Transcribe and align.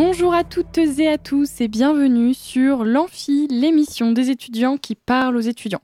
Bonjour 0.00 0.32
à 0.32 0.44
toutes 0.44 0.78
et 0.78 1.08
à 1.08 1.18
tous 1.18 1.60
et 1.60 1.66
bienvenue 1.66 2.32
sur 2.32 2.84
l'Amphi, 2.84 3.48
l'émission 3.50 4.12
des 4.12 4.30
étudiants 4.30 4.76
qui 4.76 4.94
parlent 4.94 5.36
aux 5.36 5.40
étudiants. 5.40 5.80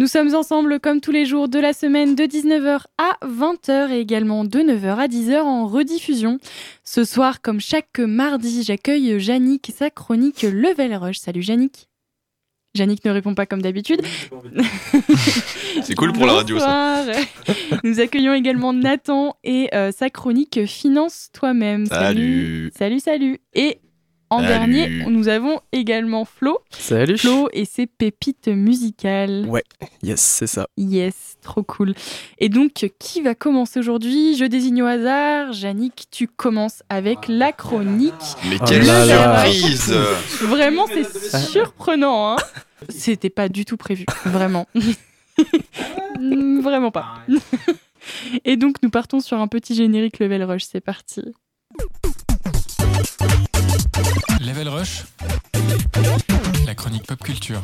Nous 0.00 0.08
sommes 0.08 0.34
ensemble 0.34 0.80
comme 0.80 1.00
tous 1.00 1.12
les 1.12 1.24
jours 1.24 1.48
de 1.48 1.60
la 1.60 1.72
semaine 1.72 2.16
de 2.16 2.24
19h 2.24 2.80
à 2.98 3.16
20h 3.24 3.92
et 3.92 4.00
également 4.00 4.44
de 4.44 4.58
9h 4.58 4.96
à 4.96 5.06
10h 5.06 5.42
en 5.42 5.68
rediffusion. 5.68 6.40
Ce 6.82 7.04
soir, 7.04 7.42
comme 7.42 7.60
chaque 7.60 8.00
mardi, 8.00 8.64
j'accueille 8.64 9.16
Yannick 9.22 9.68
et 9.68 9.72
sa 9.72 9.88
chronique 9.88 10.42
Level 10.42 10.92
Rush. 10.96 11.18
Salut 11.18 11.44
Yannick. 11.44 11.88
Yannick 12.76 13.04
ne 13.04 13.10
répond 13.12 13.34
pas 13.34 13.46
comme 13.46 13.62
d'habitude. 13.62 14.02
C'est 15.82 15.94
cool 15.94 16.12
pour 16.12 16.26
la 16.26 16.32
radio 16.32 16.58
ça. 16.58 17.04
Nous 17.84 18.00
accueillons 18.00 18.34
également 18.34 18.72
Nathan 18.72 19.36
et 19.44 19.68
euh, 19.74 19.92
sa 19.92 20.10
chronique 20.10 20.66
Finance 20.66 21.28
toi-même. 21.32 21.86
Salut. 21.86 22.72
Salut, 22.76 22.98
salut. 22.98 23.38
Et 23.54 23.78
en 24.30 24.40
Salut. 24.40 24.48
dernier, 24.48 25.04
nous 25.10 25.28
avons 25.28 25.60
également 25.72 26.24
Flo. 26.24 26.58
Salut. 26.70 27.18
Flo 27.18 27.48
et 27.52 27.64
ses 27.64 27.86
pépites 27.86 28.48
musicales. 28.48 29.44
Ouais, 29.48 29.62
yes, 30.02 30.20
c'est 30.20 30.46
ça. 30.46 30.66
Yes, 30.76 31.36
trop 31.42 31.62
cool. 31.62 31.94
Et 32.38 32.48
donc, 32.48 32.90
qui 32.98 33.20
va 33.20 33.34
commencer 33.34 33.78
aujourd'hui? 33.78 34.36
Je 34.36 34.44
désigne 34.44 34.82
au 34.82 34.86
hasard. 34.86 35.52
Yannick, 35.54 36.06
tu 36.10 36.26
commences 36.26 36.82
avec 36.88 37.28
la 37.28 37.52
chronique. 37.52 38.12
Mais 38.48 38.56
Oh 38.60 38.64
quelle 38.66 38.84
surprise 38.84 39.94
Vraiment, 40.42 40.86
c'est 40.86 41.38
surprenant. 41.50 42.32
Hein 42.32 42.36
C'était 42.88 43.30
pas 43.30 43.48
du 43.48 43.64
tout 43.64 43.76
prévu. 43.76 44.04
Vraiment. 44.24 44.66
Vraiment 46.62 46.90
pas. 46.90 47.06
Et 48.44 48.56
donc, 48.56 48.76
nous 48.82 48.90
partons 48.90 49.20
sur 49.20 49.38
un 49.38 49.48
petit 49.48 49.74
générique 49.74 50.18
Level 50.18 50.44
Rush. 50.44 50.64
C'est 50.64 50.80
parti. 50.80 51.22
Level 54.40 54.68
Rush, 54.68 55.04
la 56.66 56.74
chronique 56.74 57.06
pop 57.06 57.22
culture. 57.22 57.60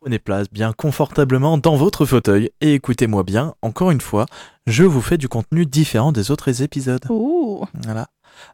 Prenez 0.00 0.18
place 0.18 0.46
bien 0.50 0.72
confortablement 0.72 1.58
dans 1.58 1.76
votre 1.76 2.06
fauteuil 2.06 2.50
et 2.60 2.74
écoutez-moi 2.74 3.22
bien, 3.24 3.54
encore 3.62 3.90
une 3.90 4.00
fois, 4.00 4.26
je 4.66 4.84
vous 4.84 5.00
fais 5.00 5.18
du 5.18 5.28
contenu 5.28 5.66
différent 5.66 6.12
des 6.12 6.30
autres 6.30 6.62
épisodes. 6.62 7.04
Oh 7.08 7.64
Voilà. 7.84 8.06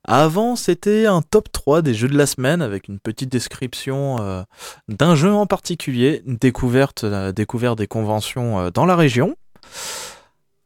Avant, 0.05 0.57
c'était 0.57 1.07
un 1.07 1.23
top 1.23 1.51
3 1.53 1.83
des 1.83 1.95
jeux 1.95 2.09
de 2.09 2.17
la 2.17 2.27
semaine 2.27 2.63
avec 2.63 2.89
une 2.89 2.99
petite 2.99 3.31
description 3.31 4.19
euh, 4.21 4.43
d'un 4.89 5.15
jeu 5.15 5.33
en 5.33 5.47
particulier, 5.47 6.23
une 6.27 6.37
découverte, 6.37 7.05
euh, 7.05 7.33
découverte 7.33 7.79
des 7.79 7.87
conventions 7.87 8.61
euh, 8.61 8.71
dans 8.71 8.87
la 8.87 8.97
région. 8.97 9.37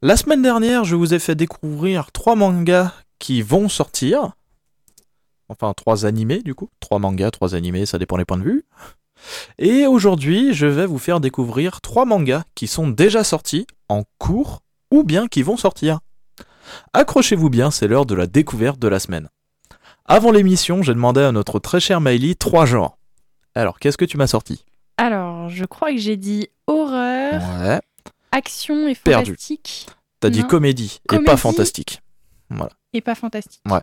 La 0.02 0.16
semaine 0.16 0.42
dernière, 0.42 0.84
je 0.84 0.94
vous 0.94 1.14
ai 1.14 1.18
fait 1.18 1.34
découvrir 1.34 2.12
trois 2.12 2.36
mangas 2.36 2.92
qui 3.18 3.42
vont 3.42 3.68
sortir. 3.68 4.32
Enfin, 5.48 5.72
trois 5.74 6.06
animés 6.06 6.42
du 6.42 6.54
coup. 6.54 6.68
Trois 6.80 6.98
mangas, 6.98 7.30
trois 7.30 7.54
animés, 7.54 7.86
ça 7.86 7.98
dépend 7.98 8.16
des 8.18 8.24
points 8.24 8.38
de 8.38 8.42
vue. 8.44 8.64
Et 9.58 9.86
aujourd'hui, 9.86 10.52
je 10.52 10.66
vais 10.66 10.86
vous 10.86 10.98
faire 10.98 11.20
découvrir 11.20 11.80
trois 11.80 12.04
mangas 12.04 12.44
qui 12.54 12.66
sont 12.66 12.88
déjà 12.88 13.24
sortis, 13.24 13.66
en 13.88 14.02
cours, 14.18 14.62
ou 14.90 15.04
bien 15.04 15.26
qui 15.28 15.42
vont 15.42 15.56
sortir. 15.56 16.00
Accrochez-vous 16.92 17.48
bien, 17.48 17.70
c'est 17.70 17.86
l'heure 17.88 18.06
de 18.06 18.14
la 18.14 18.26
découverte 18.26 18.78
de 18.78 18.88
la 18.88 18.98
semaine. 18.98 19.28
Avant 20.04 20.30
l'émission, 20.32 20.82
j'ai 20.82 20.92
demandé 20.94 21.20
à 21.22 21.32
notre 21.32 21.58
très 21.58 21.80
cher 21.80 22.00
Miley 22.00 22.34
trois 22.34 22.66
genres. 22.66 22.98
Alors, 23.54 23.78
qu'est-ce 23.78 23.96
que 23.96 24.04
tu 24.04 24.16
m'as 24.18 24.26
sorti? 24.26 24.64
Alors, 24.98 25.48
je 25.48 25.64
crois 25.64 25.90
que 25.92 25.98
j'ai 25.98 26.16
dit 26.16 26.48
horreur, 26.66 27.40
Ouais. 27.60 27.80
action 28.32 28.86
et 28.88 28.94
Perdu. 28.94 29.30
fantastique. 29.32 29.86
T'as 30.20 30.30
dit 30.30 30.44
comédie, 30.44 31.00
et 31.12 31.18
pas 31.20 31.36
fantastique. 31.36 32.02
Et 32.92 33.00
pas 33.00 33.14
fantastique. 33.14 33.62
Ouais. 33.70 33.80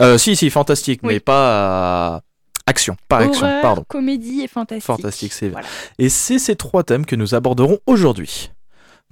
Euh, 0.00 0.18
si, 0.18 0.36
si, 0.36 0.50
fantastique, 0.50 1.00
Oui. 1.02 1.14
mais 1.14 1.20
pas 1.20 2.14
euh, 2.16 2.20
action, 2.66 2.96
pas 3.08 3.18
action, 3.18 3.46
pardon. 3.62 3.84
comédie 3.88 4.42
et 4.42 4.48
fantastique. 4.48 4.86
Fantastique, 4.86 5.32
c'est 5.32 5.48
Voilà. 5.48 5.66
Et 5.98 6.08
c'est 6.08 6.38
ces 6.38 6.54
trois 6.56 6.84
thèmes 6.84 7.06
que 7.06 7.16
nous 7.16 7.34
aborderons 7.34 7.78
aujourd'hui. 7.86 8.50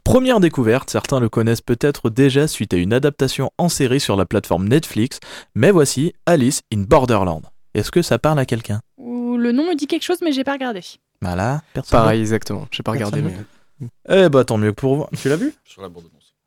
Première 0.05 0.41
découverte, 0.41 0.89
certains 0.91 1.21
le 1.21 1.29
connaissent 1.29 1.61
peut-être 1.61 2.09
déjà 2.11 2.47
suite 2.49 2.73
à 2.75 2.77
une 2.79 2.93
adaptation 2.93 3.51
en 3.59 3.69
série 3.69 4.01
sur 4.01 4.17
la 4.17 4.25
plateforme 4.25 4.67
Netflix, 4.69 5.21
mais 5.55 5.71
voici 5.71 6.15
Alice 6.27 6.63
in 6.73 6.83
Borderland. 6.83 7.43
Est-ce 7.75 7.91
que 7.91 8.03
ça 8.03 8.19
parle 8.19 8.39
à 8.39 8.47
quelqu'un? 8.47 8.81
Ou 8.99 9.37
le 9.37 9.53
nom 9.53 9.65
me 9.69 9.75
dit 9.75 9.87
quelque 9.87 10.03
chose, 10.05 10.19
mais 10.23 10.33
j'ai 10.33 10.45
pas 10.45 10.53
regardé. 10.53 10.81
Voilà, 11.23 11.63
personne. 11.75 11.99
Pareil, 12.01 12.21
exactement. 12.21 12.67
J'ai 12.71 12.83
pas 12.83 12.93
regardé, 12.93 13.21
Personne 13.21 13.45
mais. 13.79 14.25
Eh 14.25 14.29
bah 14.29 14.45
tant 14.45 14.59
mieux 14.59 14.73
pour 14.73 14.97
vous. 14.97 15.07
Tu 15.21 15.29
l'as 15.29 15.37
vu? 15.37 15.53
Sur 15.65 15.83
la 15.83 15.89
bande. 15.89 16.05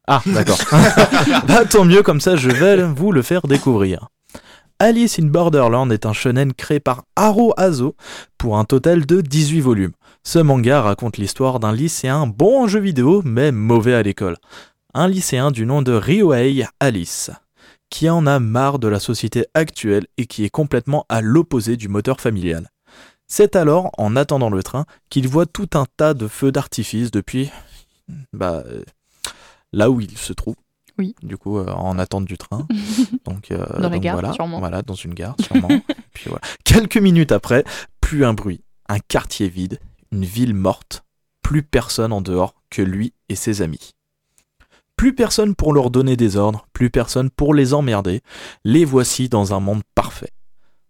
Ah, 0.07 0.21
d'accord. 0.25 0.59
bah 1.47 1.65
tant 1.65 1.85
mieux, 1.85 2.03
comme 2.03 2.21
ça 2.21 2.35
je 2.35 2.49
vais 2.49 2.83
vous 2.83 3.11
le 3.11 3.21
faire 3.21 3.43
découvrir. 3.43 4.09
Alice 4.79 5.17
in 5.19 5.27
Borderland 5.27 5.91
est 5.91 6.05
un 6.05 6.13
shonen 6.13 6.51
créé 6.53 6.79
par 6.79 7.03
Haro 7.15 7.53
Azo 7.55 7.95
pour 8.37 8.57
un 8.57 8.65
total 8.65 9.05
de 9.05 9.21
18 9.21 9.61
volumes. 9.61 9.93
Ce 10.23 10.39
manga 10.39 10.81
raconte 10.81 11.17
l'histoire 11.17 11.59
d'un 11.59 11.71
lycéen 11.71 12.27
bon 12.27 12.63
en 12.63 12.67
jeux 12.67 12.81
vidéo 12.81 13.21
mais 13.23 13.51
mauvais 13.51 13.93
à 13.93 14.03
l'école. 14.03 14.35
Un 14.93 15.07
lycéen 15.07 15.51
du 15.51 15.65
nom 15.65 15.81
de 15.81 15.93
Ryohei 15.93 16.65
Alice, 16.79 17.31
qui 17.89 18.09
en 18.09 18.27
a 18.27 18.39
marre 18.39 18.79
de 18.79 18.87
la 18.89 18.99
société 18.99 19.45
actuelle 19.53 20.05
et 20.17 20.25
qui 20.25 20.43
est 20.43 20.49
complètement 20.49 21.05
à 21.07 21.21
l'opposé 21.21 21.77
du 21.77 21.87
moteur 21.87 22.19
familial. 22.19 22.69
C'est 23.27 23.55
alors, 23.55 23.89
en 23.97 24.15
attendant 24.15 24.49
le 24.49 24.63
train, 24.63 24.85
qu'il 25.09 25.27
voit 25.27 25.45
tout 25.45 25.69
un 25.75 25.85
tas 25.97 26.13
de 26.13 26.27
feux 26.27 26.51
d'artifice 26.51 27.09
depuis 27.09 27.51
bah, 28.33 28.63
là 29.73 29.89
où 29.89 29.99
il 29.99 30.17
se 30.17 30.31
trouve. 30.31 30.55
Oui. 30.99 31.15
Du 31.23 31.37
coup, 31.37 31.57
euh, 31.57 31.71
en 31.71 31.97
attente 31.97 32.25
du 32.25 32.37
train. 32.37 32.67
donc, 33.25 33.51
euh, 33.51 33.65
la 33.77 33.89
donc 33.89 34.01
gare, 34.01 34.13
voilà, 34.13 34.33
sûrement. 34.33 34.59
Voilà, 34.59 34.83
dans 34.83 34.93
une 34.93 35.13
gare, 35.13 35.35
sûrement. 35.41 35.67
Puis 36.13 36.25
voilà. 36.27 36.41
Quelques 36.63 36.97
minutes 36.97 37.31
après, 37.31 37.63
plus 37.99 38.23
un 38.25 38.33
bruit, 38.33 38.61
un 38.87 38.99
quartier 38.99 39.49
vide, 39.49 39.79
une 40.11 40.23
ville 40.23 40.53
morte, 40.53 41.03
plus 41.41 41.63
personne 41.63 42.13
en 42.13 42.21
dehors 42.21 42.55
que 42.69 42.81
lui 42.81 43.13
et 43.27 43.35
ses 43.35 43.61
amis. 43.61 43.93
Plus 44.95 45.15
personne 45.15 45.55
pour 45.55 45.73
leur 45.73 45.89
donner 45.89 46.15
des 46.15 46.37
ordres, 46.37 46.67
plus 46.71 46.91
personne 46.91 47.31
pour 47.31 47.55
les 47.55 47.73
emmerder. 47.73 48.21
Les 48.63 48.85
voici 48.85 49.27
dans 49.27 49.53
un 49.53 49.59
monde. 49.59 49.81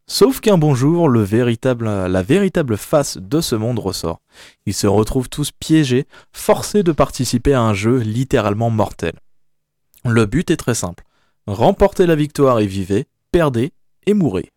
Sauf 0.05 0.41
qu'un 0.41 0.57
bon 0.57 0.75
jour, 0.75 1.09
la 1.09 1.23
véritable 1.23 2.77
face 2.77 3.17
de 3.17 3.41
ce 3.41 3.55
monde 3.55 3.79
ressort. 3.79 4.21
Ils 4.65 4.73
se 4.73 4.87
retrouvent 4.87 5.29
tous 5.29 5.51
piégés, 5.51 6.07
forcés 6.33 6.83
de 6.83 6.91
participer 6.91 7.53
à 7.53 7.61
un 7.61 7.73
jeu 7.73 7.99
littéralement 7.99 8.69
mortel. 8.69 9.13
Le 10.03 10.25
but 10.25 10.51
est 10.51 10.57
très 10.57 10.75
simple. 10.75 11.05
Remportez 11.47 12.05
la 12.05 12.15
victoire 12.15 12.59
et 12.59 12.67
vivez, 12.67 13.07
perdez 13.31 13.71
et 14.05 14.13
mourrez. 14.13 14.51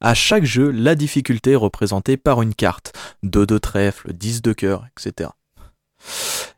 À 0.00 0.14
chaque 0.14 0.44
jeu, 0.44 0.70
la 0.70 0.94
difficulté 0.94 1.52
est 1.52 1.56
représentée 1.56 2.16
par 2.16 2.40
une 2.40 2.54
carte, 2.54 2.92
2 3.24 3.44
de 3.44 3.58
trèfle, 3.58 4.12
10 4.12 4.42
de 4.42 4.52
cœur, 4.52 4.86
etc. 4.86 5.30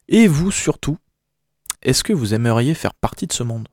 Et 0.08 0.28
vous 0.28 0.50
surtout, 0.50 0.98
est-ce 1.82 2.04
que 2.04 2.12
vous 2.12 2.34
aimeriez 2.34 2.74
faire 2.74 2.94
partie 2.94 3.26
de 3.26 3.32
ce 3.32 3.42
monde? 3.42 3.66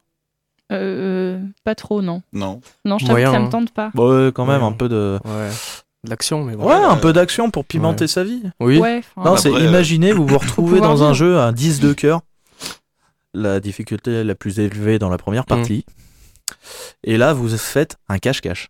Euh, 0.72 1.42
pas 1.64 1.76
trop, 1.76 2.02
non. 2.02 2.22
Non. 2.34 2.62
Non, 2.86 2.98
je 2.98 3.06
t'avoue 3.06 3.14
Moyen, 3.20 3.28
que 3.28 3.34
ça 3.34 3.40
me 3.40 3.46
hein. 3.46 3.50
tente 3.50 3.72
pas. 3.72 3.92
Bon, 3.94 4.26
ouais, 4.26 4.32
quand 4.34 4.46
même 4.46 4.62
Ouais. 4.62 4.68
un 4.68 4.72
peu 4.74 4.90
de... 4.90 5.20
Ouais. 5.24 5.50
De 6.04 6.10
l'action, 6.10 6.44
mais 6.44 6.56
bon. 6.56 6.68
Ouais, 6.68 6.74
un 6.76 6.98
peu 6.98 7.12
d'action 7.14 7.50
pour 7.52 7.66
pimenter 7.66 8.04
Ouais. 8.04 8.08
sa 8.08 8.24
vie. 8.24 8.44
Oui. 8.60 8.78
Ouais, 8.80 9.02
enfin, 9.16 9.30
Non, 9.32 9.38
c'est 9.38 9.52
euh, 9.52 9.60
imaginez, 9.60 10.12
vous 10.12 10.28
vous 10.28 10.38
retrouvez 10.40 10.78
pouvoir 10.80 10.92
dans 10.96 11.04
un 11.04 11.12
vivre. 11.14 11.16
jeu 11.16 11.40
à 11.40 11.52
10 11.52 11.80
de 11.80 11.94
cœur, 11.94 12.22
la 13.34 13.60
difficulté 13.60 14.24
la 14.24 14.36
plus 14.36 14.60
élevée 14.60 15.00
dans 15.00 15.10
la 15.10 15.18
première 15.18 15.46
partie, 15.46 15.86
et 17.04 17.18
là 17.18 17.34
vous 17.34 17.50
faites 17.58 17.98
un 18.10 18.20
cache-cache. 18.20 18.70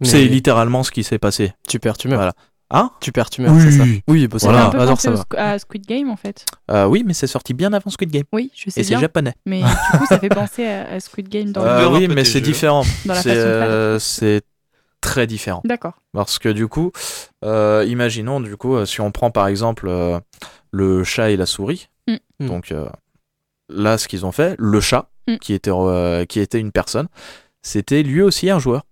Mais 0.00 0.06
C'est 0.08 0.24
littéralement 0.26 0.82
ce 0.82 0.90
qui 0.92 1.02
s'est 1.02 1.18
passé. 1.18 1.52
Tu 1.66 1.78
perds, 1.80 1.96
tu 1.98 2.08
meurs. 2.08 2.18
Voilà. 2.18 2.34
Hein 2.70 2.90
Tu 3.00 3.12
perds, 3.12 3.30
tu 3.30 3.40
meurs, 3.40 3.54
Oui. 3.54 3.62
c'est 3.62 3.70
ça. 3.78 3.84
Oui, 4.08 4.28
bah, 4.28 4.38
ça 4.38 4.46
ça 4.46 4.52
Voilà. 4.52 4.66
un 4.66 4.70
peu 4.70 4.78
Alors, 4.80 4.90
penser 4.96 5.08
ça 5.08 5.24
va. 5.30 5.52
à 5.52 5.58
Squid 5.58 5.86
Game, 5.86 6.10
en 6.10 6.16
fait. 6.16 6.44
Euh, 6.70 6.84
oui, 6.86 7.02
mais 7.06 7.14
c'est 7.14 7.26
sorti 7.26 7.54
bien 7.54 7.72
avant 7.72 7.88
Squid 7.90 8.10
Game. 8.10 8.24
Oui, 8.32 8.50
je 8.54 8.68
sais 8.68 8.80
Et 8.80 8.84
c'est 8.84 8.98
japonais. 8.98 9.32
Mais 9.46 9.62
du 9.92 9.98
coup, 9.98 10.06
ça 10.06 10.18
fait 10.18 10.28
penser 10.28 10.66
à, 10.66 10.90
à 10.92 11.00
Squid 11.00 11.28
Game 11.28 11.50
dans, 11.52 11.62
Euh, 11.62 11.80
le- 11.82 11.88
oui, 11.96 12.08
mais 12.08 12.24
c'est 12.24 12.42
différent. 12.42 12.84
dans 13.06 13.14
la 13.14 13.22
C'est 13.22 13.30
façon 13.30 13.40
de 13.40 13.52
faire. 13.52 13.68
euh, 13.70 13.98
c'est 13.98 14.42
très 15.00 15.26
différent. 15.26 15.62
D'accord. 15.64 15.94
Parce 16.12 16.38
que 16.38 16.48
du 16.50 16.68
coup, 16.68 16.92
euh, 17.44 17.84
imaginons 17.88 18.40
du 18.40 18.56
coup, 18.56 18.84
si 18.84 19.00
on 19.00 19.12
prend 19.12 19.30
par 19.30 19.46
exemple 19.46 19.86
euh, 19.88 20.18
le 20.70 21.04
chat 21.04 21.30
et 21.30 21.36
la 21.36 21.46
souris, 21.46 21.88
Mm. 22.06 22.16
Mm. 22.40 22.46
donc 22.48 22.72
euh, 22.72 22.88
là, 23.70 23.96
ce 23.98 24.08
qu'ils 24.08 24.26
ont 24.26 24.32
fait, 24.32 24.56
le 24.58 24.80
chat, 24.80 25.08
Mm. 25.28 25.36
qui, 25.38 25.52
était, 25.54 25.70
euh, 25.72 26.24
qui 26.24 26.40
était 26.40 26.58
une 26.58 26.72
personne, 26.72 27.06
c'était 27.62 28.02
lui 28.02 28.22
aussi 28.22 28.48
un 28.50 28.58
joueur. 28.58 28.82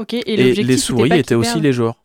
Ok, 0.00 0.14
et, 0.14 0.54
les 0.54 0.78
souris 0.78 1.10
pas 1.10 1.18
étaient 1.18 1.34
aussi 1.34 1.60
les 1.60 1.72
joueurs. 1.74 1.96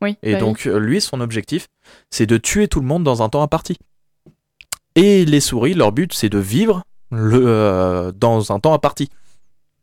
Oui, 0.00 0.16
Et 0.22 0.32
bah 0.32 0.38
donc, 0.40 0.66
euh, 0.66 0.78
lui, 0.78 1.00
son 1.00 1.20
objectif, 1.20 1.66
c'est 2.10 2.26
de 2.26 2.38
tuer 2.38 2.68
tout 2.68 2.80
le 2.80 2.86
monde 2.86 3.04
dans 3.04 3.22
un 3.22 3.28
temps 3.28 3.42
imparti. 3.42 3.76
Et 4.94 5.24
les 5.24 5.40
souris, 5.40 5.74
leur 5.74 5.92
but, 5.92 6.14
c'est 6.14 6.28
de 6.28 6.38
vivre 6.38 6.84
le, 7.10 7.42
euh, 7.44 8.12
dans 8.12 8.52
un 8.52 8.60
temps 8.60 8.72
imparti. 8.72 9.10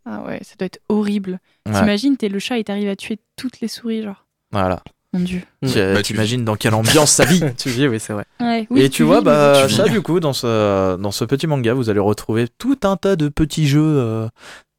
Ah 0.06 0.24
ouais, 0.26 0.40
ça 0.42 0.56
doit 0.58 0.66
être 0.66 0.80
horrible. 0.90 1.40
Ouais. 1.68 1.74
T'imagines, 1.74 2.18
t'es 2.18 2.30
le 2.30 2.40
chat 2.40 2.58
et 2.58 2.64
t'arrives 2.64 2.90
à 2.90 2.96
tuer 2.96 3.20
toutes 3.36 3.60
les 3.60 3.68
souris, 3.68 4.02
genre. 4.02 4.26
Voilà. 4.52 4.82
Mon 5.14 5.20
dieu. 5.20 5.42
Mm. 5.62 5.68
Tu- 5.68 5.78
Bah, 5.80 5.96
tu 5.98 6.04
T'imagines 6.14 6.46
dans 6.46 6.56
quelle 6.56 6.74
ambiance 6.74 7.12
ça 7.12 7.26
vit. 7.26 7.44
tu 7.58 7.70
vis, 7.70 7.88
oui, 7.88 8.00
c'est 8.00 8.14
vrai. 8.14 8.26
Ouais, 8.40 8.66
oui, 8.70 8.82
Et 8.82 8.90
tu 8.90 9.04
vois, 9.04 9.20
vis, 9.20 9.26
bah, 9.26 9.66
tu 9.68 9.74
ça, 9.74 9.84
vis. 9.84 9.92
du 9.92 10.02
coup, 10.02 10.20
dans 10.20 10.34
ce, 10.34 10.96
dans 10.96 11.12
ce 11.12 11.26
petit 11.26 11.46
manga, 11.46 11.74
vous 11.74 11.90
allez 11.90 12.00
retrouver 12.00 12.48
tout 12.58 12.80
un 12.84 12.96
tas 12.96 13.16
de 13.16 13.28
petits 13.28 13.68
jeux 13.68 13.82
euh, 13.84 14.28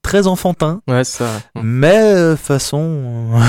très 0.03 0.27
Ouais, 0.89 1.05
ça. 1.05 1.27
Mm. 1.55 1.61
mais 1.63 1.97
euh, 2.15 2.37
façon. 2.37 3.41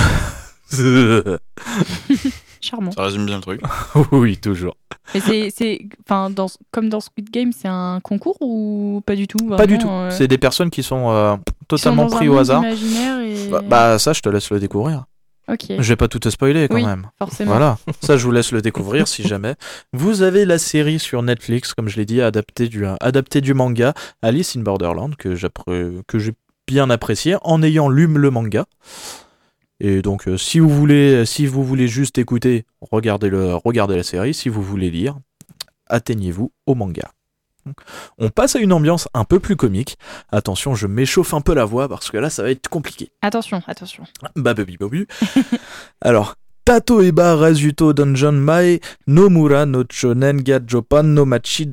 euh, 0.79 1.37
Charmant. 2.61 2.91
Ça 2.91 3.03
résume 3.03 3.25
bien 3.25 3.35
le 3.37 3.41
truc. 3.41 3.61
oui, 4.11 4.37
toujours. 4.37 4.77
Mais 5.13 5.19
c'est, 5.19 5.49
c'est, 5.53 5.79
enfin, 6.05 6.29
dans, 6.29 6.47
comme 6.71 6.87
dans 6.87 7.01
Squid 7.01 7.29
Game, 7.29 7.51
c'est 7.51 7.67
un 7.67 7.99
concours 8.01 8.37
ou 8.39 9.01
pas 9.05 9.15
du 9.17 9.27
tout 9.27 9.37
Pas 9.57 9.67
du 9.67 9.77
tout. 9.77 9.89
euh, 9.89 10.09
C'est 10.11 10.29
des 10.29 10.37
personnes 10.37 10.69
qui 10.69 10.81
sont 10.81 11.09
euh, 11.11 11.35
qui 11.35 11.41
sont 11.41 11.65
totalement 11.67 12.03
un 12.03 12.07
pris 12.07 12.29
au 12.29 12.33
monde 12.33 12.41
hasard. 12.41 12.63
imaginaire 12.63 13.19
et... 13.19 13.49
Bah, 13.49 13.61
bah, 13.67 13.99
ça, 13.99 14.13
je 14.13 14.21
te 14.21 14.29
laisse 14.29 14.49
le 14.49 14.59
découvrir. 14.61 15.03
Ok, 15.47 15.65
Je 15.79 15.89
vais 15.89 15.95
pas 15.95 16.07
tout 16.07 16.19
te 16.19 16.29
spoiler 16.29 16.67
quand 16.67 16.75
Oui. 16.75 16.85
même. 16.85 17.09
forcément. 17.17 17.51
Voilà, 17.51 17.77
ça 18.01 18.17
je 18.17 18.23
vous 18.25 18.31
laisse 18.31 18.51
le 18.51 18.61
découvrir 18.61 19.07
si 19.07 19.23
jamais. 19.23 19.55
Vous 19.93 20.21
avez 20.21 20.45
la 20.45 20.57
série 20.57 20.99
sur 20.99 21.21
Netflix, 21.23 21.73
comme 21.73 21.89
je 21.89 21.97
l'ai 21.97 22.05
dit, 22.05 22.21
adaptée 22.21 22.67
du, 22.67 22.85
adaptée 23.01 23.41
du 23.41 23.53
manga 23.53 23.93
Alice 24.21 24.55
in 24.55 24.61
Borderland, 24.61 25.15
que 25.15 25.35
j'ai 25.35 26.31
bien 26.67 26.89
apprécié 26.89 27.35
en 27.41 27.61
ayant 27.63 27.89
lu 27.89 28.07
le 28.07 28.29
manga. 28.29 28.65
Et 29.79 30.01
donc, 30.01 30.27
euh, 30.29 30.37
si 30.37 30.59
vous 30.59 30.69
voulez, 30.69 31.25
si 31.25 31.45
vous 31.45 31.63
voulez 31.63 31.87
juste 31.89 32.17
écouter, 32.17 32.65
regardez, 32.79 33.29
le, 33.29 33.55
regardez 33.55 33.97
la 33.97 34.03
série. 34.03 34.33
Si 34.33 34.47
vous 34.47 34.61
voulez 34.61 34.89
lire, 34.89 35.17
atteignez-vous 35.87 36.53
au 36.67 36.75
manga. 36.75 37.11
On 38.17 38.29
passe 38.29 38.55
à 38.55 38.59
une 38.59 38.73
ambiance 38.73 39.07
un 39.13 39.23
peu 39.23 39.39
plus 39.39 39.55
comique. 39.55 39.97
Attention, 40.31 40.75
je 40.75 40.87
m'échauffe 40.87 41.33
un 41.33 41.41
peu 41.41 41.53
la 41.53 41.65
voix 41.65 41.87
parce 41.87 42.11
que 42.11 42.17
là, 42.17 42.29
ça 42.29 42.43
va 42.43 42.49
être 42.51 42.67
compliqué. 42.69 43.11
Attention, 43.21 43.61
attention. 43.67 44.03
Bah 44.35 44.53
baby 44.53 44.77
baby. 44.77 45.05
Alors, 46.01 46.35
Tato 46.65 47.01
eba 47.01 47.35
Razuto 47.35 47.91
Dungeon 47.93 48.31
Mai 48.33 48.79
Nomura 49.07 49.65
no 49.65 49.83
Chonen 49.91 50.41
ga 50.41 50.59
Jopan 50.65 51.03
no 51.03 51.25
Machi 51.25 51.67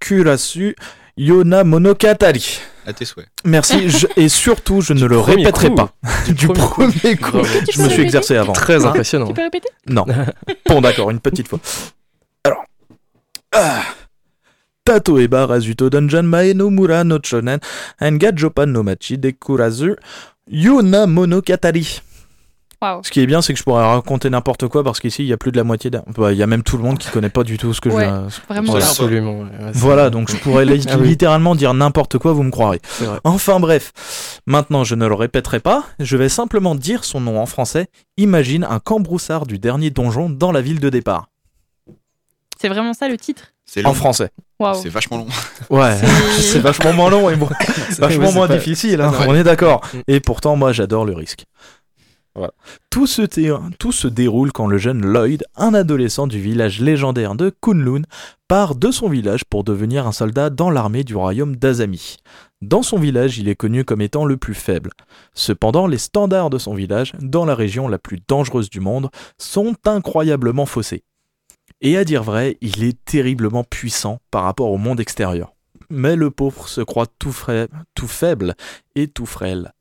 Kurasu 0.00 0.74
Yona 1.16 1.64
Monokatari. 1.64 2.60
À 2.86 2.92
tes 2.92 3.04
souhaits. 3.04 3.26
Merci, 3.44 3.88
je- 3.90 4.06
et 4.16 4.28
surtout, 4.28 4.80
je 4.80 4.92
ne 4.92 5.04
le 5.06 5.16
premier 5.18 5.44
répéterai 5.44 5.68
coup. 5.70 5.74
pas. 5.74 5.92
Du 6.28 6.46
premier 6.46 7.16
coup. 7.16 7.32
Bravo. 7.32 7.46
Tu 7.66 7.72
Je 7.72 7.76
peux 7.76 7.82
me 7.84 7.88
suis 7.88 7.96
répéter 7.96 8.02
exercé 8.02 8.36
avant. 8.36 8.52
Très 8.52 8.84
impressionnant. 8.86 9.26
Tu 9.26 9.34
peux 9.34 9.42
répéter? 9.42 9.68
Non. 9.88 10.04
Bon, 10.66 10.80
d'accord, 10.80 11.10
une 11.10 11.20
petite 11.20 11.48
fois. 11.48 11.58
Alors. 12.44 12.64
Ah. 13.54 13.82
Tato 14.88 15.18
eba 15.18 15.44
Razuto 15.44 15.90
Dungeon 15.90 16.22
Mai 16.22 16.54
Nomura 16.54 17.04
no 17.04 17.18
Chonen 17.18 17.58
ga 18.00 18.32
Jopan 18.34 18.68
no 18.72 18.82
Machi 18.82 19.18
de 19.18 19.32
Kurasu 19.32 19.96
Yona 20.50 21.06
Monokatari. 21.06 22.00
Waouh. 22.80 23.02
Ce 23.04 23.10
qui 23.10 23.20
est 23.20 23.26
bien, 23.26 23.42
c'est 23.42 23.52
que 23.52 23.58
je 23.58 23.64
pourrais 23.64 23.84
raconter 23.84 24.30
n'importe 24.30 24.66
quoi 24.68 24.82
parce 24.82 24.98
qu'ici, 25.00 25.24
il 25.24 25.26
y 25.28 25.32
a 25.34 25.36
plus 25.36 25.52
de 25.52 25.58
la 25.58 25.64
moitié. 25.64 25.90
d'un- 25.90 26.04
Bah, 26.16 26.32
Il 26.32 26.38
y 26.38 26.42
a 26.42 26.46
même 26.46 26.62
tout 26.62 26.78
le 26.78 26.84
monde 26.84 26.96
qui 26.96 27.10
connaît 27.10 27.28
pas 27.28 27.44
du 27.44 27.58
tout 27.58 27.74
ce 27.74 27.82
que 27.82 27.90
Ouais. 27.90 28.06
je. 28.06 28.40
Vraiment. 28.48 28.70
Voilà. 28.70 28.86
Absolument. 28.86 29.40
ouais, 29.40 29.48
Voilà, 29.74 30.08
donc 30.08 30.30
je 30.30 30.36
pourrais 30.38 30.64
Ah 30.88 30.96
littéralement 30.96 31.54
dire 31.54 31.74
n'importe 31.74 32.16
quoi, 32.16 32.32
vous 32.32 32.42
me 32.44 32.50
croirez. 32.50 32.80
Enfin 33.24 33.60
bref, 33.60 34.40
maintenant 34.46 34.84
je 34.84 34.94
ne 34.94 35.06
le 35.06 35.14
répéterai 35.14 35.60
pas, 35.60 35.84
je 36.00 36.16
vais 36.16 36.30
simplement 36.30 36.74
dire 36.74 37.04
son 37.04 37.20
nom 37.20 37.38
en 37.38 37.44
français. 37.46 37.88
Imagine 38.16 38.64
un 38.64 38.78
cambroussard 38.78 39.44
du 39.44 39.58
dernier 39.58 39.90
donjon 39.90 40.30
dans 40.30 40.50
la 40.50 40.62
ville 40.62 40.80
de 40.80 40.88
départ. 40.88 41.28
C'est 42.58 42.68
vraiment 42.70 42.94
ça 42.94 43.06
le 43.08 43.18
titre? 43.18 43.52
C'est 43.70 43.82
long. 43.82 43.90
En 43.90 43.94
français. 43.94 44.30
C'est 44.74 44.88
vachement 44.88 45.18
long. 45.18 45.26
Ouais. 45.70 45.94
C'est- 45.98 46.42
C'est 46.54 46.58
vachement 46.60 46.92
moins 46.94 47.10
long 47.10 47.28
et 47.28 47.36
bon, 47.36 47.48
vachement 47.98 48.28
c'est 48.28 48.34
moins 48.34 48.48
pas- 48.48 48.56
difficile, 48.56 49.00
hein, 49.02 49.12
on 49.28 49.34
est 49.34 49.44
d'accord. 49.44 49.82
Mm. 49.92 49.98
Et 50.08 50.20
pourtant, 50.20 50.56
moi, 50.56 50.72
j'adore 50.72 51.04
le 51.04 51.12
risque. 51.12 51.44
Voilà. 52.34 52.52
Tout, 52.88 53.06
se 53.06 53.22
dé- 53.22 53.54
tout 53.78 53.92
se 53.92 54.06
déroule 54.08 54.52
quand 54.52 54.68
le 54.68 54.78
jeune 54.78 55.04
Lloyd, 55.04 55.44
un 55.56 55.74
adolescent 55.74 56.26
du 56.28 56.40
village 56.40 56.80
légendaire 56.80 57.34
de 57.34 57.52
Kunlun, 57.60 58.02
part 58.46 58.74
de 58.76 58.90
son 58.90 59.08
village 59.08 59.44
pour 59.44 59.64
devenir 59.64 60.06
un 60.06 60.12
soldat 60.12 60.48
dans 60.48 60.70
l'armée 60.70 61.04
du 61.04 61.16
royaume 61.16 61.56
d'Azami. 61.56 62.16
Dans 62.62 62.82
son 62.82 62.98
village, 62.98 63.38
il 63.38 63.48
est 63.48 63.54
connu 63.56 63.84
comme 63.84 64.00
étant 64.00 64.24
le 64.24 64.36
plus 64.36 64.54
faible. 64.54 64.90
Cependant, 65.34 65.86
les 65.86 65.98
standards 65.98 66.50
de 66.50 66.58
son 66.58 66.74
village, 66.74 67.12
dans 67.20 67.44
la 67.44 67.54
région 67.54 67.86
la 67.88 67.98
plus 67.98 68.18
dangereuse 68.28 68.70
du 68.70 68.80
monde, 68.80 69.10
sont 69.38 69.74
incroyablement 69.84 70.66
faussés. 70.66 71.02
Et 71.80 71.96
à 71.96 72.04
dire 72.04 72.22
vrai, 72.22 72.58
il 72.60 72.82
est 72.82 73.04
terriblement 73.04 73.64
puissant 73.64 74.20
par 74.30 74.44
rapport 74.44 74.70
au 74.70 74.78
monde 74.78 75.00
extérieur. 75.00 75.54
Mais 75.90 76.16
le 76.16 76.30
pauvre 76.30 76.68
se 76.68 76.80
croit 76.80 77.06
tout, 77.18 77.32
faible 77.32 78.54
et 78.94 79.08
tout 79.08 79.26
frêle. 79.26 79.72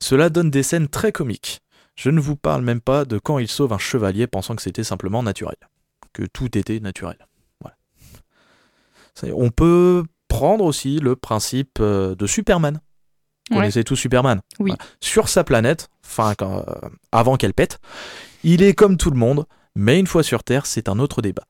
Cela 0.00 0.30
donne 0.30 0.50
des 0.50 0.62
scènes 0.62 0.88
très 0.88 1.12
comiques. 1.12 1.60
Je 1.96 2.10
ne 2.10 2.20
vous 2.20 2.36
parle 2.36 2.62
même 2.62 2.80
pas 2.80 3.04
de 3.04 3.18
quand 3.18 3.38
il 3.38 3.48
sauve 3.48 3.72
un 3.72 3.78
chevalier 3.78 4.26
pensant 4.26 4.56
que 4.56 4.62
c'était 4.62 4.84
simplement 4.84 5.22
naturel. 5.22 5.56
Que 6.12 6.24
tout 6.24 6.56
était 6.58 6.80
naturel. 6.80 7.18
Voilà. 7.60 7.76
On 9.36 9.50
peut 9.50 10.04
prendre 10.28 10.64
aussi 10.64 10.98
le 10.98 11.14
principe 11.14 11.78
euh, 11.80 12.14
de 12.16 12.26
Superman. 12.26 12.80
Vous 13.50 13.56
connaissez 13.56 13.84
tous 13.84 13.96
Superman? 13.96 14.40
Oui. 14.58 14.70
Voilà. 14.70 14.84
Sur 15.00 15.28
sa 15.28 15.44
planète, 15.44 15.88
enfin 16.04 16.34
euh, 16.40 16.62
avant 17.12 17.36
qu'elle 17.36 17.54
pète, 17.54 17.78
il 18.42 18.62
est 18.62 18.74
comme 18.74 18.96
tout 18.96 19.10
le 19.10 19.18
monde, 19.18 19.44
mais 19.74 19.98
une 19.98 20.06
fois 20.06 20.22
sur 20.22 20.44
Terre, 20.44 20.66
c'est 20.66 20.88
un 20.88 20.98
autre 20.98 21.22
débat. 21.22 21.44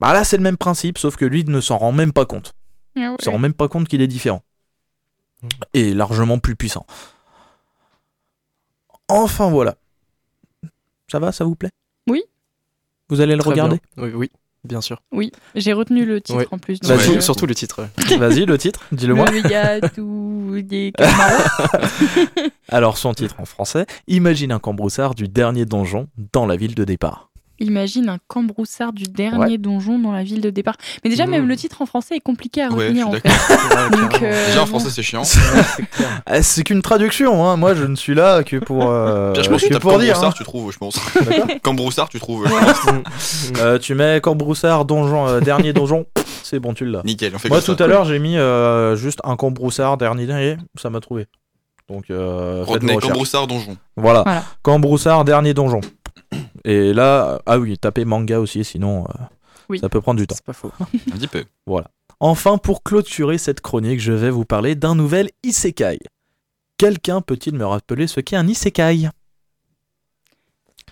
Bah 0.00 0.12
là, 0.12 0.24
c'est 0.24 0.36
le 0.36 0.42
même 0.42 0.56
principe, 0.56 0.98
sauf 0.98 1.16
que 1.16 1.24
lui 1.24 1.44
ne 1.44 1.60
s'en 1.60 1.78
rend 1.78 1.92
même 1.92 2.12
pas 2.12 2.26
compte. 2.26 2.54
Ah 2.96 3.10
ouais. 3.10 3.16
Il 3.18 3.24
s'en 3.24 3.32
rend 3.32 3.38
même 3.38 3.54
pas 3.54 3.68
compte 3.68 3.88
qu'il 3.88 4.00
est 4.02 4.06
différent. 4.06 4.42
Mhm. 5.42 5.48
Et 5.74 5.94
largement 5.94 6.38
plus 6.38 6.56
puissant. 6.56 6.86
Enfin 9.08 9.50
voilà. 9.50 9.76
Ça 11.10 11.18
va, 11.18 11.32
ça 11.32 11.44
vous 11.44 11.54
plaît? 11.54 11.70
Oui. 12.08 12.22
Vous 13.08 13.20
allez 13.20 13.34
le 13.34 13.40
Très 13.40 13.50
regarder? 13.50 13.80
bien. 13.96 14.04
Oui, 14.04 14.12
oui, 14.14 14.30
bien 14.64 14.80
sûr. 14.80 15.02
Oui, 15.12 15.30
j'ai 15.54 15.72
retenu 15.74 16.06
le 16.06 16.20
titre 16.20 16.46
en 16.50 16.58
plus. 16.58 16.80
Donc, 16.80 16.98
euh, 17.00 17.20
surtout 17.20 17.46
le 17.46 17.54
titre. 17.54 17.86
Vas-y, 18.18 18.46
le 18.46 18.56
titre, 18.56 18.82
dis-le 18.92 19.14
moi. 19.14 19.30
Le 19.30 19.46
Yatou 19.48 20.62
des 20.62 20.92
Camaraux. 20.96 21.42
Alors, 22.68 22.96
son 22.96 23.12
titre 23.12 23.36
en 23.38 23.44
français 23.44 23.86
Imagine 24.08 24.52
un 24.52 24.58
cambroussard 24.58 25.14
du 25.14 25.28
dernier 25.28 25.66
donjon 25.66 26.08
dans 26.32 26.46
la 26.46 26.56
ville 26.56 26.74
de 26.74 26.84
départ. 26.84 27.30
Imagine 27.60 28.08
un 28.08 28.18
cambroussard 28.28 28.92
du 28.92 29.04
dernier 29.04 29.58
donjon 29.58 29.98
dans 29.98 30.12
la 30.12 30.22
ville 30.24 30.40
de 30.40 30.50
départ. 30.50 30.76
Mais 31.04 31.10
déjà, 31.10 31.26
Mmh. 31.26 31.30
même 31.30 31.48
le 31.48 31.56
titre 31.56 31.80
en 31.82 31.86
français 31.86 32.16
est 32.16 32.20
compliqué 32.20 32.62
à 32.62 32.68
Ouais, 32.70 32.86
retenir 32.88 33.06
je 33.12 33.16
en 33.16 33.20
fait. 33.20 33.28
Donc, 33.96 34.22
euh, 34.22 34.46
Déjà 34.48 34.62
en 34.62 34.66
français, 34.66 34.90
c'est 34.90 35.02
chiant. 35.02 35.22
Ah, 36.26 36.42
C'est 36.42 36.64
qu'une 36.64 36.82
traduction, 36.82 37.46
hein. 37.46 37.56
moi 37.56 37.74
je 37.74 37.84
ne 37.84 37.94
suis 37.96 38.14
là 38.14 38.42
que 38.42 38.56
pour, 38.56 38.90
euh, 38.90 39.32
Pire, 39.32 39.44
je 39.44 39.50
pense 39.50 39.62
que 39.62 39.68
que 39.68 39.78
pour 39.78 39.98
dire. 39.98 40.14
Cambroussard, 40.14 40.30
hein. 40.30 40.34
tu 40.36 40.44
trouves, 40.44 40.72
je 40.72 40.78
pense. 40.78 40.98
Cambroussard, 41.62 42.08
tu 42.08 42.18
trouves. 42.18 42.46
Euh, 43.58 43.78
tu 43.78 43.94
mets 43.94 44.20
cambroussard, 44.20 44.84
donjon, 44.84 45.26
euh, 45.28 45.40
dernier 45.40 45.72
donjon, 45.72 46.06
c'est 46.42 46.58
bon, 46.60 46.74
tu 46.74 46.84
l'as. 46.86 47.02
Nickel, 47.04 47.32
on 47.34 47.38
fait 47.38 47.48
Moi 47.48 47.60
tout 47.62 47.76
ça. 47.76 47.84
à 47.84 47.86
l'heure 47.86 48.04
j'ai 48.04 48.18
mis 48.18 48.36
euh, 48.36 48.96
juste 48.96 49.20
un 49.24 49.36
cambroussard, 49.36 49.96
dernier, 49.96 50.26
dernier, 50.26 50.56
ça 50.80 50.90
m'a 50.90 51.00
trouvé. 51.00 51.26
Donc 51.88 52.04
euh, 52.10 52.62
Retenez. 52.66 52.96
Cambroussard 52.96 53.46
Donjon. 53.46 53.76
Voilà. 53.96 54.22
Voilà. 54.24 54.44
Cambroussard, 54.62 55.24
dernier 55.24 55.52
donjon. 55.54 55.80
Et 56.64 56.92
là, 56.92 57.40
ah 57.46 57.58
oui, 57.58 57.78
tapez 57.78 58.04
manga 58.04 58.40
aussi, 58.40 58.64
sinon 58.64 59.04
euh, 59.04 59.12
Oui. 59.68 59.78
ça 59.78 59.88
peut 59.88 60.00
prendre 60.00 60.18
du 60.20 60.26
temps. 60.26 60.34
C'est 60.34 60.44
pas 60.44 60.52
faux. 60.52 60.72
Un 60.80 61.16
petit 61.16 61.28
peu. 61.28 61.44
Enfin, 62.20 62.58
pour 62.58 62.82
clôturer 62.82 63.38
cette 63.38 63.60
chronique, 63.60 64.00
je 64.00 64.12
vais 64.12 64.30
vous 64.30 64.44
parler 64.44 64.74
d'un 64.74 64.94
nouvel 64.94 65.28
isekai. 65.42 65.98
Quelqu'un 66.78 67.20
peut-il 67.20 67.54
me 67.54 67.66
rappeler 67.66 68.06
ce 68.06 68.20
qu'est 68.20 68.36
un 68.36 68.46
isekai? 68.48 69.08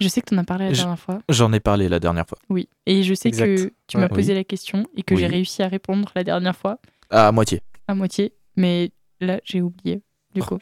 Je 0.00 0.08
sais 0.08 0.20
que 0.20 0.26
tu 0.30 0.34
en 0.34 0.38
as 0.38 0.44
parlé 0.44 0.66
la 0.68 0.72
dernière 0.72 0.98
fois. 0.98 1.20
J'en 1.28 1.52
ai 1.52 1.60
parlé 1.60 1.88
la 1.88 2.00
dernière 2.00 2.26
fois. 2.26 2.38
Oui. 2.48 2.68
Et 2.86 3.02
je 3.02 3.14
sais 3.14 3.28
Exact. 3.28 3.46
que 3.56 3.72
tu 3.86 3.96
m'as 3.98 4.04
Ouais. 4.04 4.08
posé 4.08 4.34
la 4.34 4.42
question 4.44 4.86
et 4.96 5.02
que 5.02 5.14
Oui. 5.14 5.20
j'ai 5.20 5.26
réussi 5.26 5.62
à 5.62 5.68
répondre 5.68 6.10
la 6.14 6.24
dernière 6.24 6.56
fois 6.56 6.78
À 7.10 7.30
moitié. 7.30 7.62
à 7.88 7.94
moitié. 7.94 8.32
Mais 8.56 8.90
là, 9.20 9.40
j'ai 9.44 9.60
oublié. 9.60 10.02
Du 10.34 10.42
coup. 10.42 10.58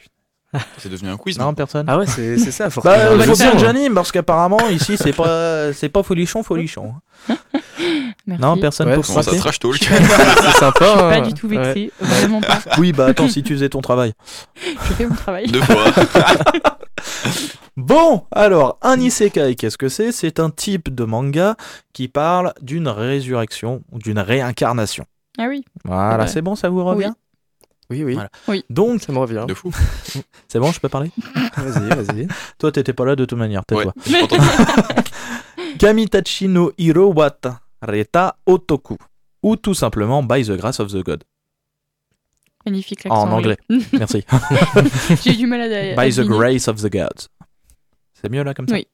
C'est 0.77 0.89
devenu 0.89 1.09
un 1.09 1.17
quiz. 1.17 1.37
Non, 1.39 1.53
personne. 1.53 1.85
Ah 1.87 1.97
ouais, 1.97 2.05
c'est 2.05 2.37
c'est 2.37 2.51
ça. 2.51 2.69
Faut 2.69 2.81
Bah, 2.81 3.15
les 3.15 3.23
faut 3.25 3.35
bien 3.35 3.51
que 3.51 3.57
j'anime 3.59 3.93
parce 3.93 4.11
qu'apparemment 4.11 4.67
ici 4.69 4.97
c'est 4.97 5.13
pas 5.13 5.71
c'est 5.73 5.87
pas 5.89 6.03
folichon 6.03 6.43
folichon. 6.43 6.93
Merci. 8.27 8.41
Non, 8.41 8.57
personne 8.57 8.89
Ouais, 8.89 8.95
pour 8.95 9.05
ça, 9.05 9.15
passer. 9.15 9.37
trash 9.37 9.59
talk 9.59 9.75
C'est 9.79 10.51
sympa. 10.57 10.85
Je 10.85 10.89
suis 10.89 10.97
pas 10.99 11.15
hein. 11.15 11.21
du 11.21 11.33
tout 11.33 11.47
Ouais. 11.47 11.57
vexée. 11.57 11.91
Vraiment 11.99 12.41
pas. 12.41 12.59
Oui, 12.77 12.91
bah 12.91 13.07
attends, 13.07 13.27
si 13.29 13.41
tu 13.43 13.53
faisais 13.53 13.69
ton 13.69 13.81
travail. 13.81 14.13
Je 14.89 14.93
fais 14.93 15.05
mon 15.05 15.15
travail. 15.15 15.47
Deux 15.47 15.61
fois. 15.61 15.85
Bon, 17.77 18.25
alors, 18.31 18.77
un 18.81 18.99
isekai, 18.99 19.55
qu'est-ce 19.55 19.77
que 19.77 19.87
c'est? 19.89 20.11
C'est 20.11 20.39
un 20.39 20.49
type 20.49 20.93
de 20.93 21.03
manga 21.05 21.55
qui 21.93 22.09
parle 22.09 22.53
d'une 22.61 22.87
résurrection 22.89 23.81
ou 23.91 23.97
d'une 23.97 24.19
réincarnation. 24.19 25.05
Ah 25.39 25.45
oui. 25.47 25.63
Voilà, 25.85 26.25
Ouais. 26.25 26.27
c'est 26.27 26.41
bon, 26.41 26.55
ça 26.55 26.69
vous 26.69 26.83
revient? 26.83 27.13
Oui, 27.91 28.05
oui. 28.05 28.13
Voilà. 28.13 28.29
Donc, 28.47 28.63
Donc, 28.69 29.01
ça 29.01 29.11
me 29.11 29.17
revient. 29.17 29.45
De 29.47 29.53
fou. 29.53 29.69
c'est 30.47 30.59
bon, 30.59 30.71
je 30.71 30.79
peux 30.79 30.87
parler? 30.87 31.11
Vas-y, 31.57 31.89
vas-y. 31.89 32.27
Toi, 32.57 32.71
t'étais 32.71 32.93
pas 32.93 33.03
là 33.05 33.17
de 33.17 33.25
toute 33.25 33.37
manière, 33.37 33.65
tais-toi. 33.65 33.93
Kamitachi 35.77 36.47
no 36.47 36.71
Hiro 36.77 37.13
Wata 37.13 37.59
Reta 37.81 38.37
Otoku 38.45 38.97
ou 39.43 39.57
tout 39.57 39.73
simplement 39.73 40.23
By 40.23 40.45
the 40.45 40.51
Grace 40.51 40.79
of 40.79 40.91
the 40.91 41.03
God. 41.03 41.23
Magnifique 42.65 43.03
l'accent. 43.03 43.27
En 43.27 43.31
anglais. 43.31 43.57
Merci. 43.91 44.23
J'ai 45.23 45.33
du 45.33 45.47
mal 45.47 45.61
à. 45.61 45.93
à 46.01 46.05
By 46.05 46.15
the 46.15 46.21
grace 46.21 46.67
of 46.67 46.81
the 46.81 46.91
gods. 46.91 47.27
C'est 48.13 48.29
mieux 48.29 48.43
là 48.43 48.53
comme 48.53 48.67
ça? 48.67 48.75
Oui. 48.75 48.87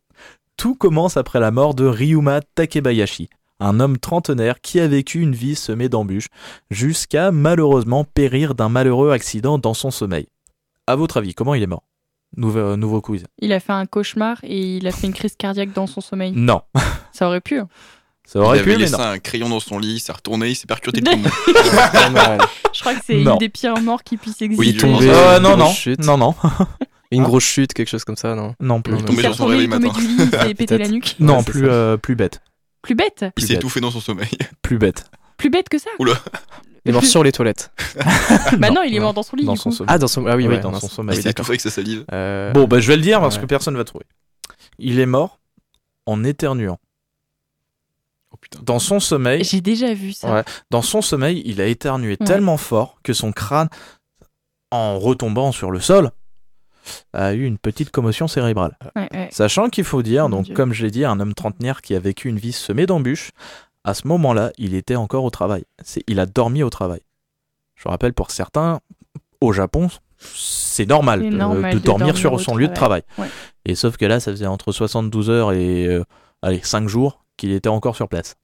Tout 0.56 0.74
commence 0.74 1.18
après 1.18 1.40
la 1.40 1.52
mort 1.52 1.76
de 1.76 1.86
Ryuma 1.86 2.40
Takebayashi, 2.56 3.30
un 3.60 3.80
homme 3.80 3.98
trentenaire 3.98 4.62
qui 4.62 4.80
a 4.80 4.88
vécu 4.88 5.20
une 5.22 5.34
vie 5.36 5.56
semée 5.56 5.90
d'embûches, 5.90 6.28
jusqu'à 6.70 7.32
malheureusement 7.32 8.04
périr 8.04 8.54
d'un 8.56 8.70
malheureux 8.70 9.12
accident 9.12 9.58
dans 9.58 9.74
son 9.74 9.92
sommeil. 9.92 10.28
À 10.86 10.96
votre 10.96 11.18
avis, 11.18 11.34
comment 11.34 11.56
il 11.56 11.64
est 11.64 11.68
mort? 11.68 11.84
Nouveau, 12.36 12.60
euh, 12.60 12.76
nouveau 12.76 13.02
quiz. 13.02 13.24
Il 13.40 13.54
a 13.54 13.60
fait 13.60 13.72
un 13.74 13.86
cauchemar 13.86 14.38
et 14.44 14.78
il 14.78 14.86
a 14.88 14.92
fait 14.92 15.08
une 15.08 15.14
crise 15.14 15.36
cardiaque 15.38 15.74
dans 15.74 15.88
son 15.88 16.02
sommeil. 16.02 16.34
Non. 16.36 16.62
Ça 17.14 17.28
aurait 17.28 17.42
pu. 17.42 17.58
hein. 17.60 17.68
Ça 18.26 18.40
Il 18.40 18.42
aurait 18.44 18.60
avait 18.60 18.64
pu, 18.66 18.70
mais 18.72 18.84
laissé 18.84 18.94
non. 18.98 19.00
un 19.04 19.20
crayon 19.20 19.48
dans 19.48 19.62
son 19.62 19.80
lit, 19.80 19.94
il 19.96 20.00
s'est 20.02 20.12
retourné, 20.12 20.50
il 20.50 20.56
s'est 20.56 20.68
percuté 20.68 21.00
le 21.00 21.10
poumon. 21.10 21.30
Je 22.74 22.80
crois 22.82 22.94
que 22.96 23.02
c'est 23.06 23.22
une 23.22 23.38
des 23.38 23.48
pires 23.50 23.80
morts 23.82 24.04
qui 24.04 24.18
puissent 24.18 24.42
exister. 24.42 24.60
Oui, 24.66 24.70
Il 24.72 24.78
est 24.78 24.82
tombé. 24.82 25.10
Euh, 25.10 25.38
une 25.38 25.44
non, 25.44 25.56
non, 25.58 25.70
chute. 25.72 26.04
non, 26.04 26.18
non, 26.18 26.36
Une 27.12 27.24
grosse 27.24 27.46
chute, 27.46 27.74
quelque 27.74 27.88
chose 27.88 28.04
comme 28.04 28.18
ça, 28.18 28.36
non? 28.36 28.54
Non 28.60 28.82
plus. 28.82 28.96
Il 28.98 29.06
tombé 29.06 29.22
s'est 29.22 29.28
sur 29.30 29.36
son 29.36 29.46
réveil 29.46 29.68
il 29.68 29.74
est 29.74 29.80
tombé 29.80 29.88
matin. 29.88 30.00
il 30.42 30.48
s'est 30.48 30.54
pété 30.56 30.78
la 30.78 30.88
nuque. 30.90 31.16
Non, 31.22 31.38
Ouais, 31.38 31.44
plus, 31.44 31.70
euh, 31.70 31.96
plus 31.96 32.16
bête. 32.18 32.42
Plus 32.88 32.96
bête 32.96 33.20
Il 33.26 33.32
Plus 33.34 33.42
s'est 33.46 33.48
bête. 33.54 33.58
étouffé 33.58 33.82
dans 33.82 33.92
son 33.92 34.00
sommeil. 34.00 34.30
Plus 34.62 34.78
bête. 34.78 35.04
Plus 35.38 35.50
bête 35.50 35.68
que 35.70 35.78
ça 35.78 35.90
Il 36.00 36.10
est 36.86 36.92
mort 36.92 37.04
sur 37.04 37.22
les 37.24 37.32
toilettes. 37.32 37.72
Bah 38.58 38.70
Non, 38.70 38.76
non, 38.76 38.84
il 38.84 38.96
est 38.96 39.00
mort 39.00 39.14
dans 39.14 39.24
son 39.24 39.36
lit 39.36 39.46
Dans 39.46 39.54
du 39.54 39.60
son 39.60 39.70
coup. 39.70 39.76
sommeil. 39.76 39.94
Ah, 39.94 40.00
dans 40.00 40.08
son. 40.08 40.26
Ah 40.26 40.36
oui, 40.38 40.48
Oui, 40.48 40.56
ouais, 40.56 40.60
dans 40.62 40.80
son 40.80 40.88
sommeil. 40.88 41.18
il 41.18 41.22
s'est 41.24 41.30
étouffé 41.32 41.52
avec 41.52 41.62
sa 41.62 41.70
salive. 41.70 42.06
Euh, 42.14 42.52
Bon, 42.54 42.66
bah, 42.66 42.80
je 42.80 42.88
vais 42.88 42.96
le 42.96 43.02
dire 43.02 43.20
parce 43.20 43.36
ouais. 43.36 43.42
que 43.42 43.46
personne 43.48 43.76
va 43.76 43.84
trouver. 43.84 44.06
Il 44.80 45.00
est 45.00 45.06
mort 45.06 45.40
en 46.06 46.24
éternuant. 46.24 46.80
Oh 48.32 48.38
putain. 48.40 48.60
Dans 48.64 48.80
son 48.80 49.00
sommeil, 49.00 49.44
J'ai 49.44 49.62
déjà 49.62 49.94
vu 49.94 50.14
ça. 50.14 50.34
Ouais. 50.34 50.44
dans 50.70 50.82
son 50.82 51.02
sommeil, 51.02 51.42
il 51.46 51.60
a 51.62 51.66
éternué 51.66 52.18
Ouais. 52.20 52.26
tellement 52.26 52.58
fort 52.58 53.00
que 53.04 53.14
son 53.14 53.32
crâne, 53.32 53.70
en 54.72 55.00
retombant 55.00 55.52
sur 55.52 55.72
le 55.72 55.80
sol, 55.80 56.12
a 57.14 57.34
eu 57.34 57.46
une 57.46 57.58
petite 57.58 57.92
commotion 57.92 58.28
cérébrale. 58.28 58.78
Ouais, 58.96 59.08
ouais. 59.14 59.30
Sachant 59.32 59.70
qu'il 59.70 59.84
faut 59.84 60.04
dire, 60.04 60.30
donc 60.30 60.52
comme 60.54 60.74
je 60.74 60.86
l'ai 60.86 60.92
dit, 60.92 61.06
un 61.06 61.20
homme 61.20 61.34
trentenaire 61.34 61.82
qui 61.82 61.96
a 61.96 62.00
vécu 62.00 62.30
une 62.30 62.40
vie 62.40 62.52
semée 62.54 62.86
d'embûches, 62.86 63.32
à 63.84 63.94
ce 63.94 64.08
moment-là, 64.08 64.52
il 64.58 64.76
était 64.76 64.96
encore 64.96 65.24
au 65.24 65.30
travail. 65.30 65.64
C'est, 65.84 66.04
il 66.08 66.20
a 66.20 66.26
dormi 66.26 66.64
au 66.64 66.70
travail. 66.70 67.02
Je 67.76 67.88
rappelle 67.88 68.14
pour 68.14 68.32
certains, 68.32 68.82
au 69.40 69.54
Japon, 69.54 69.88
c'est 70.18 70.88
normal, 70.88 71.22
C'est 71.22 71.30
de, 71.30 71.36
normal 71.36 71.74
de 71.74 71.80
de 71.80 71.84
dormir, 71.84 72.08
dormir 72.08 72.18
sur 72.18 72.40
son 72.42 72.56
lieu 72.56 72.68
de 72.68 72.74
travail. 72.74 73.04
Ouais. 73.18 73.28
Et 73.66 73.76
sauf 73.76 73.98
que 73.98 74.06
là, 74.06 74.20
ça 74.20 74.32
faisait 74.32 74.48
entre 74.48 74.72
72 74.72 75.30
heures 75.30 75.54
et 75.54 75.86
euh, 75.86 76.04
allez 76.42 76.60
5 76.62 76.88
jours 76.88 77.24
qu'il 77.38 77.52
était 77.52 77.70
encore 77.70 77.96
sur 77.96 78.10
place. 78.10 78.36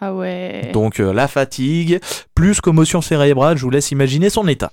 Ah 0.00 0.14
ouais. 0.14 0.70
Donc 0.72 0.98
euh, 1.00 1.12
la 1.12 1.28
fatigue, 1.28 2.00
plus 2.34 2.60
commotion 2.60 3.00
cérébrale, 3.00 3.56
je 3.56 3.62
vous 3.62 3.70
laisse 3.70 3.92
imaginer 3.92 4.30
son 4.30 4.48
état. 4.48 4.72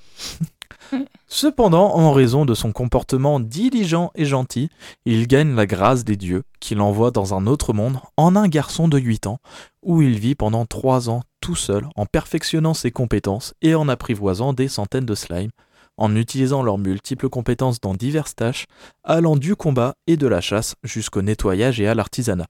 Cependant, 1.32 1.96
en 1.96 2.12
raison 2.12 2.44
de 2.44 2.56
son 2.56 2.72
comportement 2.72 3.40
diligent 3.40 4.10
et 4.16 4.26
gentil, 4.26 4.70
il 5.06 5.28
gagne 5.28 5.54
la 5.54 5.68
grâce 5.68 6.04
des 6.04 6.18
dieux 6.18 6.42
qui 6.60 6.74
l'envoient 6.74 7.12
dans 7.12 7.36
un 7.36 7.46
autre 7.46 7.72
monde 7.72 8.00
en 8.18 8.36
un 8.36 8.48
garçon 8.48 8.88
de 8.88 8.98
8 8.98 9.28
ans, 9.28 9.38
où 9.84 10.02
il 10.02 10.18
vit 10.18 10.34
pendant 10.34 10.66
3 10.66 11.08
ans 11.12 11.22
tout 11.40 11.56
seul 11.56 11.88
en 11.96 12.08
perfectionnant 12.08 12.74
ses 12.74 12.90
compétences 12.90 13.54
et 13.62 13.76
en 13.76 13.88
apprivoisant 13.90 14.54
des 14.54 14.68
centaines 14.68 15.06
de 15.06 15.14
slimes, 15.14 15.52
en 15.98 16.16
utilisant 16.16 16.64
leurs 16.64 16.80
multiples 16.80 17.30
compétences 17.30 17.80
dans 17.80 17.94
diverses 17.94 18.36
tâches, 18.36 18.66
allant 19.04 19.36
du 19.36 19.56
combat 19.56 19.94
et 20.08 20.18
de 20.18 20.28
la 20.28 20.42
chasse 20.42 20.74
jusqu'au 20.84 21.22
nettoyage 21.22 21.80
et 21.80 21.88
à 21.88 21.94
l'artisanat. 21.94 22.48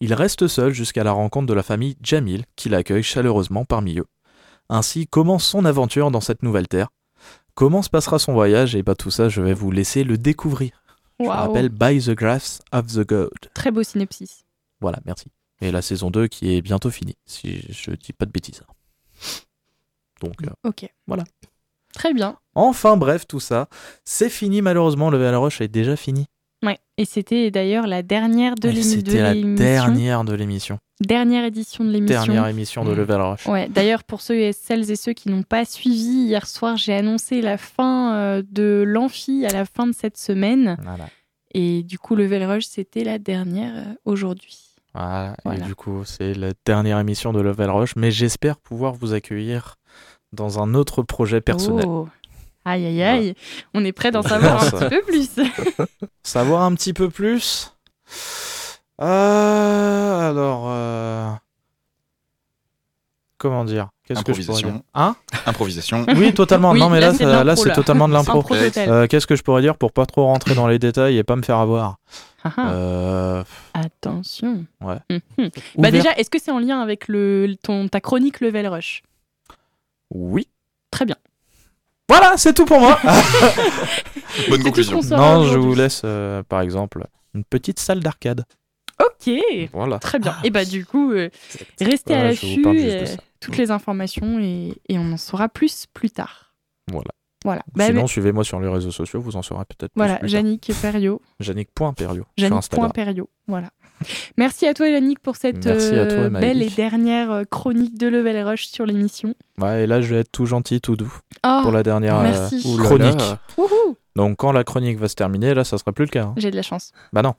Il 0.00 0.14
reste 0.14 0.46
seul 0.46 0.72
jusqu'à 0.72 1.02
la 1.02 1.10
rencontre 1.10 1.46
de 1.46 1.54
la 1.54 1.64
famille 1.64 1.96
Jamil 2.00 2.44
qui 2.54 2.68
l'accueille 2.68 3.02
chaleureusement 3.02 3.64
parmi 3.64 3.98
eux. 3.98 4.06
Ainsi 4.68 5.08
commence 5.08 5.44
son 5.44 5.64
aventure 5.64 6.12
dans 6.12 6.20
cette 6.20 6.44
nouvelle 6.44 6.68
terre. 6.68 6.90
Comment 7.58 7.82
se 7.82 7.90
passera 7.90 8.20
son 8.20 8.34
voyage 8.34 8.76
Et 8.76 8.84
bah 8.84 8.94
tout 8.94 9.10
ça, 9.10 9.28
je 9.28 9.42
vais 9.42 9.52
vous 9.52 9.72
laisser 9.72 10.04
le 10.04 10.16
découvrir. 10.16 10.80
Je 11.18 11.24
vous 11.24 11.30
Waouh. 11.30 11.40
rappelle 11.48 11.70
By 11.70 12.00
the 12.00 12.10
Graphs 12.10 12.60
of 12.70 12.86
the 12.86 13.04
God. 13.04 13.32
Très 13.52 13.72
beau 13.72 13.82
synopsis. 13.82 14.44
Voilà, 14.80 15.00
merci. 15.04 15.26
Et 15.60 15.72
la 15.72 15.82
saison 15.82 16.08
2 16.08 16.28
qui 16.28 16.54
est 16.54 16.62
bientôt 16.62 16.88
finie, 16.88 17.16
si 17.26 17.64
je 17.72 17.90
dis 17.90 18.12
pas 18.12 18.26
de 18.26 18.30
bêtises. 18.30 18.62
Donc, 20.22 20.34
euh, 20.44 20.50
Ok. 20.62 20.88
Voilà. 21.08 21.24
Très 21.92 22.14
bien. 22.14 22.38
enfin 22.54 22.96
bref, 22.96 23.26
tout 23.26 23.40
ça, 23.40 23.66
c'est 24.04 24.30
fini 24.30 24.62
malheureusement, 24.62 25.10
le 25.10 25.18
Level 25.18 25.34
Rush 25.34 25.60
est 25.60 25.66
déjà 25.66 25.96
fini. 25.96 26.26
Ouais. 26.64 26.78
Et 26.96 27.04
c'était 27.04 27.50
d'ailleurs 27.50 27.86
la 27.86 28.02
dernière 28.02 28.54
de 28.56 28.68
Et 28.68 28.72
l'émi- 28.72 29.02
de 29.02 29.10
C'était 29.10 29.22
la 29.22 29.34
l'émission. 29.34 29.54
dernière 29.64 30.24
de 30.24 30.34
l'émission. 30.34 30.78
Dernière 31.00 31.44
édition 31.44 31.84
de 31.84 31.90
l'émission. 31.90 32.22
Dernière 32.24 32.46
émission 32.48 32.84
de. 32.84 32.92
Level 32.92 33.20
Rush. 33.20 33.46
Ouais, 33.46 33.68
d'ailleurs, 33.68 34.02
pour 34.02 34.20
ceux 34.20 34.34
et 34.40 34.52
celles 34.52 34.90
et 34.90 34.96
ceux 34.96 35.12
qui 35.12 35.28
n'ont 35.28 35.44
pas 35.44 35.64
suivi, 35.64 36.24
hier 36.26 36.46
soir, 36.48 36.76
j'ai 36.76 36.94
annoncé 36.94 37.40
la 37.40 37.56
fin 37.58 38.14
euh, 38.16 38.42
de 38.50 38.82
l'amphi 38.84 39.46
à 39.46 39.52
la 39.52 39.64
fin 39.64 39.86
de 39.86 39.92
cette 39.94 40.16
semaine. 40.16 40.76
Voilà. 40.82 41.08
Et 41.54 41.84
du 41.84 41.98
coup, 42.00 42.16
Level 42.16 42.42
Rush, 42.44 42.64
c'était 42.66 43.04
la 43.04 43.18
dernière 43.20 43.72
euh, 43.76 43.94
aujourd'hui. 44.04 44.58
Voilà, 44.94 45.36
Voilà. 45.44 45.60
et 45.60 45.62
du 45.68 45.76
coup, 45.76 46.02
c'est 46.04 46.34
la 46.34 46.50
dernière 46.66 46.98
émission 46.98 47.32
de 47.32 47.40
Level 47.40 47.70
Rush, 47.70 47.94
mais 47.94 48.10
j'espère 48.10 48.56
pouvoir 48.58 48.94
vous 48.94 49.12
accueillir 49.14 49.76
dans 50.32 50.60
un 50.60 50.74
autre 50.74 51.02
projet 51.02 51.40
personnel. 51.40 51.84
Oh. 51.86 52.08
Aïe, 52.64 52.84
aïe, 52.86 53.02
aïe. 53.02 53.34
On 53.74 53.84
est 53.84 53.92
prêt 53.92 54.10
d'en 54.10 54.22
savoir 54.28 54.62
un 54.62 54.70
petit 54.70 54.88
peu 54.88 55.02
plus. 55.02 55.30
Savoir 56.22 56.62
un 56.62 56.74
petit 56.74 56.92
peu 56.92 57.08
plus 57.08 57.72
Euh, 59.00 60.28
Alors, 60.30 60.64
euh, 60.68 61.30
comment 63.38 63.64
dire? 63.64 63.88
Qu'est-ce 64.04 64.22
que 64.24 64.32
je 64.34 64.42
pourrais 64.42 64.62
dire? 64.62 64.68
Improvisation. 64.68 64.84
Hein? 64.94 65.16
Improvisation. 65.46 66.06
Oui, 66.16 66.34
totalement. 66.34 66.70
Oui, 66.72 66.80
non, 66.80 66.90
mais 66.90 67.00
là, 67.00 67.12
là, 67.44 67.56
c'est 67.56 67.68
là, 67.68 67.74
totalement 67.74 68.08
de 68.08 68.14
l'impro. 68.14 68.44
Euh, 68.52 69.06
Qu'est-ce 69.06 69.26
que 69.26 69.36
je 69.36 69.42
pourrais 69.42 69.62
dire 69.62 69.76
pour 69.76 69.92
pas 69.92 70.06
trop 70.06 70.24
rentrer 70.24 70.54
dans 70.54 70.66
les 70.66 70.78
détails 70.78 71.16
et 71.18 71.24
pas 71.24 71.36
me 71.36 71.42
faire 71.42 71.58
avoir? 71.58 71.96
Ah, 72.44 72.52
ah. 72.56 72.70
Euh, 72.70 73.44
Attention. 73.74 74.64
Ouais. 74.80 74.96
Mhm. 75.10 75.20
Bah 75.38 75.50
Ouvert. 75.76 75.92
déjà, 75.92 76.12
est-ce 76.16 76.30
que 76.30 76.38
c'est 76.40 76.50
en 76.50 76.58
lien 76.58 76.80
avec 76.80 77.08
le, 77.08 77.54
ton, 77.62 77.88
ta 77.88 78.00
chronique 78.00 78.40
Level 78.40 78.66
Rush? 78.68 79.02
Oui. 80.10 80.48
Très 80.90 81.04
bien. 81.04 81.16
Voilà, 82.08 82.36
c'est 82.36 82.54
tout 82.54 82.64
pour 82.64 82.80
moi. 82.80 82.98
Bonne 84.48 84.62
conclusion. 84.62 85.00
non, 85.10 85.44
je 85.44 85.58
vous 85.58 85.74
laisse, 85.74 86.02
euh, 86.04 86.42
par 86.42 86.60
exemple, 86.62 87.06
une 87.34 87.44
petite 87.44 87.78
salle 87.78 88.00
d'arcade. 88.00 88.44
Ok. 89.00 89.30
Voilà. 89.72 89.98
Très 89.98 90.18
bien. 90.18 90.36
Et 90.42 90.50
bah 90.50 90.64
du 90.64 90.84
coup, 90.84 91.12
euh, 91.12 91.28
restez 91.80 92.14
à 92.14 92.18
Voilà, 92.18 92.32
je 92.32 92.40
vous 92.40 92.46
l'affût, 92.48 92.62
parle 92.62 92.76
juste 92.76 92.86
de 92.88 92.92
euh, 93.02 93.06
ça. 93.06 93.16
toutes 93.40 93.56
les 93.56 93.70
informations 93.70 94.38
et, 94.40 94.74
et 94.88 94.98
on 94.98 95.12
en 95.12 95.16
saura 95.16 95.48
plus 95.48 95.86
plus 95.92 96.10
tard. 96.10 96.54
Voilà. 96.90 97.10
Voilà. 97.44 97.62
Bah, 97.74 97.86
Sinon, 97.86 98.02
mais- 98.02 98.08
suivez-moi 98.08 98.42
sur 98.42 98.58
les 98.58 98.68
réseaux 98.68 98.90
sociaux, 98.90 99.20
vous 99.20 99.36
en 99.36 99.42
saurez 99.42 99.64
peut-être 99.66 99.92
plus. 99.92 99.98
voilà, 100.00 100.16
plus 100.16 100.28
tard. 100.32 100.40
Yannick 100.40 100.72
Perriot. 100.82 101.22
Yannick.perio 101.38 102.24
sur 102.36 102.56
Instagram. 102.56 102.90
Voilà. 103.46 103.70
Merci 104.36 104.66
à 104.66 104.74
toi, 104.74 104.88
Yannick, 104.88 105.18
pour 105.20 105.36
cette 105.36 105.64
Merci 105.66 105.94
à 105.98 106.06
toi, 106.06 106.16
euh, 106.18 106.30
belle 106.30 106.62
et 106.62 106.70
dernière 106.70 107.30
euh, 107.30 107.44
chronique 107.44 107.98
de 107.98 108.06
Level 108.08 108.46
Rush 108.46 108.66
sur 108.66 108.86
l'émission. 108.86 109.34
Ouais, 109.60 109.84
et 109.84 109.86
là, 109.86 110.00
je 110.00 110.14
vais 110.14 110.20
être 110.20 110.32
tout 110.32 110.46
gentil, 110.46 110.80
tout 110.80 110.96
doux 110.96 111.12
Oh, 111.46 111.60
pour 111.62 111.72
la 111.72 111.82
dernière 111.82 112.16
euh, 112.18 112.22
merci. 112.22 112.62
Chronique. 112.78 113.20
Donc, 114.16 114.36
quand 114.38 114.52
la 114.52 114.64
chronique 114.64 114.98
va 114.98 115.08
se 115.08 115.14
terminer, 115.14 115.54
là, 115.54 115.64
ça 115.64 115.78
sera 115.78 115.92
plus 115.92 116.04
le 116.04 116.10
cas. 116.10 116.22
hein. 116.24 116.34
j'ai 116.36 116.50
de 116.50 116.56
la 116.56 116.62
chance. 116.62 116.92
Bah 117.12 117.22
non, 117.22 117.34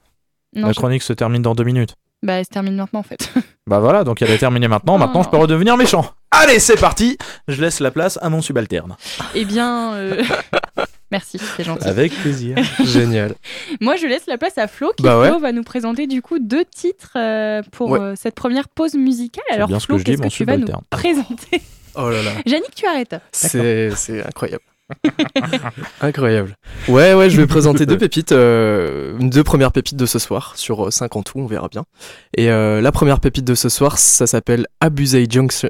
Non, 0.54 0.68
la 0.68 0.74
chronique 0.74 1.02
se 1.02 1.12
termine 1.12 1.42
dans 1.42 1.54
deux 1.54 1.64
minutes. 1.64 1.96
bah, 2.22 2.34
elle 2.34 2.44
se 2.44 2.50
termine 2.50 2.76
maintenant 2.76 3.00
en 3.00 3.04
fait. 3.04 3.32
Bah 3.66 3.78
voilà, 3.78 4.02
donc 4.02 4.20
elle 4.20 4.30
est 4.32 4.38
terminée 4.38 4.66
maintenant. 4.66 4.98
Maintenant, 4.98 5.22
je 5.22 5.28
peux 5.28 5.36
redevenir 5.36 5.76
méchant. 5.76 6.04
Allez, 6.32 6.58
c'est 6.58 6.80
parti. 6.80 7.16
Je 7.46 7.60
laisse 7.60 7.78
la 7.78 7.92
place 7.92 8.18
à 8.20 8.28
mon 8.28 8.42
subalterne. 8.42 8.96
eh 9.36 9.44
bien, 9.44 9.92
euh, 9.94 10.24
merci, 11.10 11.38
c'est 11.56 11.64
gentil. 11.64 11.86
Avec 11.86 12.12
plaisir. 12.12 12.56
Génial. 12.84 13.34
Moi, 13.80 13.96
je 13.96 14.06
laisse 14.06 14.26
la 14.26 14.38
place 14.38 14.58
à 14.58 14.66
Flo, 14.68 14.92
qui 14.96 15.02
Bah 15.02 15.18
ouais. 15.20 15.28
Flo 15.28 15.38
va 15.38 15.52
nous 15.52 15.62
présenter 15.62 16.06
du 16.06 16.22
coup 16.22 16.38
deux 16.38 16.64
titres 16.64 17.12
euh, 17.16 17.62
pour 17.72 17.90
Ouais. 17.90 18.00
euh, 18.00 18.14
cette 18.16 18.34
première 18.34 18.68
pause 18.68 18.94
musicale. 18.94 19.44
Alors, 19.50 19.68
Flo, 19.82 19.96
que 19.96 19.98
je 20.00 20.04
dis, 20.04 20.10
qu'est-ce 20.12 20.18
que 20.18 20.24
mon 20.24 20.28
tu 20.30 20.44
vas 20.44 20.56
nous 20.56 20.66
présenter 20.90 21.62
Oh 21.96 22.08
là 22.08 22.22
là. 22.22 22.30
Yannick, 22.46 22.74
tu 22.74 22.86
arrêtes. 22.86 23.16
C'est 23.32 23.90
incroyable. 24.26 24.62
incroyable. 26.00 26.54
Ouais, 26.88 27.14
ouais, 27.14 27.30
je 27.30 27.36
vais 27.40 27.46
présenter 27.46 27.86
deux 27.86 27.98
pépites, 27.98 28.32
euh, 28.32 29.16
deux 29.20 29.44
premières 29.44 29.72
pépites 29.72 29.96
de 29.96 30.06
ce 30.06 30.18
soir, 30.18 30.54
sur 30.56 30.86
euh, 30.86 30.90
cinq 30.90 31.16
en 31.16 31.22
tout, 31.22 31.38
on 31.38 31.46
verra 31.46 31.68
bien. 31.68 31.84
Et 32.36 32.50
euh, 32.50 32.80
la 32.80 32.92
première 32.92 33.20
pépite 33.20 33.44
de 33.44 33.54
ce 33.54 33.68
soir, 33.68 33.98
ça 33.98 34.26
s'appelle 34.26 34.66
Abusei 34.80 35.26
Junction, 35.30 35.68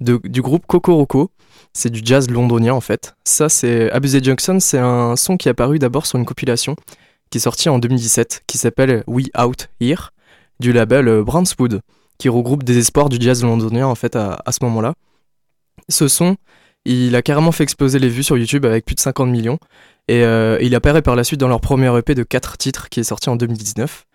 de, 0.00 0.20
du 0.24 0.42
groupe 0.42 0.66
Kokoroko. 0.66 1.30
C'est 1.76 1.90
du 1.90 2.00
jazz 2.02 2.30
londonien 2.30 2.72
en 2.72 2.80
fait. 2.80 3.16
Ça, 3.24 3.50
c'est 3.50 3.90
Abusei 3.90 4.24
Junction, 4.24 4.60
c'est 4.60 4.78
un 4.78 5.14
son 5.14 5.36
qui 5.36 5.48
est 5.48 5.50
apparu 5.50 5.78
d'abord 5.78 6.06
sur 6.06 6.18
une 6.18 6.24
compilation 6.24 6.74
qui 7.28 7.36
est 7.36 7.40
sortie 7.42 7.68
en 7.68 7.78
2017, 7.78 8.44
qui 8.46 8.56
s'appelle 8.56 9.04
We 9.06 9.26
Out 9.38 9.68
Here, 9.78 10.10
du 10.58 10.72
label 10.72 11.06
euh, 11.06 11.22
Brownswood, 11.22 11.82
qui 12.16 12.30
regroupe 12.30 12.62
des 12.62 12.78
espoirs 12.78 13.10
du 13.10 13.18
jazz 13.20 13.44
londonien 13.44 13.86
en 13.86 13.94
fait 13.94 14.16
à, 14.16 14.40
à 14.46 14.52
ce 14.52 14.58
moment-là. 14.62 14.94
Ce 15.90 16.08
son, 16.08 16.36
il 16.86 17.14
a 17.14 17.20
carrément 17.20 17.52
fait 17.52 17.64
exploser 17.64 17.98
les 17.98 18.08
vues 18.08 18.22
sur 18.22 18.38
YouTube 18.38 18.64
avec 18.64 18.86
plus 18.86 18.94
de 18.94 19.00
50 19.00 19.28
millions. 19.28 19.58
Et 20.08 20.24
euh, 20.24 20.56
il 20.62 20.74
apparaît 20.74 21.02
par 21.02 21.14
la 21.14 21.24
suite 21.24 21.40
dans 21.40 21.48
leur 21.48 21.60
premier 21.60 21.94
EP 21.98 22.14
de 22.14 22.22
4 22.22 22.56
titres 22.56 22.88
qui 22.88 23.00
est 23.00 23.04
sorti 23.04 23.28
en 23.28 23.36
2019. 23.36 24.06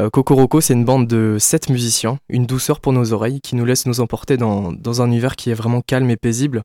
Euh, 0.00 0.08
Kokoroko, 0.08 0.62
c'est 0.62 0.72
une 0.72 0.86
bande 0.86 1.06
de 1.08 1.36
7 1.38 1.68
musiciens, 1.68 2.18
une 2.30 2.46
douceur 2.46 2.80
pour 2.80 2.94
nos 2.94 3.12
oreilles 3.12 3.42
qui 3.42 3.54
nous 3.54 3.66
laisse 3.66 3.84
nous 3.84 4.00
emporter 4.00 4.38
dans, 4.38 4.72
dans 4.72 5.02
un 5.02 5.08
univers 5.08 5.36
qui 5.36 5.50
est 5.50 5.54
vraiment 5.54 5.82
calme 5.82 6.08
et 6.08 6.16
paisible, 6.16 6.62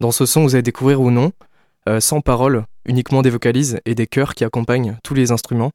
Dans 0.00 0.12
ce 0.12 0.26
son, 0.26 0.42
vous 0.42 0.54
allez 0.54 0.62
découvrir 0.62 1.00
ou 1.00 1.10
non, 1.10 1.32
euh, 1.88 1.98
sans 1.98 2.20
paroles, 2.20 2.64
uniquement 2.84 3.22
des 3.22 3.30
vocalises 3.30 3.80
et 3.84 3.96
des 3.96 4.06
chœurs 4.06 4.34
qui 4.34 4.44
accompagnent 4.44 4.96
tous 5.02 5.14
les 5.14 5.32
instruments. 5.32 5.72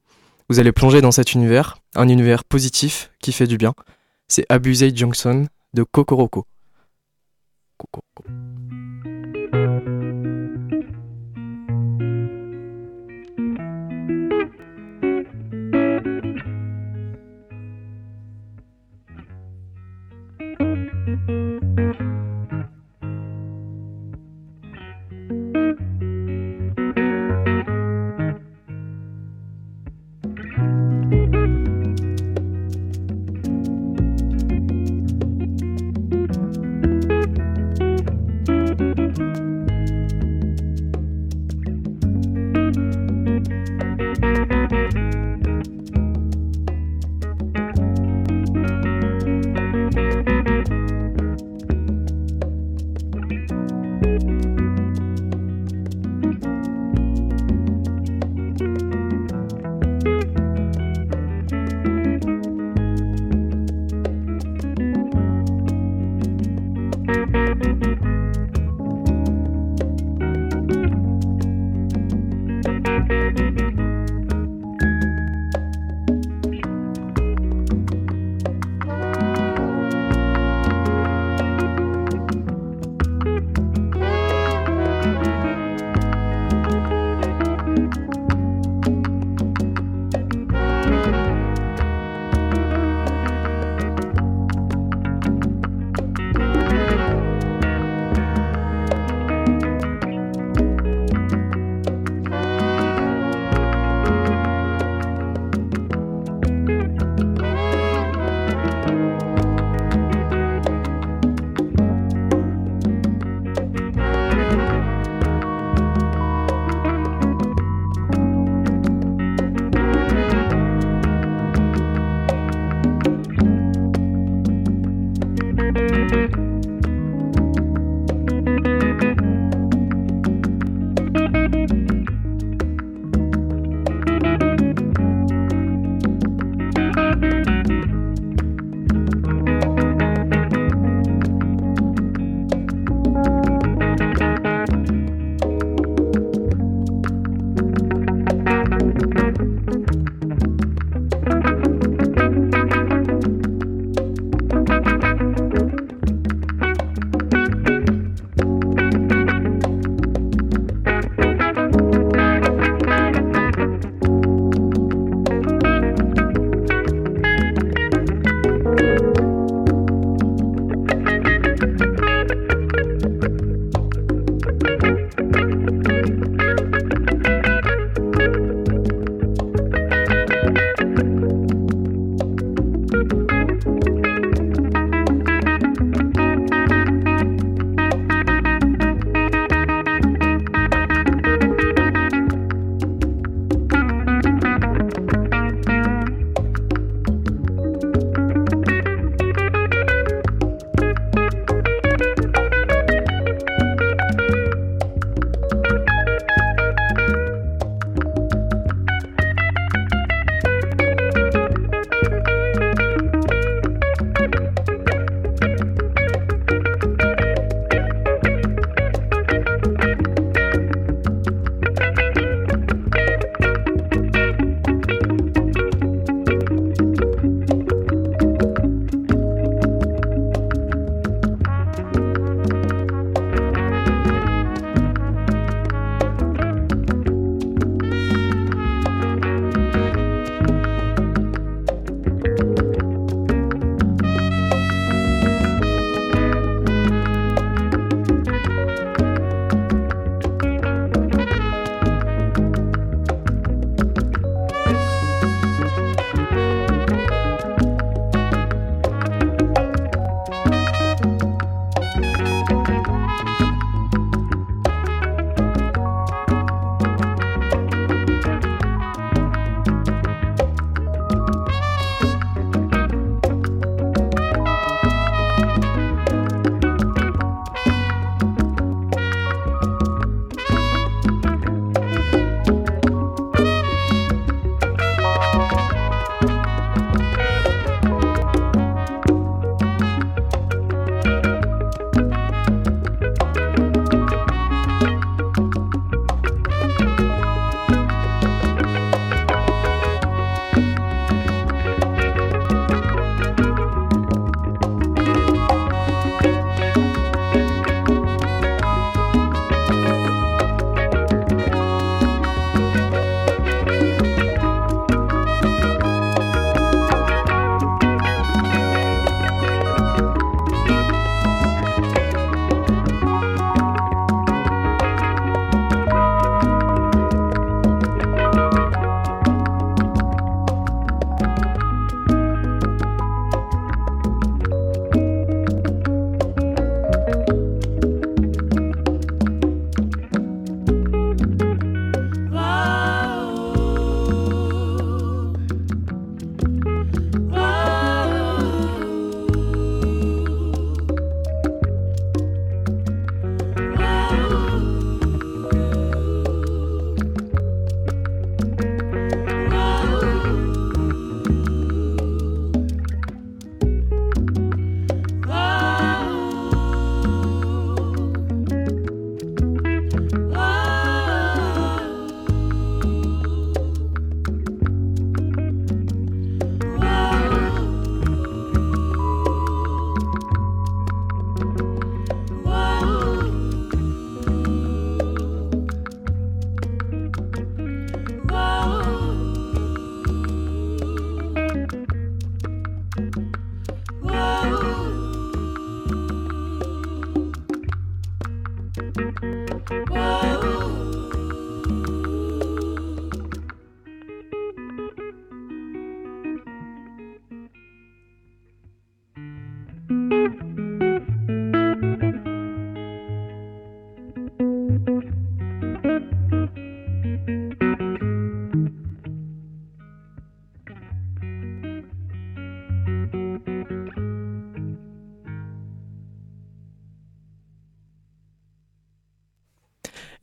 Vous 0.49 0.59
allez 0.59 0.71
plonger 0.71 1.01
dans 1.01 1.11
cet 1.11 1.33
univers, 1.33 1.77
un 1.95 2.07
univers 2.07 2.45
positif 2.45 3.11
qui 3.21 3.33
fait 3.33 3.47
du 3.47 3.57
bien. 3.57 3.73
C'est 4.29 4.45
Abusé 4.47 4.95
Johnson 4.95 5.47
de 5.73 5.83
Kokoroko. 5.83 6.45
Kokoroko. 7.77 8.42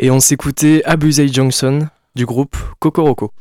Et 0.02 0.10
on 0.10 0.18
s'écoutait 0.18 0.80
Abusei 0.86 1.28
Johnson 1.30 1.86
du 2.14 2.24
groupe 2.24 2.56
Kokoroko. 2.78 3.32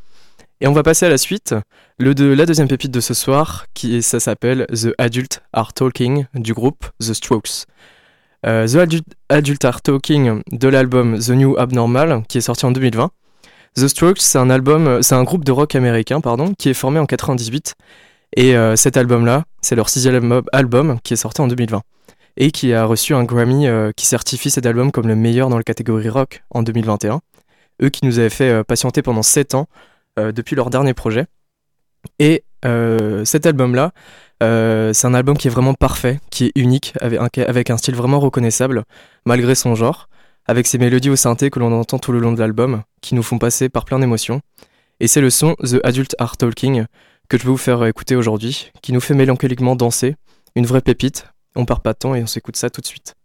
Et 0.59 0.67
on 0.67 0.73
va 0.73 0.83
passer 0.83 1.05
à 1.05 1.09
la 1.09 1.17
suite, 1.17 1.55
la 1.99 2.45
deuxième 2.45 2.67
pépite 2.67 2.91
de 2.91 2.99
ce 2.99 3.13
soir, 3.13 3.67
qui 3.73 4.03
ça 4.03 4.19
s'appelle 4.19 4.67
The 4.67 4.89
Adult 4.97 5.41
Are 5.53 5.71
Talking 5.71 6.25
du 6.33 6.53
groupe 6.53 6.85
The 6.99 7.13
Strokes. 7.13 7.65
Euh, 8.45 8.67
The 8.67 9.03
Adult, 9.29 9.63
Are 9.63 9.81
Talking 9.81 10.41
de 10.51 10.67
l'album 10.67 11.17
The 11.17 11.29
New 11.29 11.57
Abnormal, 11.57 12.23
qui 12.27 12.39
est 12.39 12.41
sorti 12.41 12.65
en 12.65 12.71
2020. 12.71 13.09
The 13.75 13.87
Strokes, 13.87 14.19
c'est 14.19 14.37
un 14.37 14.49
album, 14.49 15.01
c'est 15.01 15.15
un 15.15 15.23
groupe 15.23 15.45
de 15.45 15.53
rock 15.53 15.75
américain, 15.75 16.19
pardon, 16.19 16.53
qui 16.57 16.67
est 16.67 16.73
formé 16.73 16.99
en 16.99 17.05
98. 17.05 17.75
Et 18.35 18.57
euh, 18.57 18.75
cet 18.75 18.97
album-là, 18.97 19.45
c'est 19.61 19.75
leur 19.75 19.87
sixième 19.87 20.41
album 20.51 20.99
qui 21.05 21.13
est 21.13 21.17
sorti 21.17 21.39
en 21.39 21.47
2020 21.47 21.81
et 22.39 22.51
qui 22.51 22.73
a 22.73 22.85
reçu 22.85 23.13
un 23.13 23.25
Grammy 23.25 23.67
euh, 23.67 23.91
qui 23.95 24.05
certifie 24.05 24.49
cet 24.49 24.65
album 24.65 24.91
comme 24.91 25.07
le 25.07 25.15
meilleur 25.15 25.49
dans 25.49 25.57
la 25.57 25.63
catégorie 25.63 26.09
rock 26.09 26.41
en 26.49 26.63
2021. 26.63 27.19
Eux 27.83 27.89
qui 27.89 28.05
nous 28.05 28.17
avaient 28.17 28.29
fait 28.29 28.49
euh, 28.49 28.63
patienter 28.63 29.01
pendant 29.01 29.21
7 29.21 29.55
ans 29.55 29.67
euh, 30.17 30.31
depuis 30.31 30.55
leur 30.55 30.69
dernier 30.69 30.93
projet. 30.93 31.27
Et 32.17 32.43
cet 33.25 33.45
album-là, 33.45 33.91
c'est 34.41 35.05
un 35.05 35.13
album 35.13 35.37
qui 35.37 35.47
est 35.47 35.51
vraiment 35.51 35.73
parfait, 35.73 36.19
qui 36.29 36.45
est 36.45 36.51
unique, 36.55 36.93
avec 37.01 37.69
un, 37.69 37.77
style 37.77 37.95
vraiment 37.95 38.21
reconnaissable, 38.21 38.83
malgré 39.25 39.53
son 39.53 39.75
genre, 39.75 40.07
avec 40.45 40.65
ses 40.65 40.77
mélodies 40.77 41.09
au 41.09 41.17
synthé 41.17 41.49
que 41.49 41.59
l'on 41.59 41.77
entend 41.77 41.99
tout 41.99 42.13
le 42.13 42.19
long 42.19 42.31
de 42.31 42.39
l'album, 42.39 42.83
qui 43.01 43.15
nous 43.15 43.23
font 43.23 43.37
passer 43.37 43.67
par 43.67 43.83
plein 43.83 43.99
d'émotions. 43.99 44.41
Et 45.01 45.07
c'est 45.07 45.19
le 45.19 45.29
son 45.29 45.55
The 45.55 45.79
Adult 45.83 46.15
Art 46.19 46.37
Talking 46.37 46.85
que 47.27 47.37
je 47.37 47.43
vais 47.43 47.49
vous 47.49 47.57
faire 47.57 47.85
écouter 47.85 48.15
aujourd'hui, 48.15 48.71
qui 48.81 48.93
nous 48.93 49.01
fait 49.01 49.13
mélancoliquement 49.13 49.75
danser, 49.75 50.15
une 50.55 50.65
vraie 50.65 50.81
pépite, 50.81 51.25
on 51.55 51.65
part 51.65 51.81
pas 51.81 51.93
de 51.93 52.15
et 52.15 52.23
on 52.23 52.27
s'écoute 52.27 52.55
ça 52.55 52.69
tout 52.69 52.81
de 52.81 52.85
suite. 52.85 53.15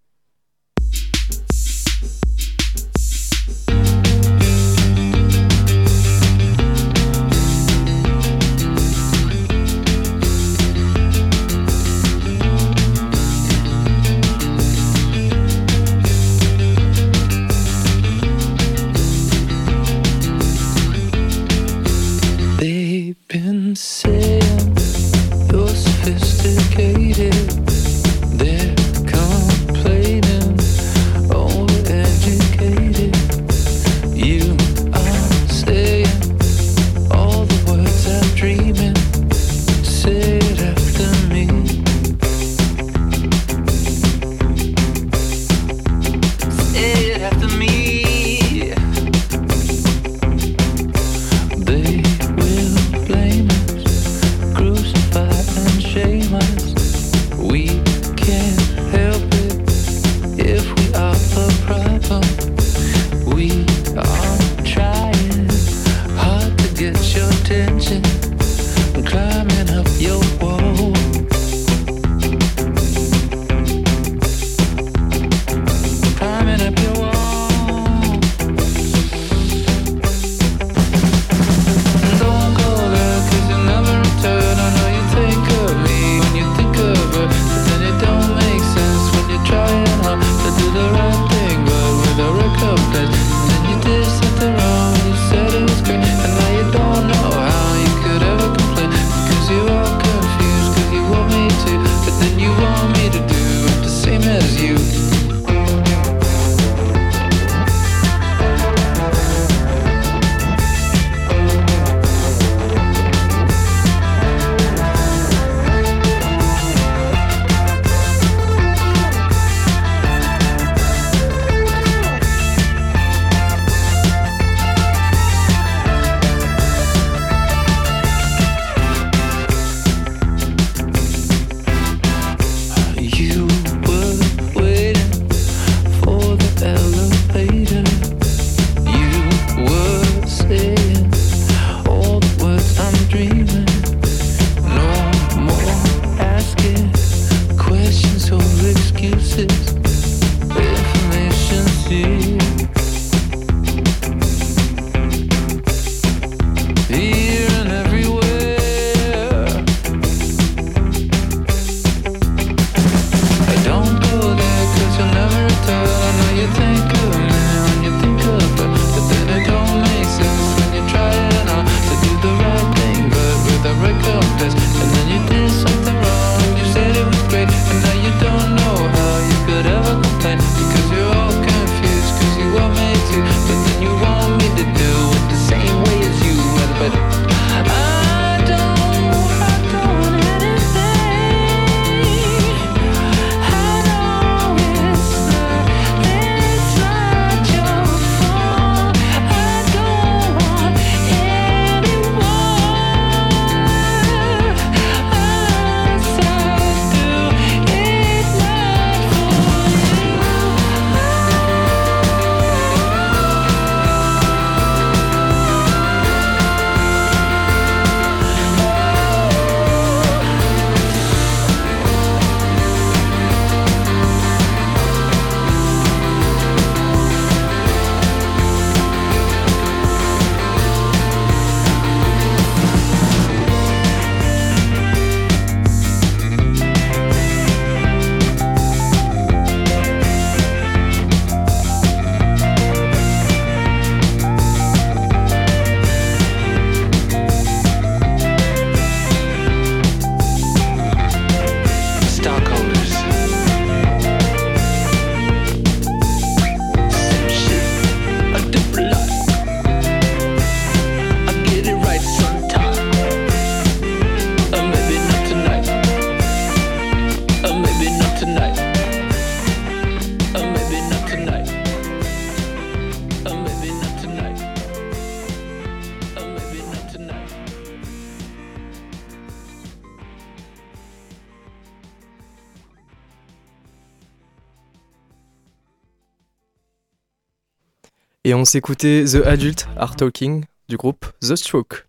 Et 288.34 288.36
on 288.36 288.44
s'écoutait 288.44 289.04
The 289.04 289.24
Adult 289.26 289.68
Are 289.76 289.94
Talking 289.94 290.44
du 290.68 290.76
groupe 290.76 291.06
The 291.20 291.36
Stroke. 291.36 291.86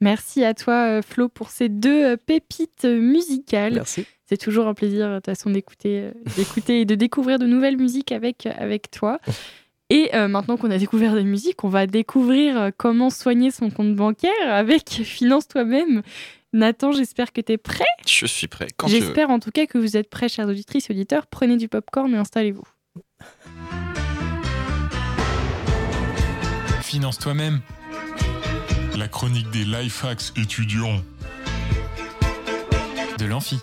Merci 0.00 0.44
à 0.44 0.54
toi, 0.54 0.86
euh, 0.86 1.02
Flo, 1.02 1.28
pour 1.28 1.50
ces 1.50 1.68
deux 1.68 2.12
euh, 2.12 2.16
pépites 2.16 2.84
musicales. 2.84 3.74
Merci. 3.74 4.06
C'est 4.24 4.36
toujours 4.36 4.68
un 4.68 4.74
plaisir, 4.74 5.08
de 5.08 5.16
toute 5.16 5.24
façon, 5.24 5.50
d'écouter, 5.50 6.12
d'écouter 6.36 6.82
et 6.82 6.84
de 6.84 6.94
découvrir 6.94 7.40
de 7.40 7.46
nouvelles 7.46 7.76
musiques 7.76 8.12
avec, 8.12 8.46
avec 8.46 8.92
toi. 8.92 9.18
Et 9.90 10.10
maintenant 10.14 10.56
qu'on 10.56 10.70
a 10.70 10.78
découvert 10.78 11.16
des 11.16 11.24
musiques, 11.24 11.64
on 11.64 11.68
va 11.68 11.88
découvrir 11.88 12.70
comment 12.76 13.10
soigner 13.10 13.50
son 13.50 13.68
compte 13.68 13.96
bancaire 13.96 14.30
avec 14.46 14.88
Finance 15.04 15.48
toi-même. 15.48 16.02
Nathan, 16.52 16.92
j'espère 16.92 17.32
que 17.32 17.40
tu 17.40 17.52
es 17.52 17.58
prêt. 17.58 17.84
Je 18.06 18.26
suis 18.26 18.46
prêt. 18.46 18.68
J'espère 18.86 19.30
en 19.30 19.40
tout 19.40 19.50
cas 19.50 19.66
que 19.66 19.76
vous 19.76 19.96
êtes 19.96 20.08
prêts, 20.08 20.28
chers 20.28 20.46
auditrices 20.46 20.88
et 20.88 20.92
auditeurs. 20.92 21.26
Prenez 21.26 21.56
du 21.56 21.68
popcorn 21.68 22.14
et 22.14 22.16
installez-vous. 22.16 22.62
Finance 26.92 27.18
toi-même. 27.18 27.62
La 28.98 29.08
chronique 29.08 29.50
des 29.50 29.64
life 29.64 30.04
hacks 30.04 30.36
étudiants. 30.36 31.00
De 33.16 33.24
l'amphi. 33.24 33.60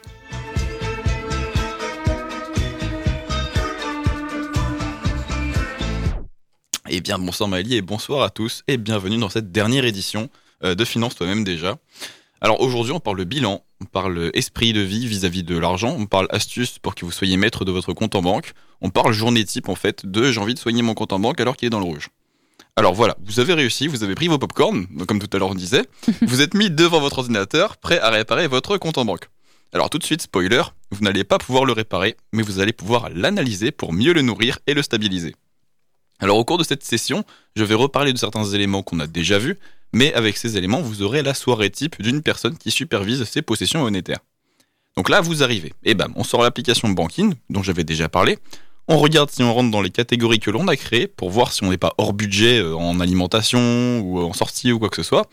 Eh 6.90 7.02
bien, 7.02 7.20
bonsoir 7.20 7.48
Maëlie 7.48 7.76
et 7.76 7.84
bonsoir 7.84 8.24
à 8.24 8.32
tous 8.32 8.64
et 8.68 8.78
bienvenue 8.78 9.20
dans 9.20 9.30
cette 9.30 9.52
dernière 9.52 9.86
édition 9.86 10.32
euh, 10.64 10.74
de 10.74 10.84
Finance 10.84 11.14
toi-même 11.14 11.44
déjà. 11.44 11.78
Alors 12.42 12.60
aujourd'hui, 12.62 12.94
on 12.94 13.00
parle 13.00 13.24
bilan, 13.26 13.64
on 13.80 13.86
parle 13.86 14.32
esprit 14.34 14.74
de 14.74 14.82
vie 14.82 15.06
vis-à-vis 15.06 15.44
de 15.44 15.56
l'argent, 15.56 15.96
on 15.96 16.08
parle 16.08 16.26
astuces 16.32 16.80
pour 16.80 16.96
que 16.96 17.06
vous 17.06 17.12
soyez 17.12 17.38
maître 17.38 17.64
de 17.64 17.72
votre 17.72 17.94
compte 17.94 18.16
en 18.16 18.24
banque, 18.24 18.54
on 18.82 18.90
parle 18.90 19.14
journée 19.14 19.46
type 19.46 19.70
en 19.70 19.76
fait 19.76 20.08
de 20.08 20.32
j'ai 20.32 20.40
envie 20.40 20.56
de 20.56 20.60
soigner 20.60 20.82
mon 20.82 20.96
compte 20.96 21.14
en 21.14 21.20
banque 21.20 21.40
alors 21.40 21.56
qu'il 21.56 21.68
est 21.68 21.70
dans 21.70 21.78
le 21.78 21.86
rouge. 21.86 22.10
Alors 22.76 22.94
voilà, 22.94 23.18
vous 23.26 23.40
avez 23.40 23.54
réussi, 23.54 23.88
vous 23.88 24.04
avez 24.04 24.16
pris 24.16 24.28
vos 24.28 24.38
popcorn, 24.38 24.86
comme 25.08 25.20
tout 25.20 25.30
à 25.36 25.40
l'heure 25.40 25.50
on 25.50 25.56
disait, 25.56 25.86
vous 26.22 26.42
êtes 26.42 26.54
mis 26.54 26.70
devant 26.70 27.00
votre 27.02 27.20
ordinateur, 27.20 27.78
prêt 27.78 28.00
à 28.00 28.10
réparer 28.10 28.48
votre 28.48 28.78
compte 28.78 28.98
en 28.98 29.06
banque. 29.06 29.30
Alors 29.74 29.90
tout 29.90 29.98
de 29.98 30.04
suite, 30.04 30.22
spoiler, 30.22 30.64
vous 30.92 31.04
n'allez 31.04 31.24
pas 31.24 31.38
pouvoir 31.38 31.66
le 31.66 31.74
réparer, 31.74 32.16
mais 32.32 32.42
vous 32.42 32.60
allez 32.60 32.74
pouvoir 32.74 33.10
l'analyser 33.10 33.72
pour 33.72 33.94
mieux 33.94 34.14
le 34.14 34.22
nourrir 34.22 34.60
et 34.66 34.74
le 34.74 34.82
stabiliser. 34.82 35.36
Alors 36.20 36.38
au 36.38 36.46
cours 36.46 36.58
de 36.58 36.64
cette 36.64 36.84
session, 36.84 37.24
je 37.56 37.64
vais 37.64 37.76
reparler 37.76 38.14
de 38.14 38.18
certains 38.18 38.46
éléments 38.46 38.82
qu'on 38.82 39.00
a 39.00 39.08
déjà 39.08 39.38
vus, 39.40 39.58
mais 39.94 40.14
avec 40.14 40.38
ces 40.38 40.58
éléments, 40.58 40.82
vous 40.82 41.02
aurez 41.02 41.22
la 41.22 41.34
soirée 41.34 41.70
type 41.70 42.02
d'une 42.02 42.22
personne 42.22 42.58
qui 42.58 42.72
supervise 42.72 43.24
ses 43.24 43.42
possessions 43.42 43.82
monétaires. 43.82 44.20
Donc 44.98 45.10
là, 45.10 45.22
vous 45.22 45.44
arrivez, 45.44 45.74
et 45.84 45.94
bam, 45.94 46.12
on 46.16 46.24
sort 46.24 46.44
l'application 46.44 46.90
Banking, 46.90 47.34
dont 47.50 47.64
j'avais 47.64 47.84
déjà 47.84 48.10
parlé, 48.10 48.38
on 48.90 48.98
regarde 48.98 49.30
si 49.30 49.44
on 49.44 49.54
rentre 49.54 49.70
dans 49.72 49.82
les 49.82 49.92
catégories 49.92 50.40
que 50.40 50.50
l'on 50.50 50.68
a 50.68 50.76
créées, 50.76 51.08
pour 51.08 51.30
voir 51.30 51.54
si 51.54 51.64
on 51.64 51.70
n'est 51.70 51.78
pas 51.78 51.94
hors 51.98 52.12
budget 52.12 52.60
euh, 52.60 52.76
en 52.76 53.00
alimentation, 53.00 54.00
ou 54.00 54.20
en 54.20 54.34
sortie, 54.34 54.72
ou 54.72 54.80
quoi 54.80 54.90
que 54.90 54.96
ce 54.96 55.04
soit. 55.04 55.30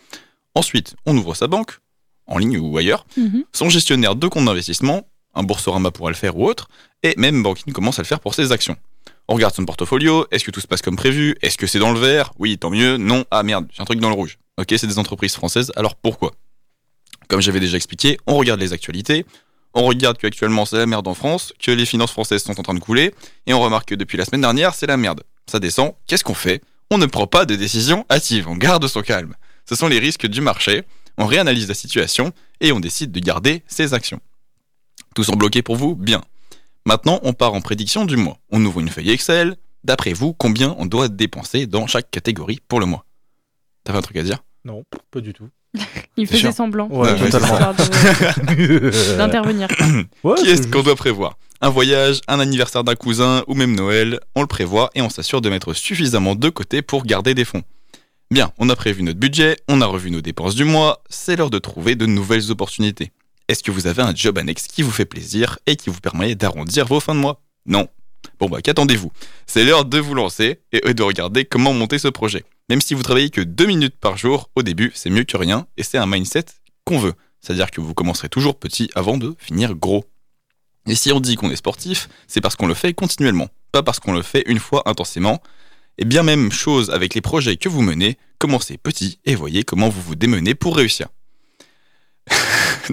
Ensuite, 0.54 0.94
on 1.06 1.16
ouvre 1.16 1.34
sa 1.34 1.48
banque, 1.48 1.78
en 2.26 2.38
ligne 2.38 2.58
ou 2.58 2.76
ailleurs, 2.76 3.06
mhm. 3.16 3.44
son 3.52 3.70
gestionnaire 3.70 4.14
de 4.14 4.28
compte 4.28 4.44
d'investissement, 4.44 5.08
un 5.34 5.42
Boursorama 5.42 5.90
pourra 5.90 6.10
le 6.10 6.16
faire 6.16 6.36
ou 6.36 6.46
autre, 6.46 6.68
et 7.02 7.14
même 7.16 7.42
Banking 7.42 7.72
commence 7.72 7.98
à 7.98 8.02
le 8.02 8.06
faire 8.06 8.20
pour 8.20 8.34
ses 8.34 8.52
actions. 8.52 8.76
On 9.28 9.34
regarde 9.34 9.54
son 9.54 9.64
portfolio, 9.64 10.26
est-ce 10.30 10.44
que 10.44 10.50
tout 10.50 10.60
se 10.60 10.66
passe 10.66 10.82
comme 10.82 10.96
prévu? 10.96 11.36
Est-ce 11.42 11.56
que 11.56 11.66
c'est 11.66 11.78
dans 11.78 11.92
le 11.92 11.98
vert? 11.98 12.32
Oui, 12.38 12.58
tant 12.58 12.70
mieux. 12.70 12.96
Non, 12.96 13.24
ah 13.30 13.42
merde, 13.42 13.66
j'ai 13.72 13.82
un 13.82 13.84
truc 13.84 14.00
dans 14.00 14.08
le 14.08 14.14
rouge. 14.14 14.38
Ok, 14.58 14.74
c'est 14.76 14.86
des 14.86 14.98
entreprises 14.98 15.34
françaises, 15.34 15.72
alors 15.76 15.96
pourquoi? 15.96 16.32
Comme 17.28 17.40
j'avais 17.40 17.60
déjà 17.60 17.76
expliqué, 17.76 18.18
on 18.26 18.36
regarde 18.36 18.60
les 18.60 18.72
actualités, 18.72 19.26
on 19.76 19.86
regarde 19.86 20.18
qu'actuellement 20.18 20.64
c'est 20.64 20.78
la 20.78 20.86
merde 20.86 21.06
en 21.06 21.14
France, 21.14 21.52
que 21.62 21.70
les 21.70 21.86
finances 21.86 22.10
françaises 22.10 22.42
sont 22.42 22.58
en 22.58 22.62
train 22.62 22.74
de 22.74 22.80
couler, 22.80 23.14
et 23.46 23.54
on 23.54 23.60
remarque 23.60 23.90
que 23.90 23.94
depuis 23.94 24.18
la 24.18 24.24
semaine 24.24 24.40
dernière 24.40 24.74
c'est 24.74 24.86
la 24.86 24.96
merde. 24.96 25.22
Ça 25.46 25.60
descend, 25.60 25.94
qu'est-ce 26.06 26.24
qu'on 26.24 26.34
fait? 26.34 26.62
On 26.90 26.98
ne 26.98 27.06
prend 27.06 27.26
pas 27.26 27.44
de 27.44 27.54
décision 27.54 28.04
hâtive, 28.10 28.48
on 28.48 28.56
garde 28.56 28.86
son 28.88 29.02
calme. 29.02 29.34
Ce 29.68 29.76
sont 29.76 29.88
les 29.88 29.98
risques 29.98 30.26
du 30.26 30.40
marché, 30.40 30.82
on 31.18 31.26
réanalyse 31.26 31.68
la 31.68 31.74
situation, 31.74 32.32
et 32.60 32.72
on 32.72 32.80
décide 32.80 33.12
de 33.12 33.20
garder 33.20 33.62
ses 33.66 33.94
actions. 33.94 34.20
Tout 35.14 35.24
sont 35.24 35.36
bloqués 35.36 35.62
pour 35.62 35.76
vous? 35.76 35.94
Bien. 35.94 36.22
Maintenant, 36.84 37.20
on 37.22 37.32
part 37.32 37.54
en 37.54 37.60
prédiction 37.60 38.04
du 38.04 38.16
mois. 38.16 38.38
On 38.50 38.64
ouvre 38.64 38.80
une 38.80 38.88
feuille 38.88 39.10
Excel. 39.10 39.56
D'après 39.84 40.12
vous, 40.12 40.32
combien 40.32 40.74
on 40.78 40.86
doit 40.86 41.08
dépenser 41.08 41.66
dans 41.66 41.86
chaque 41.86 42.10
catégorie 42.10 42.60
pour 42.68 42.80
le 42.80 42.86
mois? 42.86 43.04
T'avais 43.84 43.98
un 43.98 44.02
truc 44.02 44.16
à 44.16 44.22
dire? 44.22 44.44
Non, 44.64 44.84
pas 45.10 45.20
du 45.20 45.32
tout. 45.32 45.48
Il 46.16 46.26
faisait 46.26 46.52
semblant. 46.52 46.88
Ouais, 46.90 47.16
totalement. 47.18 47.58
D'intervenir. 49.18 49.68
Qu'est-ce 49.68 50.68
qu'on 50.68 50.82
doit 50.82 50.96
prévoir? 50.96 51.36
Un 51.60 51.70
voyage, 51.70 52.20
un 52.28 52.38
anniversaire 52.38 52.84
d'un 52.84 52.94
cousin 52.94 53.42
ou 53.46 53.54
même 53.54 53.74
Noël, 53.74 54.20
on 54.34 54.42
le 54.42 54.46
prévoit 54.46 54.90
et 54.94 55.00
on 55.02 55.08
s'assure 55.08 55.40
de 55.40 55.48
mettre 55.48 55.72
suffisamment 55.72 56.34
de 56.34 56.48
côté 56.50 56.82
pour 56.82 57.04
garder 57.04 57.34
des 57.34 57.44
fonds. 57.44 57.62
Bien, 58.30 58.52
on 58.58 58.68
a 58.68 58.76
prévu 58.76 59.02
notre 59.02 59.18
budget, 59.20 59.56
on 59.68 59.80
a 59.80 59.86
revu 59.86 60.10
nos 60.10 60.20
dépenses 60.20 60.54
du 60.54 60.64
mois, 60.64 61.02
c'est 61.08 61.36
l'heure 61.36 61.48
de 61.50 61.58
trouver 61.58 61.94
de 61.94 62.06
nouvelles 62.06 62.50
opportunités. 62.50 63.12
Est-ce 63.48 63.62
que 63.62 63.70
vous 63.70 63.86
avez 63.86 64.02
un 64.02 64.14
job 64.14 64.36
annexe 64.36 64.66
qui 64.66 64.82
vous 64.82 64.90
fait 64.90 65.04
plaisir 65.04 65.58
et 65.66 65.76
qui 65.76 65.88
vous 65.90 66.00
permet 66.00 66.34
d'arrondir 66.34 66.86
vos 66.86 67.00
fins 67.00 67.14
de 67.14 67.20
mois? 67.20 67.40
Non. 67.66 67.88
Bon 68.38 68.48
bah 68.48 68.60
qu'attendez-vous? 68.62 69.10
C'est 69.46 69.64
l'heure 69.64 69.84
de 69.84 69.98
vous 69.98 70.14
lancer 70.14 70.60
et 70.72 70.94
de 70.94 71.02
regarder 71.02 71.44
comment 71.44 71.72
monter 71.72 71.98
ce 71.98 72.08
projet. 72.08 72.44
Même 72.68 72.80
si 72.80 72.94
vous 72.94 73.02
travaillez 73.02 73.30
que 73.30 73.40
deux 73.40 73.66
minutes 73.66 73.96
par 73.98 74.16
jour, 74.16 74.50
au 74.56 74.62
début, 74.62 74.92
c'est 74.94 75.10
mieux 75.10 75.24
que 75.24 75.36
rien 75.36 75.66
et 75.76 75.82
c'est 75.82 75.98
un 75.98 76.06
mindset 76.06 76.46
qu'on 76.84 76.98
veut. 76.98 77.14
C'est-à-dire 77.40 77.70
que 77.70 77.80
vous 77.80 77.94
commencerez 77.94 78.28
toujours 78.28 78.58
petit 78.58 78.90
avant 78.94 79.16
de 79.16 79.34
finir 79.38 79.74
gros. 79.74 80.04
Et 80.86 80.94
si 80.94 81.12
on 81.12 81.20
dit 81.20 81.36
qu'on 81.36 81.50
est 81.50 81.56
sportif, 81.56 82.08
c'est 82.26 82.40
parce 82.40 82.56
qu'on 82.56 82.66
le 82.66 82.74
fait 82.74 82.92
continuellement, 82.92 83.48
pas 83.72 83.82
parce 83.82 84.00
qu'on 84.00 84.12
le 84.12 84.22
fait 84.22 84.42
une 84.46 84.58
fois 84.58 84.82
intensément. 84.86 85.40
Et 85.98 86.04
bien 86.04 86.22
même 86.22 86.52
chose 86.52 86.90
avec 86.90 87.14
les 87.14 87.20
projets 87.20 87.56
que 87.56 87.68
vous 87.68 87.82
menez, 87.82 88.18
commencez 88.38 88.76
petit 88.76 89.18
et 89.24 89.34
voyez 89.34 89.64
comment 89.64 89.88
vous 89.88 90.02
vous 90.02 90.14
démenez 90.14 90.54
pour 90.54 90.76
réussir. 90.76 91.08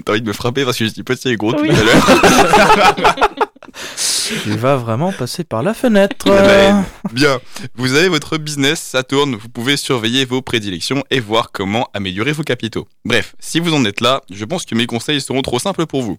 T'as 0.04 0.12
envie 0.12 0.22
de 0.22 0.26
me 0.26 0.32
frapper 0.32 0.64
parce 0.64 0.78
que 0.78 0.86
je 0.86 0.90
dis 0.92 1.02
petit 1.02 1.28
et 1.28 1.36
gros 1.36 1.52
tout 1.52 1.64
à 1.64 1.82
l'heure? 1.82 3.38
Il 4.46 4.56
va 4.56 4.76
vraiment 4.76 5.12
passer 5.12 5.44
par 5.44 5.62
la 5.62 5.74
fenêtre. 5.74 6.26
Eh 6.26 6.30
ben, 6.30 6.84
bien, 7.12 7.40
vous 7.74 7.94
avez 7.94 8.08
votre 8.08 8.38
business, 8.38 8.80
ça 8.80 9.02
tourne, 9.02 9.34
vous 9.34 9.48
pouvez 9.48 9.76
surveiller 9.76 10.24
vos 10.24 10.42
prédilections 10.42 11.04
et 11.10 11.20
voir 11.20 11.52
comment 11.52 11.88
améliorer 11.94 12.32
vos 12.32 12.42
capitaux. 12.42 12.88
Bref, 13.04 13.34
si 13.38 13.60
vous 13.60 13.74
en 13.74 13.84
êtes 13.84 14.00
là, 14.00 14.22
je 14.30 14.44
pense 14.44 14.64
que 14.64 14.74
mes 14.74 14.86
conseils 14.86 15.20
seront 15.20 15.42
trop 15.42 15.58
simples 15.58 15.86
pour 15.86 16.02
vous. 16.02 16.18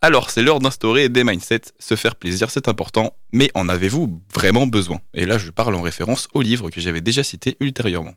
Alors, 0.00 0.30
c'est 0.30 0.42
l'heure 0.42 0.60
d'instaurer 0.60 1.08
des 1.08 1.24
mindsets. 1.24 1.72
Se 1.80 1.96
faire 1.96 2.14
plaisir, 2.14 2.50
c'est 2.50 2.68
important, 2.68 3.16
mais 3.32 3.50
en 3.54 3.68
avez-vous 3.68 4.22
vraiment 4.32 4.66
besoin? 4.66 5.00
Et 5.12 5.26
là, 5.26 5.38
je 5.38 5.50
parle 5.50 5.74
en 5.74 5.82
référence 5.82 6.28
au 6.34 6.40
livre 6.40 6.70
que 6.70 6.80
j'avais 6.80 7.00
déjà 7.00 7.24
cité 7.24 7.56
ultérieurement. 7.58 8.14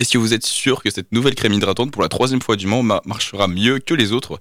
Et 0.00 0.04
si 0.04 0.16
vous 0.16 0.34
êtes 0.34 0.44
sûr 0.44 0.82
que 0.82 0.90
cette 0.90 1.12
nouvelle 1.12 1.34
crème 1.34 1.52
hydratante 1.52 1.90
pour 1.90 2.02
la 2.02 2.08
troisième 2.08 2.42
fois 2.42 2.56
du 2.56 2.66
mois 2.66 3.02
marchera 3.04 3.48
mieux 3.48 3.78
que 3.78 3.94
les 3.94 4.12
autres 4.12 4.40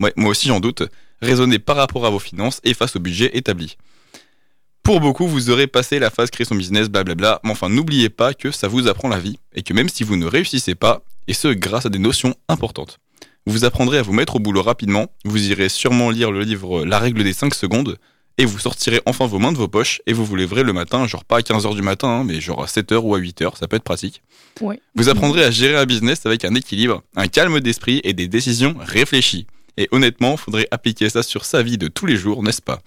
Moi 0.00 0.10
aussi 0.24 0.48
j'en 0.48 0.60
doute. 0.60 0.82
Raisonnez 1.22 1.58
par 1.58 1.76
rapport 1.76 2.06
à 2.06 2.10
vos 2.10 2.18
finances 2.18 2.60
et 2.64 2.74
face 2.74 2.96
au 2.96 3.00
budget 3.00 3.36
établi. 3.36 3.76
Pour 4.82 5.00
beaucoup, 5.00 5.26
vous 5.26 5.50
aurez 5.50 5.66
passé 5.66 5.98
la 5.98 6.10
phase 6.10 6.30
créer 6.30 6.44
son 6.44 6.54
business, 6.54 6.88
blablabla, 6.88 7.40
mais 7.42 7.50
enfin 7.50 7.68
n'oubliez 7.68 8.08
pas 8.08 8.34
que 8.34 8.52
ça 8.52 8.68
vous 8.68 8.86
apprend 8.86 9.08
la 9.08 9.18
vie 9.18 9.40
et 9.54 9.62
que 9.62 9.74
même 9.74 9.88
si 9.88 10.04
vous 10.04 10.16
ne 10.16 10.26
réussissez 10.26 10.74
pas, 10.74 11.02
et 11.26 11.34
ce 11.34 11.48
grâce 11.48 11.86
à 11.86 11.88
des 11.88 11.98
notions 11.98 12.36
importantes, 12.48 13.00
vous 13.46 13.64
apprendrez 13.64 13.98
à 13.98 14.02
vous 14.02 14.12
mettre 14.12 14.36
au 14.36 14.38
boulot 14.38 14.62
rapidement, 14.62 15.06
vous 15.24 15.50
irez 15.50 15.68
sûrement 15.68 16.10
lire 16.10 16.30
le 16.30 16.42
livre 16.42 16.84
La 16.84 16.98
règle 16.98 17.24
des 17.24 17.32
5 17.32 17.54
secondes, 17.54 17.98
et 18.38 18.44
vous 18.44 18.58
sortirez 18.58 19.00
enfin 19.06 19.26
vos 19.26 19.38
mains 19.38 19.52
de 19.52 19.56
vos 19.56 19.68
poches 19.68 20.02
et 20.06 20.12
vous 20.12 20.24
vous 20.24 20.36
lèverez 20.36 20.62
le 20.62 20.72
matin, 20.72 21.06
genre 21.06 21.24
pas 21.24 21.38
à 21.38 21.40
15h 21.40 21.74
du 21.74 21.82
matin, 21.82 22.08
hein, 22.08 22.24
mais 22.24 22.40
genre 22.40 22.62
à 22.62 22.66
7h 22.66 22.96
ou 22.96 23.14
à 23.14 23.18
8h, 23.18 23.58
ça 23.58 23.66
peut 23.68 23.76
être 23.76 23.84
pratique. 23.84 24.22
Vous 24.94 25.08
apprendrez 25.08 25.44
à 25.44 25.50
gérer 25.50 25.76
un 25.76 25.86
business 25.86 26.26
avec 26.26 26.44
un 26.44 26.54
équilibre, 26.54 27.02
un 27.16 27.28
calme 27.28 27.60
d'esprit 27.60 28.00
et 28.04 28.12
des 28.12 28.28
décisions 28.28 28.74
réfléchies. 28.78 29.46
Et 29.78 29.88
honnêtement, 29.90 30.36
faudrait 30.36 30.68
appliquer 30.70 31.10
ça 31.10 31.22
sur 31.22 31.44
sa 31.44 31.62
vie 31.62 31.78
de 31.78 31.88
tous 31.88 32.06
les 32.06 32.16
jours, 32.16 32.42
n'est-ce 32.42 32.62
pas? 32.62 32.80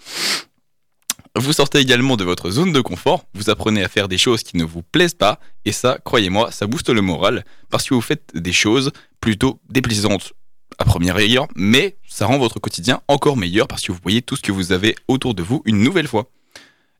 Vous 1.36 1.52
sortez 1.52 1.78
également 1.78 2.16
de 2.16 2.24
votre 2.24 2.50
zone 2.50 2.72
de 2.72 2.80
confort, 2.80 3.24
vous 3.34 3.50
apprenez 3.50 3.84
à 3.84 3.88
faire 3.88 4.08
des 4.08 4.18
choses 4.18 4.42
qui 4.42 4.56
ne 4.56 4.64
vous 4.64 4.82
plaisent 4.82 5.14
pas, 5.14 5.38
et 5.64 5.70
ça, 5.70 5.98
croyez-moi, 6.04 6.50
ça 6.50 6.66
booste 6.66 6.90
le 6.90 7.02
moral, 7.02 7.44
parce 7.70 7.88
que 7.88 7.94
vous 7.94 8.00
faites 8.00 8.32
des 8.34 8.52
choses 8.52 8.90
plutôt 9.20 9.60
déplaisantes 9.68 10.32
à 10.78 10.84
première 10.84 11.16
rigueur, 11.16 11.48
mais 11.56 11.96
ça 12.08 12.26
rend 12.26 12.38
votre 12.38 12.58
quotidien 12.58 13.00
encore 13.08 13.36
meilleur 13.36 13.68
parce 13.68 13.82
que 13.82 13.92
vous 13.92 13.98
voyez 14.02 14.22
tout 14.22 14.36
ce 14.36 14.42
que 14.42 14.52
vous 14.52 14.72
avez 14.72 14.94
autour 15.08 15.34
de 15.34 15.42
vous 15.42 15.62
une 15.64 15.82
nouvelle 15.82 16.08
fois. 16.08 16.30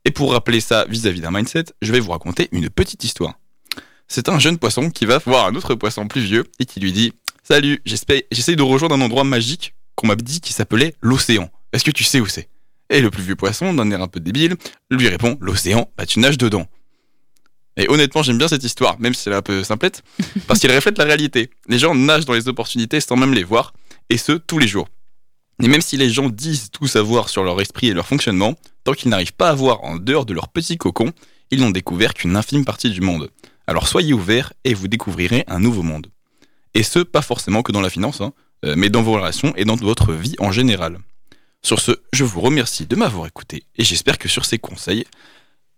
Et 0.04 0.11
pour 0.11 0.33
rappeler 0.33 0.61
ça 0.61 0.87
vis-à-vis 0.88 1.20
d'un 1.20 1.30
mindset, 1.30 1.64
je 1.83 1.92
vais 1.92 2.00
vous 2.00 2.11
raconter 2.11 2.48
une 2.52 2.70
petite 2.70 3.04
histoire. 3.04 3.35
C'est 4.09 4.28
un 4.28 4.38
jeune 4.38 4.59
poisson 4.59 4.90
qui 4.90 5.06
va 5.06 5.18
voir 5.18 5.46
un 5.46 5.54
autre 5.54 5.74
poisson 5.74 6.09
plus 6.09 6.22
vieux 6.22 6.44
et 6.59 6.64
qui 6.64 6.80
lui 6.80 6.92
dit 6.92 7.12
Salut, 7.42 7.80
j'essaye 7.85 8.56
de 8.56 8.62
rejoindre 8.62 8.94
un 8.94 9.00
endroit 9.00 9.24
magique 9.24 9.74
qu'on 9.94 10.06
m'a 10.06 10.16
dit 10.16 10.40
qui 10.40 10.52
s'appelait 10.52 10.94
l'océan. 11.00 11.50
Est-ce 11.72 11.85
que 11.85 11.90
tu 11.90 12.04
sais 12.04 12.20
où 12.20 12.26
c'est? 12.26 12.48
Et 12.88 13.00
le 13.00 13.11
plus 13.11 13.22
vieux 13.22 13.37
poisson, 13.37 13.72
d'un 13.72 13.90
air 13.90 14.02
un 14.02 14.09
peu 14.09 14.18
débile, 14.18 14.56
lui 14.90 15.09
répond 15.09 15.38
L'océan, 15.40 15.90
bah 15.96 16.06
tu 16.06 16.18
nages 16.18 16.38
dedans. 16.38 16.66
Et 17.76 17.88
honnêtement, 17.88 18.22
j'aime 18.22 18.38
bien 18.38 18.48
cette 18.48 18.64
histoire, 18.64 18.98
même 19.00 19.14
si 19.14 19.28
elle 19.28 19.35
est 19.35 19.38
un 19.38 19.42
peu 19.42 19.64
simplette, 19.64 20.02
parce 20.46 20.61
qu'elle 20.61 20.74
reflète 20.74 20.98
la 20.98 21.04
réalité. 21.04 21.50
Les 21.68 21.78
gens 21.78 21.94
nagent 21.94 22.24
dans 22.24 22.35
les 22.35 22.48
opportunités 22.48 23.00
sans 23.00 23.16
même 23.16 23.33
les 23.33 23.44
voir, 23.44 23.72
et 24.09 24.18
ce, 24.18 24.33
tous 24.33 24.59
les 24.59 24.68
jours. 24.68 24.88
Et 25.62 25.68
même 25.68 25.83
si 25.83 25.96
les 25.96 26.11
gens 26.11 26.28
disent 26.28 26.70
tout 26.70 26.87
savoir 26.87 27.28
sur 27.28 27.44
leur 27.44 27.61
esprit 27.61 27.88
et 27.88 27.94
leur 27.94 28.06
fonctionnement, 28.06 28.54
tant 28.85 28.92
qu'ils 28.92 29.11
n'arrivent 29.11 29.35
pas 29.35 29.50
à 29.50 29.54
voir 29.54 29.85
en 29.85 29.96
dehors 29.96 30.24
de 30.24 30.33
leur 30.33 30.48
petit 30.48 30.78
cocon, 30.78 31.12
ils 31.50 31.61
n'ont 31.61 31.70
découvert 31.70 32.14
qu'une 32.14 32.37
infime 32.37 32.64
partie 32.64 32.90
du 32.90 33.00
monde. 33.00 33.30
Alors 33.66 33.87
soyez 33.87 34.12
ouverts 34.12 34.52
et 34.64 34.74
vous 34.74 34.88
découvrirez 34.88 35.44
un 35.46 35.61
nouveau 35.61 35.83
monde. 35.83 36.09
Et 36.74 36.83
ce, 36.83 37.00
pas 37.00 37.22
forcément 37.22 37.62
que 37.62 37.72
dans 37.72 37.80
la 37.80 37.90
finance, 37.90 38.20
hein, 38.20 38.33
euh, 38.64 38.74
mais 38.76 38.88
dans 38.88 39.02
vos 39.02 39.12
relations 39.12 39.52
et 39.56 39.64
dans 39.64 39.76
votre 39.76 40.12
vie 40.12 40.37
en 40.38 40.52
général. 40.52 40.98
Sur 41.62 41.80
ce, 41.80 41.92
je 42.12 42.24
vous 42.24 42.40
remercie 42.40 42.87
de 42.87 42.96
m'avoir 42.96 43.26
écouté 43.26 43.64
et 43.76 43.85
j'espère 43.85 44.18
que 44.18 44.28
sur 44.28 44.44
ces 44.44 44.59
conseils, 44.59 45.04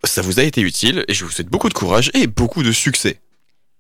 ça 0.05 0.23
vous 0.23 0.41
a 0.41 0.43
été 0.43 0.61
utile 0.61 1.05
et 1.09 1.15
je 1.15 1.25
vous 1.25 1.31
souhaite 1.31 1.49
beaucoup 1.49 1.69
de 1.69 1.75
courage 1.75 2.11
et 2.15 2.27
beaucoup 2.27 2.62
de 2.62 2.73
succès. 2.73 3.21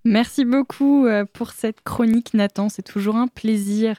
Merci 0.04 0.44
beaucoup 0.44 1.06
euh, 1.06 1.24
pour 1.32 1.52
cette 1.52 1.80
chronique, 1.82 2.34
Nathan. 2.34 2.68
C'est 2.68 2.82
toujours 2.82 3.16
un 3.16 3.28
plaisir 3.28 3.96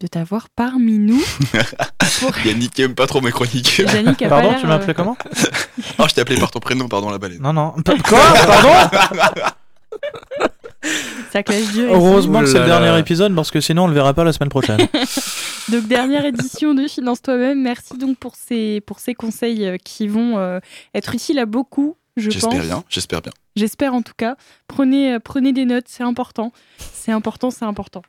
de 0.00 0.06
t'avoir 0.08 0.48
parmi 0.48 0.98
nous. 0.98 1.22
Pour- 2.20 2.36
Yannick 2.44 2.78
aime 2.80 2.94
pas 2.96 3.06
trop 3.06 3.20
mes 3.20 3.30
chroniques. 3.30 3.78
Yannick 3.78 4.20
a 4.22 4.28
pas 4.28 4.40
Pardon, 4.42 4.58
tu 4.58 4.66
euh, 4.66 4.68
m'appelais 4.68 4.94
comment 4.94 5.16
Oh, 5.98 6.04
je 6.08 6.14
t'ai 6.14 6.20
appelé 6.20 6.38
par 6.38 6.50
ton 6.50 6.58
prénom, 6.58 6.88
pardon, 6.88 7.10
la 7.10 7.18
baleine. 7.18 7.40
Non, 7.40 7.52
non. 7.52 7.74
Quoi? 8.04 8.20
Pardon? 8.46 9.48
Ça 11.32 11.42
clash 11.42 11.72
dur. 11.72 11.92
Heureusement 11.92 12.40
que 12.40 12.46
c'est 12.46 12.58
le 12.60 12.66
dernier 12.66 12.98
épisode 12.98 13.34
parce 13.34 13.50
que 13.50 13.60
sinon 13.60 13.84
on 13.84 13.86
le 13.88 13.94
verra 13.94 14.14
pas 14.14 14.24
la 14.24 14.32
semaine 14.32 14.48
prochaine. 14.50 14.78
Donc 15.70 15.86
dernière 15.88 16.24
édition 16.24 16.74
de 16.74 16.86
Finance 16.86 17.22
toi-même. 17.22 17.60
Merci 17.62 17.96
donc 17.96 18.18
pour 18.18 18.34
ces 18.36 18.80
pour 18.82 18.98
ces 19.00 19.14
conseils 19.14 19.64
euh, 19.66 19.76
qui 19.82 20.06
vont 20.08 20.36
euh, 20.38 20.60
être 20.94 21.14
utiles 21.14 21.38
à 21.38 21.46
beaucoup, 21.46 21.96
je 22.16 22.26
pense. 22.30 22.34
J'espère 22.34 22.62
bien, 22.62 22.84
j'espère 22.90 23.22
bien. 23.22 23.32
J'espère 23.56 23.94
en 23.94 24.02
tout 24.02 24.12
cas. 24.16 24.36
Prenez 24.68 25.14
euh, 25.14 25.18
prenez 25.18 25.52
des 25.52 25.64
notes, 25.64 25.86
c'est 25.88 26.02
important. 26.02 26.52
C'est 26.92 27.12
important, 27.12 27.50
c'est 27.50 27.64
important. 27.64 28.02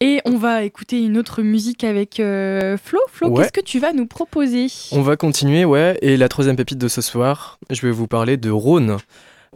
Et 0.00 0.20
on 0.24 0.36
va 0.36 0.64
écouter 0.64 1.00
une 1.02 1.16
autre 1.16 1.42
musique 1.42 1.82
avec 1.84 2.20
euh, 2.20 2.76
Flo. 2.76 2.98
Flo, 3.10 3.28
Ouais. 3.30 3.42
qu'est-ce 3.42 3.52
que 3.52 3.60
tu 3.60 3.78
vas 3.78 3.92
nous 3.92 4.06
proposer? 4.06 4.66
On 4.92 5.02
va 5.02 5.16
continuer, 5.16 5.64
ouais. 5.64 5.98
Et 6.02 6.16
la 6.16 6.28
troisième 6.28 6.56
pépite 6.56 6.78
de 6.78 6.88
ce 6.88 7.00
soir, 7.00 7.58
je 7.70 7.80
vais 7.80 7.92
vous 7.92 8.06
parler 8.06 8.36
de 8.36 8.50
Rhône. 8.50 8.98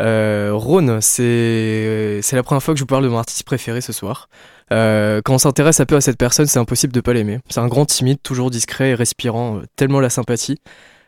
Euh, 0.01 0.51
Rhône, 0.53 1.01
c'est 1.01 2.21
la 2.33 2.43
première 2.43 2.63
fois 2.63 2.75
que 2.75 2.79
je 2.79 2.83
vous 2.83 2.87
parle 2.87 3.05
de 3.05 3.09
mon 3.09 3.19
artiste 3.19 3.43
préféré 3.43 3.81
ce 3.81 3.93
soir. 3.93 4.29
Euh, 4.73 5.21
quand 5.25 5.35
on 5.35 5.39
s'intéresse 5.39 5.81
un 5.81 5.87
peu 5.87 5.97
à 5.97 6.01
cette 6.01 6.19
personne, 6.19 6.47
c'est 6.47 6.59
impossible 6.59 6.93
de 6.93 7.01
pas 7.01 7.13
l'aimer. 7.13 7.41
C'est 7.49 7.61
un 7.61 7.69
grand 7.69 7.87
timide, 7.87 8.19
toujours 8.23 8.51
discret 8.51 8.91
et 8.91 8.95
respirant, 8.95 9.59
euh, 9.59 9.63
tellement 9.77 10.01
la 10.01 10.11
sympathie. 10.11 10.59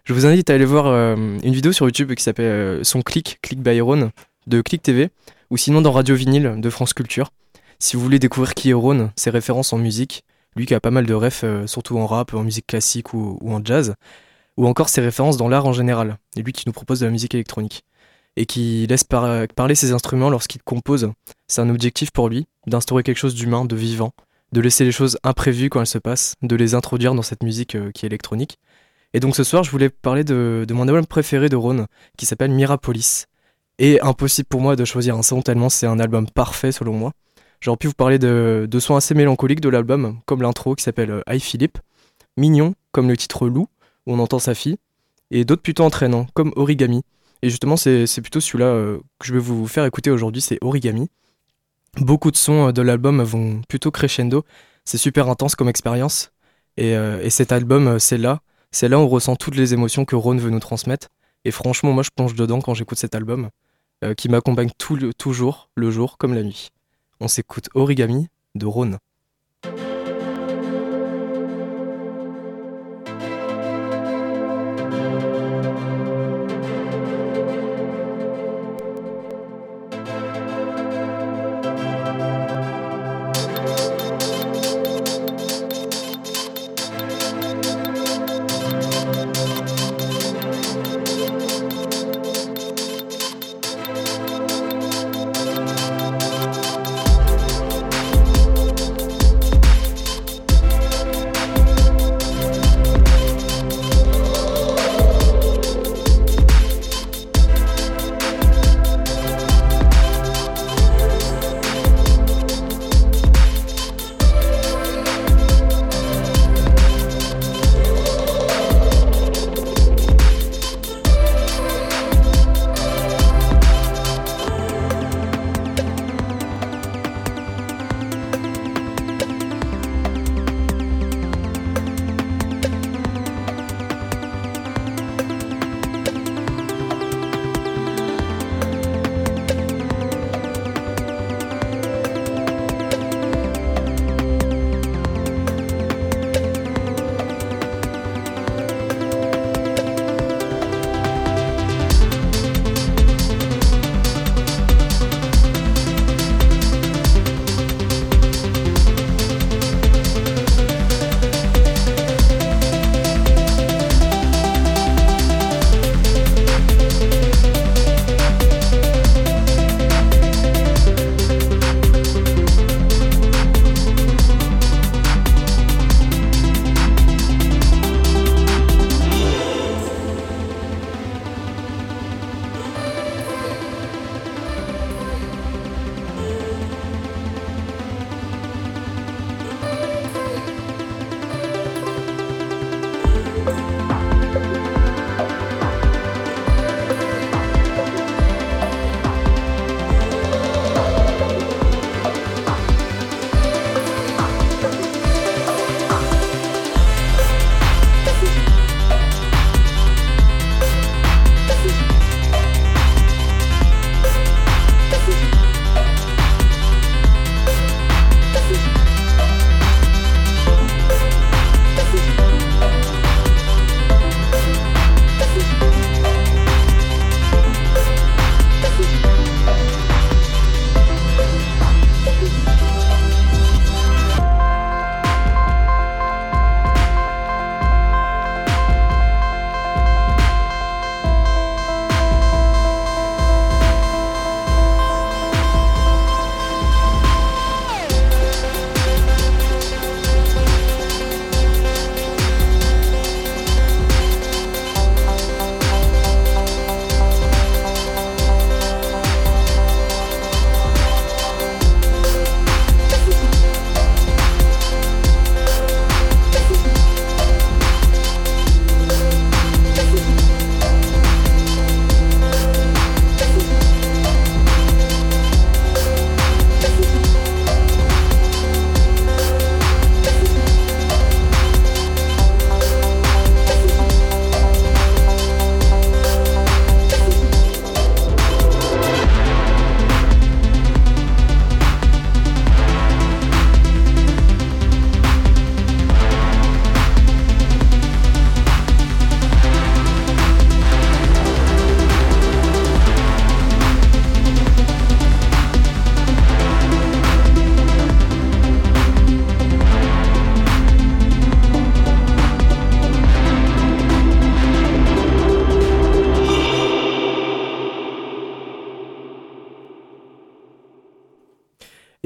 Je 0.04 0.14
vous 0.14 0.26
invite 0.26 0.50
à 0.50 0.54
aller 0.54 0.64
voir 0.64 0.86
euh, 0.86 1.14
une 1.42 1.52
vidéo 1.52 1.72
sur 1.72 1.86
YouTube 1.86 2.12
qui 2.14 2.22
s'appelle 2.22 2.84
Son 2.84 3.02
Click, 3.02 3.38
Click 3.42 3.62
by 3.62 3.80
Rhône, 3.80 4.10
de 4.46 4.62
Click 4.62 4.82
TV, 4.82 5.10
ou 5.50 5.56
sinon 5.56 5.82
dans 5.82 5.92
Radio 5.92 6.14
Vinyle 6.14 6.54
de 6.58 6.70
France 6.70 6.94
Culture. 6.94 7.30
Si 7.78 7.96
vous 7.96 8.02
voulez 8.02 8.18
découvrir 8.18 8.54
qui 8.54 8.70
est 8.70 8.74
Rhône, 8.74 9.10
ses 9.16 9.30
références 9.30 9.72
en 9.72 9.78
musique, 9.78 10.24
lui 10.56 10.66
qui 10.66 10.74
a 10.74 10.80
pas 10.80 10.90
mal 10.90 11.06
de 11.06 11.14
refs, 11.14 11.44
surtout 11.66 11.98
en 11.98 12.06
rap, 12.06 12.34
en 12.34 12.42
musique 12.42 12.66
classique 12.66 13.14
ou 13.14 13.38
en 13.42 13.64
jazz, 13.64 13.94
ou 14.56 14.66
encore 14.66 14.88
ses 14.88 15.00
références 15.00 15.36
dans 15.36 15.48
l'art 15.48 15.66
en 15.66 15.72
général, 15.72 16.18
et 16.36 16.42
lui 16.42 16.52
qui 16.52 16.64
nous 16.66 16.72
propose 16.72 17.00
de 17.00 17.06
la 17.06 17.12
musique 17.12 17.34
électronique, 17.34 17.84
et 18.36 18.46
qui 18.46 18.86
laisse 18.86 19.04
par- 19.04 19.46
parler 19.48 19.74
ses 19.74 19.92
instruments 19.92 20.30
lorsqu'il 20.30 20.62
compose. 20.62 21.10
C'est 21.48 21.60
un 21.60 21.70
objectif 21.70 22.10
pour 22.10 22.28
lui, 22.28 22.46
d'instaurer 22.66 23.02
quelque 23.02 23.18
chose 23.18 23.34
d'humain, 23.34 23.64
de 23.64 23.76
vivant, 23.76 24.12
de 24.52 24.60
laisser 24.60 24.84
les 24.84 24.92
choses 24.92 25.18
imprévues 25.22 25.68
quand 25.68 25.80
elles 25.80 25.86
se 25.86 25.98
passent, 25.98 26.34
de 26.42 26.56
les 26.56 26.74
introduire 26.74 27.14
dans 27.14 27.22
cette 27.22 27.42
musique 27.42 27.74
euh, 27.74 27.90
qui 27.92 28.04
est 28.04 28.08
électronique. 28.08 28.58
Et 29.12 29.20
donc 29.20 29.34
ce 29.34 29.44
soir, 29.44 29.64
je 29.64 29.70
voulais 29.70 29.90
parler 29.90 30.24
de, 30.24 30.66
mon 30.70 30.86
album 30.88 31.06
préféré 31.06 31.48
de 31.48 31.56
Rhône, 31.56 31.86
qui 32.16 32.26
s'appelle 32.26 32.50
Mirapolis. 32.50 33.26
Et 33.78 34.00
impossible 34.00 34.46
pour 34.48 34.60
moi 34.60 34.76
de 34.76 34.84
choisir 34.84 35.16
un 35.16 35.22
son 35.22 35.42
tellement 35.42 35.68
c'est 35.68 35.86
un 35.86 35.98
album 35.98 36.28
parfait 36.28 36.70
selon 36.70 36.92
moi. 36.92 37.12
J'aurais 37.60 37.76
pu 37.76 37.88
vous 37.88 37.94
parler 37.94 38.18
de, 38.18 38.66
de 38.70 38.80
sons 38.80 38.96
assez 38.96 39.14
mélancoliques 39.14 39.60
de 39.60 39.68
l'album, 39.68 40.20
comme 40.26 40.42
l'intro 40.42 40.74
qui 40.74 40.84
s'appelle 40.84 41.10
euh, 41.10 41.22
Hi 41.28 41.40
Philippe, 41.40 41.78
mignon, 42.36 42.74
comme 42.92 43.08
le 43.08 43.16
titre 43.16 43.48
Loup, 43.48 43.68
où 44.06 44.14
on 44.14 44.18
entend 44.18 44.38
sa 44.38 44.54
fille, 44.54 44.76
et 45.30 45.44
d'autres 45.44 45.62
plutôt 45.62 45.84
entraînants, 45.84 46.26
comme 46.34 46.52
Origami. 46.56 47.02
Et 47.42 47.48
justement, 47.48 47.76
c'est 47.76 48.20
plutôt 48.20 48.40
celui-là 48.40 48.66
euh, 48.66 48.98
que 49.18 49.26
je 49.26 49.32
vais 49.32 49.40
vous 49.40 49.66
faire 49.66 49.84
écouter 49.84 50.10
aujourd'hui, 50.10 50.42
c'est 50.42 50.58
Origami. 50.60 51.08
Beaucoup 51.96 52.30
de 52.30 52.36
sons 52.36 52.68
euh, 52.68 52.72
de 52.72 52.82
l'album 52.82 53.22
vont 53.22 53.62
plutôt 53.68 53.90
crescendo, 53.90 54.44
c'est 54.84 54.98
super 54.98 55.28
intense 55.28 55.56
comme 55.56 55.68
expérience, 55.68 56.32
et, 56.76 56.96
euh, 56.96 57.22
et 57.22 57.30
cet 57.30 57.52
album, 57.52 57.98
c'est 57.98 58.18
là, 58.18 58.40
c'est 58.70 58.88
là 58.88 58.98
où 58.98 59.02
on 59.02 59.08
ressent 59.08 59.36
toutes 59.36 59.56
les 59.56 59.72
émotions 59.72 60.04
que 60.04 60.16
Ron 60.16 60.36
veut 60.36 60.50
nous 60.50 60.60
transmettre, 60.60 61.08
et 61.44 61.50
franchement, 61.50 61.92
moi 61.92 62.02
je 62.02 62.10
plonge 62.14 62.34
dedans 62.34 62.60
quand 62.60 62.74
j'écoute 62.74 62.98
cet 62.98 63.14
album, 63.14 63.48
qui 64.16 64.30
m'accompagne 64.30 64.70
toujours, 64.78 65.68
le 65.74 65.90
jour 65.90 66.16
comme 66.16 66.32
la 66.32 66.42
nuit. 66.42 66.70
On 67.20 67.28
s'écoute 67.28 67.68
Origami 67.74 68.28
de 68.54 68.64
Rhône. 68.64 68.96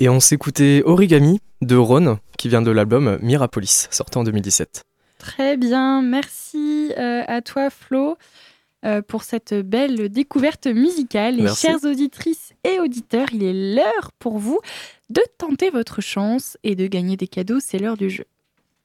Et 0.05 0.11
on 0.11 0.21
s'écoutait 0.21 0.83
Origami 0.85 1.41
de 1.63 1.77
Ron, 1.77 2.19
qui 2.37 2.51
vient 2.51 2.61
de 2.61 2.71
l'album 2.71 3.19
Mirapolis, 3.23 3.89
sorti 3.91 4.19
en 4.19 4.25
2017. 4.25 4.85
Très 5.17 5.57
bien, 5.57 6.03
merci 6.03 6.93
euh, 6.99 7.23
à 7.27 7.41
toi 7.41 7.71
Flo 7.71 8.19
euh, 8.85 9.01
pour 9.01 9.23
cette 9.23 9.55
belle 9.55 10.11
découverte 10.11 10.67
musicale. 10.67 11.41
Et 11.41 11.49
chères 11.55 11.83
auditrices 11.85 12.53
et 12.65 12.81
auditeurs, 12.81 13.29
il 13.33 13.43
est 13.45 13.75
l'heure 13.75 14.13
pour 14.19 14.37
vous 14.37 14.61
de 15.09 15.23
tenter 15.39 15.71
votre 15.71 16.03
chance 16.03 16.59
et 16.65 16.75
de 16.75 16.87
gagner 16.87 17.17
des 17.17 17.27
cadeaux. 17.27 17.61
C'est 17.61 17.79
l'heure 17.79 17.97
du 17.97 18.11
jeu. 18.11 18.27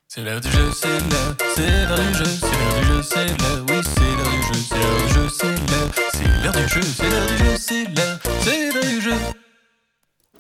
C'est 0.07 0.23
l'heure 0.23 0.39
du 0.39 0.49
jeu, 0.49 0.71
c'est 0.73 0.87
l'heure, 0.87 1.35
c'est 1.53 1.85
l'heure 1.85 1.99
du 1.99 2.13
jeu, 2.13 2.23
c'est 2.39 2.47
l'heure 2.47 2.77
du 2.77 2.85
jeu, 2.85 3.01
c'est 3.03 3.25
l'heure, 3.25 3.65
oui, 3.67 3.75
c'est 3.83 4.15
l'heure 4.15 4.31
du 4.31 4.41
jeu, 4.41 4.59
c'est 4.63 4.77
l'heure 4.77 4.95
du 4.95 5.13
jeu, 5.13 5.27
c'est 5.29 5.47
l'heure, 5.67 5.91
c'est 6.13 6.43
l'heure 6.43 6.53
du 6.53 6.67
jeu, 6.69 6.81
c'est 6.81 7.09
l'heure 7.09 7.27
du 7.27 7.37
jeu, 7.37 7.57
c'est 7.57 7.83
l'heure, 7.83 8.19
c'est 8.39 8.73
l'heure 8.73 8.85
du 8.85 9.01
jeu. 9.01 9.48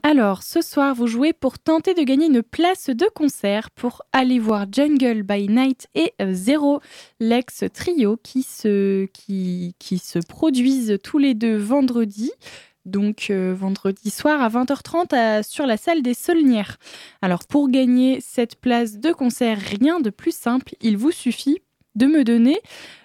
Alors, 0.01 0.43
ce 0.43 0.61
soir, 0.61 0.95
vous 0.95 1.07
jouez 1.07 1.33
pour 1.33 1.59
tenter 1.59 1.93
de 1.93 2.03
gagner 2.03 2.27
une 2.27 2.41
place 2.41 2.89
de 2.89 3.05
concert 3.13 3.69
pour 3.71 4.01
aller 4.13 4.39
voir 4.39 4.65
Jungle 4.71 5.23
by 5.23 5.47
Night 5.49 5.87
et 5.93 6.13
euh, 6.21 6.31
Zero, 6.33 6.79
l'ex 7.19 7.65
trio 7.73 8.17
qui 8.23 8.43
se, 8.43 9.05
qui, 9.07 9.75
qui 9.77 9.97
se 9.97 10.19
produisent 10.19 10.97
tous 11.03 11.17
les 11.17 11.33
deux 11.33 11.57
vendredi. 11.57 12.31
Donc 12.85 13.27
euh, 13.29 13.53
vendredi 13.53 14.09
soir 14.09 14.41
à 14.41 14.47
20h30 14.49 15.13
à- 15.13 15.43
sur 15.43 15.65
la 15.65 15.75
salle 15.75 16.01
des 16.01 16.13
Saulnières. 16.13 16.77
Alors 17.21 17.45
pour 17.45 17.69
gagner 17.69 18.19
cette 18.21 18.55
place 18.55 18.99
de 18.99 19.11
concert, 19.11 19.59
rien 19.59 19.99
de 19.99 20.09
plus 20.09 20.33
simple, 20.33 20.75
il 20.81 20.97
vous 20.97 21.11
suffit 21.11 21.57
de 21.95 22.05
me 22.05 22.23
donner 22.23 22.59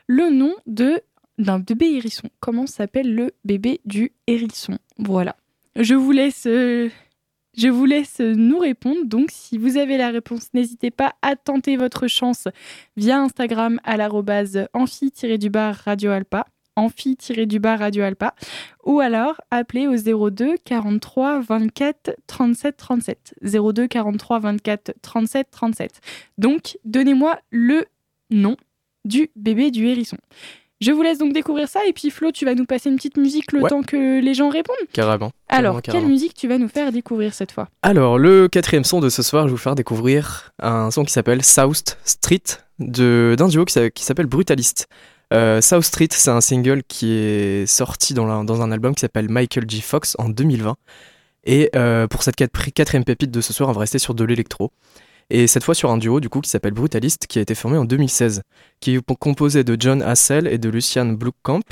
le 0.06 0.30
nom 0.30 0.54
de 0.66 1.00
d'un 1.38 1.58
bébé 1.58 1.86
hérisson. 1.96 2.28
Comment 2.38 2.68
s'appelle 2.68 3.12
le 3.12 3.32
bébé 3.44 3.80
du 3.84 4.12
hérisson? 4.28 4.78
Voilà. 4.98 5.34
Je 5.76 5.94
vous 5.94 6.12
laisse, 6.12 6.46
euh, 6.46 6.88
je 7.56 7.66
vous 7.68 7.84
laisse 7.84 8.20
nous 8.20 8.58
répondre. 8.58 9.04
Donc, 9.04 9.30
si 9.32 9.58
vous 9.58 9.76
avez 9.76 9.96
la 9.96 10.10
réponse, 10.10 10.48
n'hésitez 10.54 10.92
pas 10.92 11.14
à 11.20 11.34
tenter 11.34 11.76
votre 11.76 12.06
chance 12.06 12.46
via 12.96 13.18
Instagram 13.20 13.80
à 13.82 13.96
l'arrobase 13.96 14.68
amphi-du-bar 14.72 15.74
Radio 15.74 16.12
Alpa, 16.12 16.46
amphi-du-bar 16.76 17.80
Radio 17.80 18.04
Alpa, 18.04 18.34
ou 18.84 19.00
alors 19.00 19.40
appelez 19.50 19.88
au 19.88 20.30
02 20.30 20.58
43 20.64 21.40
24 21.40 22.16
37 22.28 22.76
37. 22.76 23.34
02 23.42 23.88
43 23.88 24.38
24 24.38 24.92
37 25.02 25.50
37. 25.50 26.00
Donc, 26.38 26.78
donnez-moi 26.84 27.40
le 27.50 27.84
nom 28.30 28.56
du 29.04 29.28
bébé 29.34 29.72
du 29.72 29.86
hérisson. 29.88 30.18
Je 30.80 30.90
vous 30.92 31.02
laisse 31.02 31.18
donc 31.18 31.32
découvrir 31.32 31.68
ça 31.68 31.80
et 31.86 31.92
puis 31.92 32.10
Flo, 32.10 32.30
tu 32.32 32.44
vas 32.44 32.54
nous 32.54 32.66
passer 32.66 32.90
une 32.90 32.96
petite 32.96 33.16
musique 33.16 33.52
le 33.52 33.62
Ouais. 33.62 33.70
temps 33.70 33.82
que 33.82 34.20
les 34.20 34.34
gens 34.34 34.48
répondent. 34.50 34.76
Carrément. 34.92 35.30
Alors, 35.48 35.74
Carrément, 35.76 35.80
quelle 35.80 35.92
carrément. 35.94 36.08
musique 36.10 36.34
tu 36.34 36.48
vas 36.48 36.58
nous 36.58 36.68
faire 36.68 36.92
découvrir 36.92 37.32
cette 37.32 37.52
fois? 37.52 37.68
Alors, 37.82 38.18
le 38.18 38.48
quatrième 38.48 38.84
son 38.84 39.00
de 39.00 39.08
ce 39.08 39.22
soir, 39.22 39.44
je 39.44 39.48
vais 39.48 39.52
vous 39.52 39.56
faire 39.62 39.76
découvrir 39.76 40.52
un 40.60 40.90
son 40.90 41.04
qui 41.04 41.12
s'appelle 41.12 41.42
South 41.44 41.96
Street 42.04 42.42
de- 42.80 43.34
d'un 43.38 43.48
duo 43.48 43.64
qui 43.64 43.72
s'a- 43.72 43.90
qui 43.90 44.04
s'appelle 44.04 44.26
Brutalist. 44.26 44.88
Euh, 45.32 45.60
South 45.60 45.84
Street, 45.84 46.08
c'est 46.10 46.30
un 46.30 46.40
single 46.40 46.82
qui 46.86 47.12
est 47.12 47.66
sorti 47.66 48.12
dans, 48.12 48.26
la- 48.26 48.42
dans 48.44 48.60
un 48.60 48.70
album 48.72 48.94
qui 48.94 49.00
s'appelle 49.00 49.28
Michael 49.30 49.64
G. 49.70 49.80
Fox 49.80 50.16
en 50.18 50.28
2020. 50.28 50.76
Et 51.44 51.70
euh, 51.76 52.06
pour 52.08 52.22
cette 52.22 52.36
quat- 52.36 52.70
quatrième 52.74 53.04
pépite 53.04 53.30
de 53.30 53.40
ce 53.40 53.52
soir, 53.52 53.68
on 53.68 53.72
va 53.72 53.80
rester 53.80 53.98
sur 53.98 54.14
de 54.14 54.24
l'électro. 54.24 54.70
Et 55.30 55.46
cette 55.46 55.64
fois 55.64 55.74
sur 55.74 55.90
un 55.90 55.98
duo 55.98 56.20
du 56.20 56.28
coup 56.28 56.40
qui 56.40 56.50
s'appelle 56.50 56.74
Brutalist, 56.74 57.26
qui 57.26 57.38
a 57.38 57.42
été 57.42 57.54
formé 57.54 57.78
en 57.78 57.84
2016, 57.84 58.42
qui 58.80 58.96
est 58.96 59.14
composé 59.18 59.64
de 59.64 59.76
John 59.78 60.02
Hassel 60.02 60.46
et 60.46 60.58
de 60.58 60.68
Lucian 60.68 61.06
Blumkamp. 61.06 61.62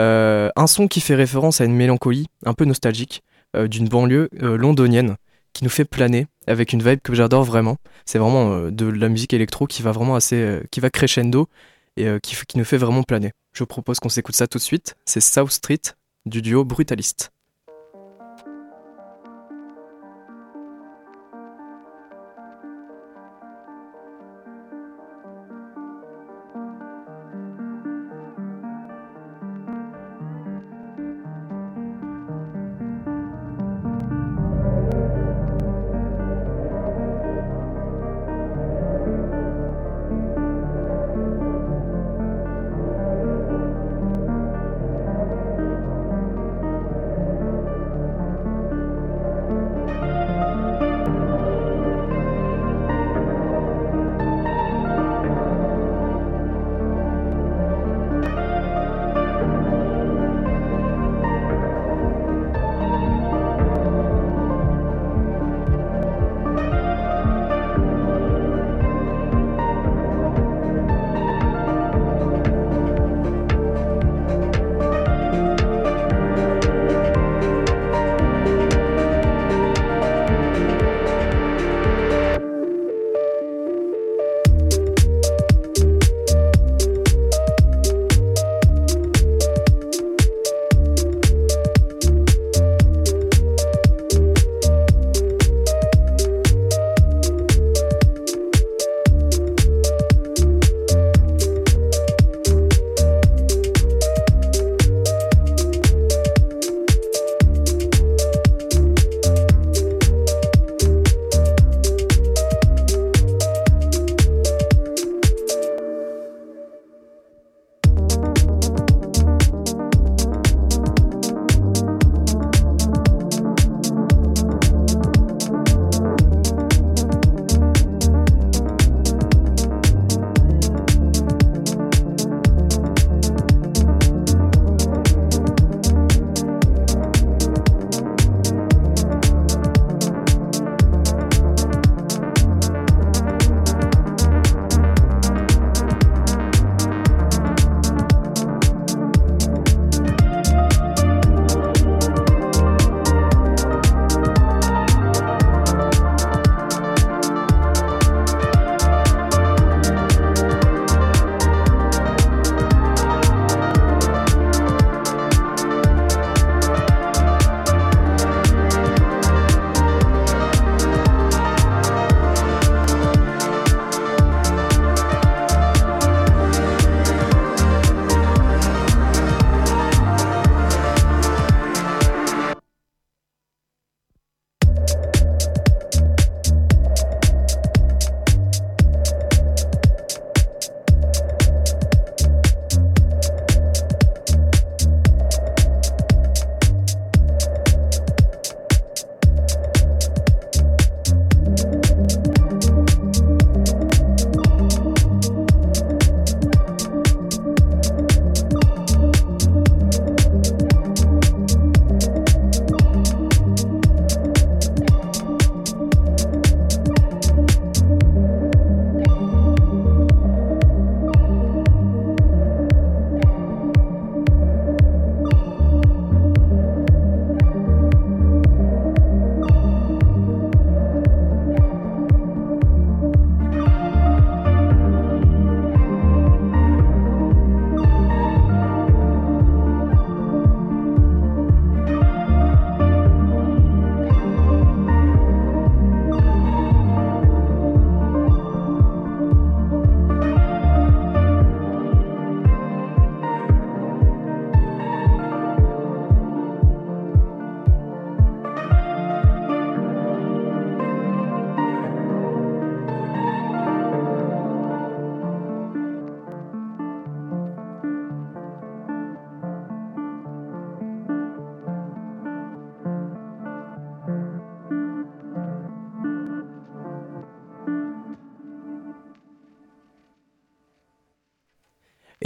Euh, 0.00 0.50
un 0.56 0.66
son 0.66 0.88
qui 0.88 1.00
fait 1.00 1.14
référence 1.14 1.60
à 1.60 1.64
une 1.64 1.74
mélancolie 1.74 2.26
un 2.44 2.54
peu 2.54 2.64
nostalgique 2.64 3.22
euh, 3.54 3.68
d'une 3.68 3.88
banlieue 3.88 4.28
euh, 4.42 4.56
londonienne 4.56 5.16
qui 5.52 5.62
nous 5.62 5.70
fait 5.70 5.84
planer 5.84 6.26
avec 6.48 6.72
une 6.72 6.82
vibe 6.82 6.98
que 7.00 7.14
j'adore 7.14 7.44
vraiment. 7.44 7.76
C'est 8.04 8.18
vraiment 8.18 8.52
euh, 8.52 8.70
de 8.70 8.86
la 8.86 9.08
musique 9.08 9.32
électro 9.32 9.66
qui 9.66 9.82
va 9.82 9.92
vraiment 9.92 10.16
assez, 10.16 10.60
qui 10.72 10.80
va 10.80 10.90
crescendo 10.90 11.48
et 11.96 12.08
qui, 12.20 12.34
qui 12.48 12.58
nous 12.58 12.64
fait 12.64 12.76
vraiment 12.76 13.04
planer. 13.04 13.30
Je 13.52 13.60
vous 13.60 13.68
propose 13.68 14.00
qu'on 14.00 14.08
s'écoute 14.08 14.34
ça 14.34 14.48
tout 14.48 14.58
de 14.58 14.62
suite. 14.64 14.96
C'est 15.04 15.20
South 15.20 15.52
Street 15.52 15.80
du 16.26 16.42
duo 16.42 16.64
Brutalist. 16.64 17.30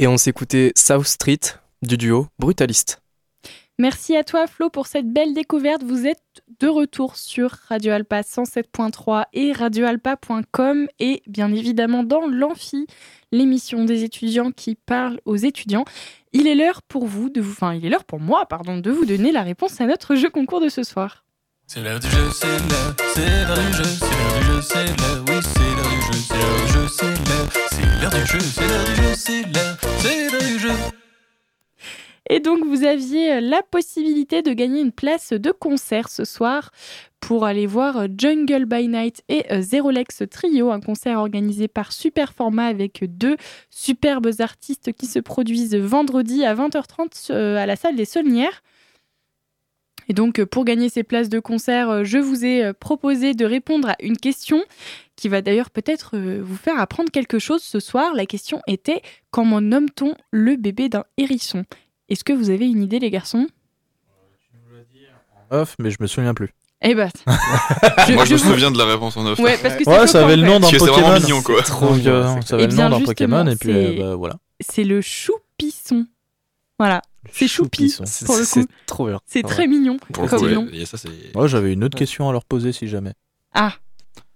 Et 0.01 0.07
on 0.07 0.17
s'écoutait 0.17 0.73
South 0.77 1.07
Street 1.07 1.41
du 1.83 1.97
duo 1.97 2.29
Brutalist. 2.39 3.03
Merci 3.81 4.17
à 4.17 4.23
toi 4.23 4.47
Flo 4.47 4.71
pour 4.71 4.87
cette 4.87 5.13
belle 5.13 5.35
découverte. 5.35 5.83
Vous 5.83 6.07
êtes 6.07 6.23
de 6.61 6.69
retour 6.69 7.17
sur 7.17 7.51
Radio 7.69 7.93
Alpa 7.93 8.21
107.3 8.21 9.25
et 9.33 9.53
radioalpa.com 9.53 10.87
et 11.01 11.23
bien 11.27 11.53
évidemment 11.53 12.05
dans 12.05 12.27
l'Amphi, 12.29 12.87
l'émission 13.33 13.85
des 13.85 14.05
étudiants 14.05 14.53
qui 14.53 14.77
parle 14.77 15.21
aux 15.25 15.37
étudiants. 15.37 15.85
Il 16.33 16.47
est 16.47 16.55
l'heure 16.55 16.83
pour 16.83 17.07
vous 17.07 17.29
de 17.29 17.41
vous, 17.41 17.53
enfin 17.53 17.75
il 17.75 17.85
est 17.85 17.89
l'heure 17.89 18.05
pour 18.05 18.21
moi 18.21 18.47
pardon 18.47 18.79
de 18.79 18.91
vous 18.91 19.05
donner 19.05 19.33
la 19.33 19.43
réponse 19.43 19.81
à 19.81 19.87
notre 19.87 20.15
jeu 20.15 20.31
concours 20.31 20.61
de 20.61 20.69
ce 20.69 20.85
soir. 20.85 21.25
C'est 21.67 21.83
l'heure 21.83 22.01
du 22.01 22.09
jeu, 22.09 22.31
c'est 22.33 22.47
l'heure, 22.47 22.95
c'est 23.15 23.45
l'heure 23.47 23.59
du 23.59 23.73
jeu, 23.73 23.85
c'est 23.85 24.07
l'heure 24.07 24.39
du 24.39 24.47
jeu, 24.47 24.61
c'est 24.63 24.87
l'heure, 24.87 25.25
oui, 25.29 25.58
Et 32.31 32.41
donc, 32.41 32.65
vous 32.65 32.85
aviez 32.85 33.35
euh, 33.35 33.41
la 33.41 33.63
possibilité 33.63 34.43
de 34.43 34.53
gagner 34.53 34.81
une 34.81 34.93
place 34.93 35.33
de 35.33 35.51
concert 35.51 36.09
ce 36.09 36.25
soir 36.25 36.71
pour 37.21 37.45
aller 37.45 37.67
voir 37.67 37.97
euh, 37.97 38.07
Jungle 38.17 38.67
by 38.67 38.89
Night 38.89 39.23
et 39.29 39.51
euh, 39.53 39.63
Zero 39.63 39.91
Lex 39.91 40.23
Trio, 40.31 40.71
un 40.71 40.81
concert 40.81 41.19
organisé 41.19 41.69
par 41.69 41.93
Superformat 41.93 42.67
avec 42.67 43.05
deux 43.17 43.37
superbes 43.71 44.31
artistes 44.41 44.93
qui 44.93 45.07
se 45.07 45.19
produisent 45.19 45.77
vendredi 45.77 46.45
à 46.45 46.55
20h30 46.55 47.33
à 47.33 47.67
la 47.67 47.77
salle 47.77 47.97
des 47.97 48.05
Saulnières. 48.05 48.63
Et 50.09 50.15
donc, 50.15 50.43
pour 50.45 50.65
gagner 50.65 50.89
ces 50.89 51.03
places 51.03 51.29
de 51.29 51.39
concert, 51.39 52.05
je 52.05 52.19
vous 52.19 52.45
ai 52.45 52.73
proposé 52.73 53.35
de 53.35 53.45
répondre 53.45 53.91
à 53.91 53.97
une 54.01 54.17
question 54.17 54.63
qui 55.17 55.29
va 55.29 55.43
d'ailleurs 55.43 55.71
peut-être 55.71 56.17
vous 56.19 56.57
faire 56.57 56.79
apprendre 56.81 57.11
quelque 57.11 57.39
chose 57.39 57.63
ce 57.63 57.79
soir. 57.81 58.15
La 58.15 58.25
question 58.27 58.61
était 58.67 59.03
comment 59.31 59.61
nomme-t-on 59.61 60.15
le 60.31 60.57
bébé 60.57 60.89
d'un 60.89 61.05
hérisson? 61.19 61.65
Est-ce 62.09 62.25
que 62.25 62.33
vous 62.33 62.49
avez 62.51 62.67
une 62.67 62.83
idée, 62.83 62.99
les 63.01 63.11
garçons? 63.11 63.47
Off, 65.51 65.77
mais 65.79 65.91
je 65.91 65.97
me 66.01 66.07
souviens 66.07 66.35
plus. 66.35 66.51
Eh 66.83 66.95
ben, 66.95 67.11
Moi, 67.27 68.25
je 68.25 68.35
me 68.35 68.39
vous- 68.39 68.51
souviens 68.51 68.71
de 68.71 68.79
la 68.79 68.85
réponse 68.85 69.17
en 69.17 69.27
off. 69.27 69.39
Ouais, 69.41 69.57
parce 69.61 69.75
que 69.77 69.85
c'est 69.85 69.91
Ouais, 69.91 70.07
ça 70.07 70.25
avait 70.25 70.37
le 70.37 70.47
nom 70.47 70.61
d'un 70.61 70.69
c'est 70.69 70.79
Pokémon. 70.79 71.01
vraiment 71.09 71.21
mignon, 71.21 71.43
quoi. 71.43 71.63
Trop 71.63 71.95
bien, 71.95 72.13
euh, 72.13 72.35
c'est 72.43 72.49
ça 72.49 72.55
avait 72.55 72.65
Eh 72.65 72.67
le 72.69 72.75
nom 72.77 72.91
d'un 72.91 73.01
Pokémon 73.05 73.47
et 73.47 73.57
puis 73.57 73.73
c'est- 73.73 73.99
euh, 74.01 74.11
bah, 74.11 74.15
voilà. 74.15 74.37
C'est 74.61 74.85
le 74.85 75.01
choupisson. 75.01 76.07
Voilà, 76.79 77.03
c'est 77.33 77.49
choupi. 77.49 77.91
C'est 78.05 78.25
Pour 78.27 78.37
le 78.37 78.45
c'est 78.45 78.61
coup. 78.63 78.67
trop 78.87 79.07
bien. 79.09 79.19
C'est 79.27 79.45
Ouais. 79.45 79.51
très 79.51 79.67
mignon 79.67 79.97
Pour 80.13 80.29
comme 80.29 80.43
ouais, 80.43 80.55
nom. 80.55 80.67
c'est. 80.85 81.09
Moi, 81.35 81.47
j'avais 81.47 81.73
une 81.73 81.85
autre 81.85 81.97
question 81.99 82.29
à 82.29 82.33
leur 82.33 82.45
poser 82.45 82.73
si 82.73 82.89
jamais. 82.89 83.13
Ah, 83.55 83.73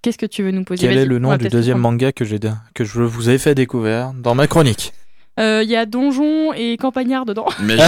qu'est-ce 0.03 0.18
que 0.18 0.26
tu 0.26 0.43
veux 0.43 0.51
nous 0.51 0.64
poser? 0.64 0.86
Quel 0.88 0.99
est 0.99 1.05
le 1.07 1.18
nom 1.18 1.36
du 1.36 1.49
deuxième 1.49 1.78
manga 1.78 2.12
que 2.12 2.24
j'ai 2.24 2.38
que 2.74 2.84
je 2.84 3.03
vous 3.03 3.30
ai 3.30 3.38
fait 3.38 3.55
découvrir 3.55 4.12
dans 4.14 4.34
ma 4.34 4.47
chronique? 4.47 4.93
Euh, 5.40 5.62
Il 5.64 5.70
y 5.70 5.76
a 5.76 5.86
Donjon 5.86 6.53
et 6.53 6.76
Campagnard 6.76 7.24
dedans. 7.24 7.47
Imaginez, 7.59 7.84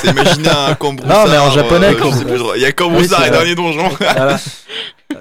c'est 0.00 0.10
imaginer 0.12 0.48
un 0.48 0.74
Cambroussard. 0.78 1.26
Non, 1.26 1.30
mais 1.30 1.36
en 1.38 1.50
japonais, 1.50 1.88
euh, 1.88 1.94
plus, 1.94 2.10
je- 2.38 2.56
Il 2.56 2.62
y 2.62 2.64
a 2.64 2.72
Cambroussard 2.72 3.18
Oui, 3.20 3.24
c'est 3.24 3.28
et. 3.28 3.30
Dernier 3.32 3.54
Donjon. 3.54 3.88
Voilà. 4.00 4.38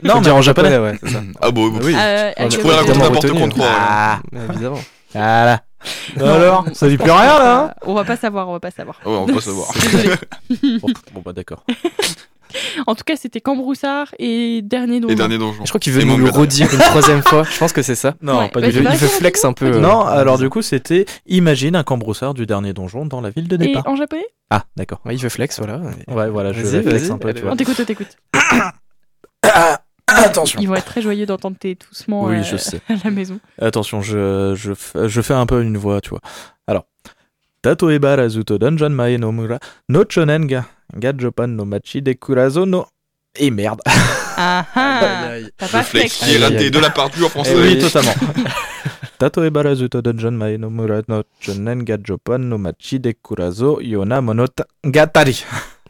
Non, 0.03 0.19
mais 0.19 0.29
en 0.31 0.41
japonais. 0.41 0.71
japonais, 0.71 0.91
ouais, 0.91 0.99
c'est 1.03 1.09
ça. 1.11 1.21
Ah 1.41 1.51
bon, 1.51 1.71
oui. 1.83 1.93
Euh, 1.95 2.31
On 2.37 2.47
Tu 2.49 2.57
pourrais 2.59 2.75
raconter 2.75 2.97
n'importe 2.99 3.29
quoi, 3.31 3.41
on 3.41 3.49
croit. 3.49 3.67
Ah, 3.69 4.19
Évidemment. 4.49 4.79
voilà. 5.13 5.61
Non, 6.17 6.25
Alors, 6.33 6.65
ça 6.73 6.87
dit 6.87 6.97
plus 6.97 7.11
rien 7.11 7.39
là 7.39 7.63
hein 7.65 7.73
On 7.85 7.93
va 7.93 8.03
pas 8.03 8.15
savoir, 8.17 8.47
on 8.49 8.53
va 8.53 8.59
pas 8.59 8.71
savoir. 8.71 8.99
Ouais, 9.05 9.11
on 9.15 9.25
peut 9.25 9.39
savoir. 9.41 9.67
Désolée. 9.81 10.15
bon, 10.81 10.87
bon, 11.13 11.21
bah 11.23 11.33
d'accord. 11.33 11.63
En 12.87 12.95
tout 12.95 13.03
cas, 13.03 13.15
c'était 13.17 13.41
Cambroussard 13.41 14.15
et 14.17 14.61
Dernier 14.61 15.01
Donjon. 15.01 15.11
Et 15.13 15.15
Dernier 15.17 15.37
Donjon. 15.37 15.65
Je 15.65 15.69
crois 15.69 15.79
qu'il 15.79 15.91
veut 15.91 16.01
Et 16.01 16.05
nous 16.05 16.15
le 16.17 16.29
redire 16.29 16.71
une 16.73 16.79
troisième 16.79 17.21
fois. 17.21 17.43
Je 17.43 17.57
pense 17.57 17.73
que 17.73 17.81
c'est 17.81 17.95
ça. 17.95 18.13
Non, 18.21 18.39
Ouais, 18.39 18.49
pas 18.49 18.61
bah, 18.61 18.67
du 18.69 18.73
tout. 18.81 18.87
Il 18.89 18.97
veut 18.97 19.07
flex 19.07 19.43
un 19.43 19.51
peu. 19.51 19.65
euh, 19.65 19.79
Non, 19.79 20.05
alors 20.05 20.37
du 20.37 20.49
coup, 20.49 20.61
c'était 20.61 21.05
imagine 21.27 21.75
un 21.75 21.83
cambroussard 21.83 22.33
du 22.33 22.45
dernier 22.45 22.71
donjon 22.71 23.05
dans 23.05 23.19
la 23.19 23.29
ville 23.29 23.47
de 23.49 23.55
Et 23.55 23.67
départ. 23.67 23.83
en 23.87 23.95
japonais? 23.97 24.25
Ah, 24.51 24.63
d'accord. 24.77 25.01
Ouais, 25.05 25.15
il 25.15 25.21
veut 25.21 25.27
flex, 25.29 25.57
voilà. 25.59 25.81
Ouais, 26.07 26.29
voilà, 26.29 26.53
je 26.53 26.61
flex 26.63 27.09
un 27.09 27.17
peu, 27.17 27.27
allez, 27.29 27.39
tu 27.39 27.43
vois. 27.43 27.53
On 27.53 27.57
t'écoute, 27.57 27.75
on 27.79 27.83
t'écoute. 27.85 28.15
Attention. 30.25 30.59
Ils 30.61 30.67
vont 30.67 30.75
être 30.75 30.85
très 30.85 31.01
joyeux 31.01 31.25
d'entendre 31.25 31.57
tes 31.57 31.75
toussements 31.75 32.23
Oui, 32.25 32.37
euh, 32.37 32.43
je 32.43 32.57
sais. 32.57 32.79
à 32.89 32.93
la 33.03 33.11
maison. 33.11 33.39
Attention, 33.59 34.01
je, 34.01 34.53
je, 34.55 34.71
f- 34.73 35.07
je 35.07 35.21
fais 35.21 35.33
un 35.33 35.45
peu 35.45 35.61
une 35.61 35.77
voix, 35.77 36.01
tu 36.01 36.09
vois. 36.09 36.21
Alors. 36.67 36.85
Tatoeba 37.61 38.15
razuto 38.15 38.59
dungeon 38.59 38.91
mae 38.93 39.17
no 39.17 39.31
mura 39.31 39.57
no 39.89 40.03
chonen 40.07 40.45
ga 40.45 40.65
gajopan 40.93 41.47
no 41.55 41.65
machi 41.65 41.99
de 42.03 42.13
kurazo 42.13 42.63
no... 42.67 42.85
Et 43.37 43.49
merde. 43.49 43.81
Ah 43.85 44.63
ah. 44.75 45.31
T'as 45.57 45.65
Le 45.65 45.71
pas 45.71 45.81
flex. 45.83 46.19
qui 46.23 46.35
est 46.35 46.37
raté 46.37 46.69
de 46.69 46.77
la 46.77 46.91
part 46.91 47.09
du 47.09 47.23
en 47.23 47.29
français. 47.29 47.53
Eh 47.55 47.59
oui, 47.59 47.79
totalement. 47.79 48.13
Tatoeba 49.17 49.63
razuto 49.63 50.03
dungeon 50.03 50.37
mae 50.37 50.59
no 50.59 50.69
mura 50.69 51.01
no 51.07 51.23
chonen 51.41 51.81
gajopan 51.83 52.37
no 52.37 52.59
machi 52.59 52.99
de 52.99 53.13
kurazo 53.13 53.79
yona 53.81 54.21
monota 54.21 54.67
gatari. 54.85 55.43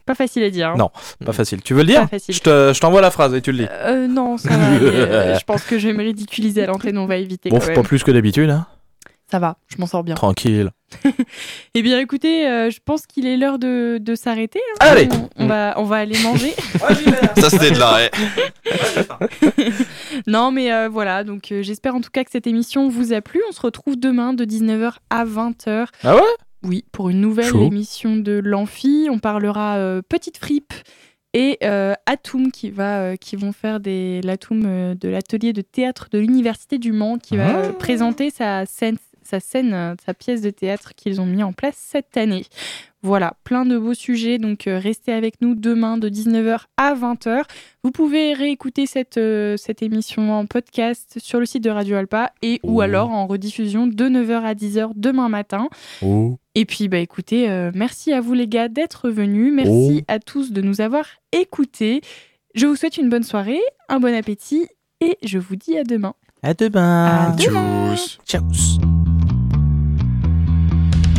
Pas 0.06 0.14
facile 0.14 0.42
à 0.44 0.50
dire. 0.50 0.68
hein. 0.70 0.74
Non. 0.78 0.90
Pas 1.24 1.32
facile. 1.32 1.60
Tu 1.62 1.74
veux 1.74 1.80
le 1.80 1.86
dire 1.88 2.02
Pas 2.02 2.06
facile. 2.06 2.34
Je 2.34 2.40
te- 2.40 2.72
je 2.74 2.80
t'envoie 2.80 3.00
la 3.00 3.10
phrase 3.10 3.34
et 3.34 3.42
tu 3.42 3.52
le 3.52 3.58
dis. 3.58 3.66
Euh, 3.70 4.06
non, 4.06 4.38
ça 4.38 4.50
va. 4.50 4.56
mais, 4.70 4.78
euh, 4.82 5.38
je 5.38 5.44
pense 5.44 5.62
que 5.64 5.78
je 5.78 5.88
vais 5.88 5.94
me 5.94 6.02
ridiculiser 6.02 6.62
à 6.62 6.66
l'antenne, 6.66 6.96
on 6.98 7.06
va 7.06 7.16
éviter 7.16 7.50
Bon, 7.50 7.58
quand 7.58 7.66
pas 7.66 7.72
même. 7.72 7.82
plus 7.82 8.02
que 8.04 8.10
d'habitude, 8.12 8.48
hein. 8.50 8.66
Ça 9.28 9.40
va, 9.40 9.56
je 9.66 9.76
m'en 9.78 9.86
sors 9.86 10.04
bien. 10.04 10.14
Tranquille. 10.14 10.70
Eh 11.74 11.82
bien, 11.82 11.98
écoutez, 11.98 12.46
euh, 12.46 12.70
je 12.70 12.78
pense 12.82 13.06
qu'il 13.06 13.26
est 13.26 13.36
l'heure 13.36 13.58
de, 13.58 13.98
de 14.00 14.14
s'arrêter. 14.14 14.60
hein. 14.74 14.86
Allez. 14.88 15.08
on, 15.12 15.28
on 15.44 15.46
va, 15.48 15.74
on 15.78 15.82
va 15.82 15.96
aller 15.96 16.16
manger. 16.22 16.54
Ça, 17.36 17.50
c'était 17.50 17.72
de 17.72 17.78
l'arrêt. 17.78 18.10
non, 20.26 20.50
mais 20.50 20.72
euh, 20.72 20.88
voilà, 20.88 21.24
donc 21.24 21.50
euh, 21.52 21.62
j'espère 21.62 21.94
en 21.94 22.00
tout 22.00 22.10
cas 22.12 22.24
que 22.24 22.30
cette 22.30 22.46
émission 22.46 22.88
vous 22.88 23.12
a 23.12 23.20
plu. 23.20 23.42
On 23.48 23.52
se 23.52 23.60
retrouve 23.60 23.98
demain 23.98 24.32
de 24.32 24.44
19h 24.44 24.92
à 25.10 25.24
20h. 25.24 25.86
Ah 26.04 26.14
ouais? 26.14 26.20
Oui, 26.66 26.84
pour 26.92 27.08
une 27.10 27.20
nouvelle 27.20 27.54
émission 27.62 28.16
de 28.16 28.40
l'Amphi. 28.44 29.08
On 29.10 29.18
parlera 29.18 29.76
euh, 29.76 30.02
Petite 30.06 30.36
Fripe 30.38 30.72
et 31.32 31.58
euh, 31.62 31.92
Atum 32.06 32.50
qui, 32.50 32.70
va, 32.70 33.00
euh, 33.00 33.16
qui 33.16 33.36
vont 33.36 33.52
faire 33.52 33.78
des 33.78 34.20
l'Atum 34.22 34.62
euh, 34.64 34.94
de 34.94 35.08
l'atelier 35.08 35.52
de 35.52 35.60
théâtre 35.60 36.08
de 36.10 36.18
l'Université 36.18 36.78
du 36.78 36.92
Mans 36.92 37.18
qui 37.18 37.36
va 37.36 37.62
Ah. 37.68 37.72
présenter 37.78 38.30
sa 38.30 38.64
scène, 38.66 38.96
sa, 39.26 39.40
scène 39.40 39.74
euh, 39.74 39.94
sa 40.04 40.14
pièce 40.14 40.40
de 40.40 40.50
théâtre 40.50 40.92
qu'ils 40.96 41.20
ont 41.20 41.26
mis 41.26 41.42
en 41.42 41.52
place 41.52 41.76
cette 41.76 42.16
année. 42.16 42.44
Voilà, 43.02 43.34
plein 43.44 43.64
de 43.64 43.78
beaux 43.78 43.94
sujets, 43.94 44.38
donc 44.38 44.66
euh, 44.66 44.78
restez 44.80 45.12
avec 45.12 45.40
nous 45.40 45.54
demain 45.54 45.96
de 45.98 46.08
19h 46.08 46.62
à 46.76 46.94
20h. 46.94 47.42
Vous 47.84 47.92
pouvez 47.92 48.32
réécouter 48.32 48.86
cette, 48.86 49.16
euh, 49.18 49.56
cette 49.56 49.80
émission 49.82 50.32
en 50.32 50.46
podcast 50.46 51.18
sur 51.22 51.38
le 51.38 51.46
site 51.46 51.62
de 51.62 51.70
Radio 51.70 51.96
Alpa 51.96 52.32
et 52.42 52.58
ou 52.64 52.78
Oh. 52.78 52.80
alors 52.80 53.10
en 53.10 53.26
rediffusion 53.28 53.86
de 53.86 54.08
9h 54.08 54.42
à 54.42 54.54
10h 54.54 54.90
demain 54.96 55.28
matin. 55.28 55.68
Oh. 56.02 56.36
Et 56.56 56.64
puis, 56.64 56.88
bah 56.88 56.98
écoutez, 56.98 57.48
euh, 57.48 57.70
merci 57.74 58.12
à 58.12 58.20
vous 58.20 58.32
les 58.32 58.48
gars 58.48 58.68
d'être 58.68 59.08
venus. 59.10 59.52
Merci 59.54 59.98
Oh. 60.00 60.04
à 60.08 60.18
tous 60.18 60.50
de 60.52 60.60
nous 60.62 60.80
avoir 60.80 61.04
écoutés. 61.32 62.00
Je 62.56 62.66
vous 62.66 62.74
souhaite 62.74 62.96
une 62.96 63.08
bonne 63.10 63.22
soirée, 63.22 63.60
un 63.88 64.00
bon 64.00 64.14
appétit 64.14 64.66
et 65.00 65.16
je 65.22 65.38
vous 65.38 65.54
dis 65.56 65.76
à 65.78 65.84
demain. 65.84 66.14
À 66.42 66.54
demain. 66.54 67.06
À 67.06 67.36
demain. 67.36 67.94
Tchuss. 67.94 68.18
Ciao. 68.26 68.42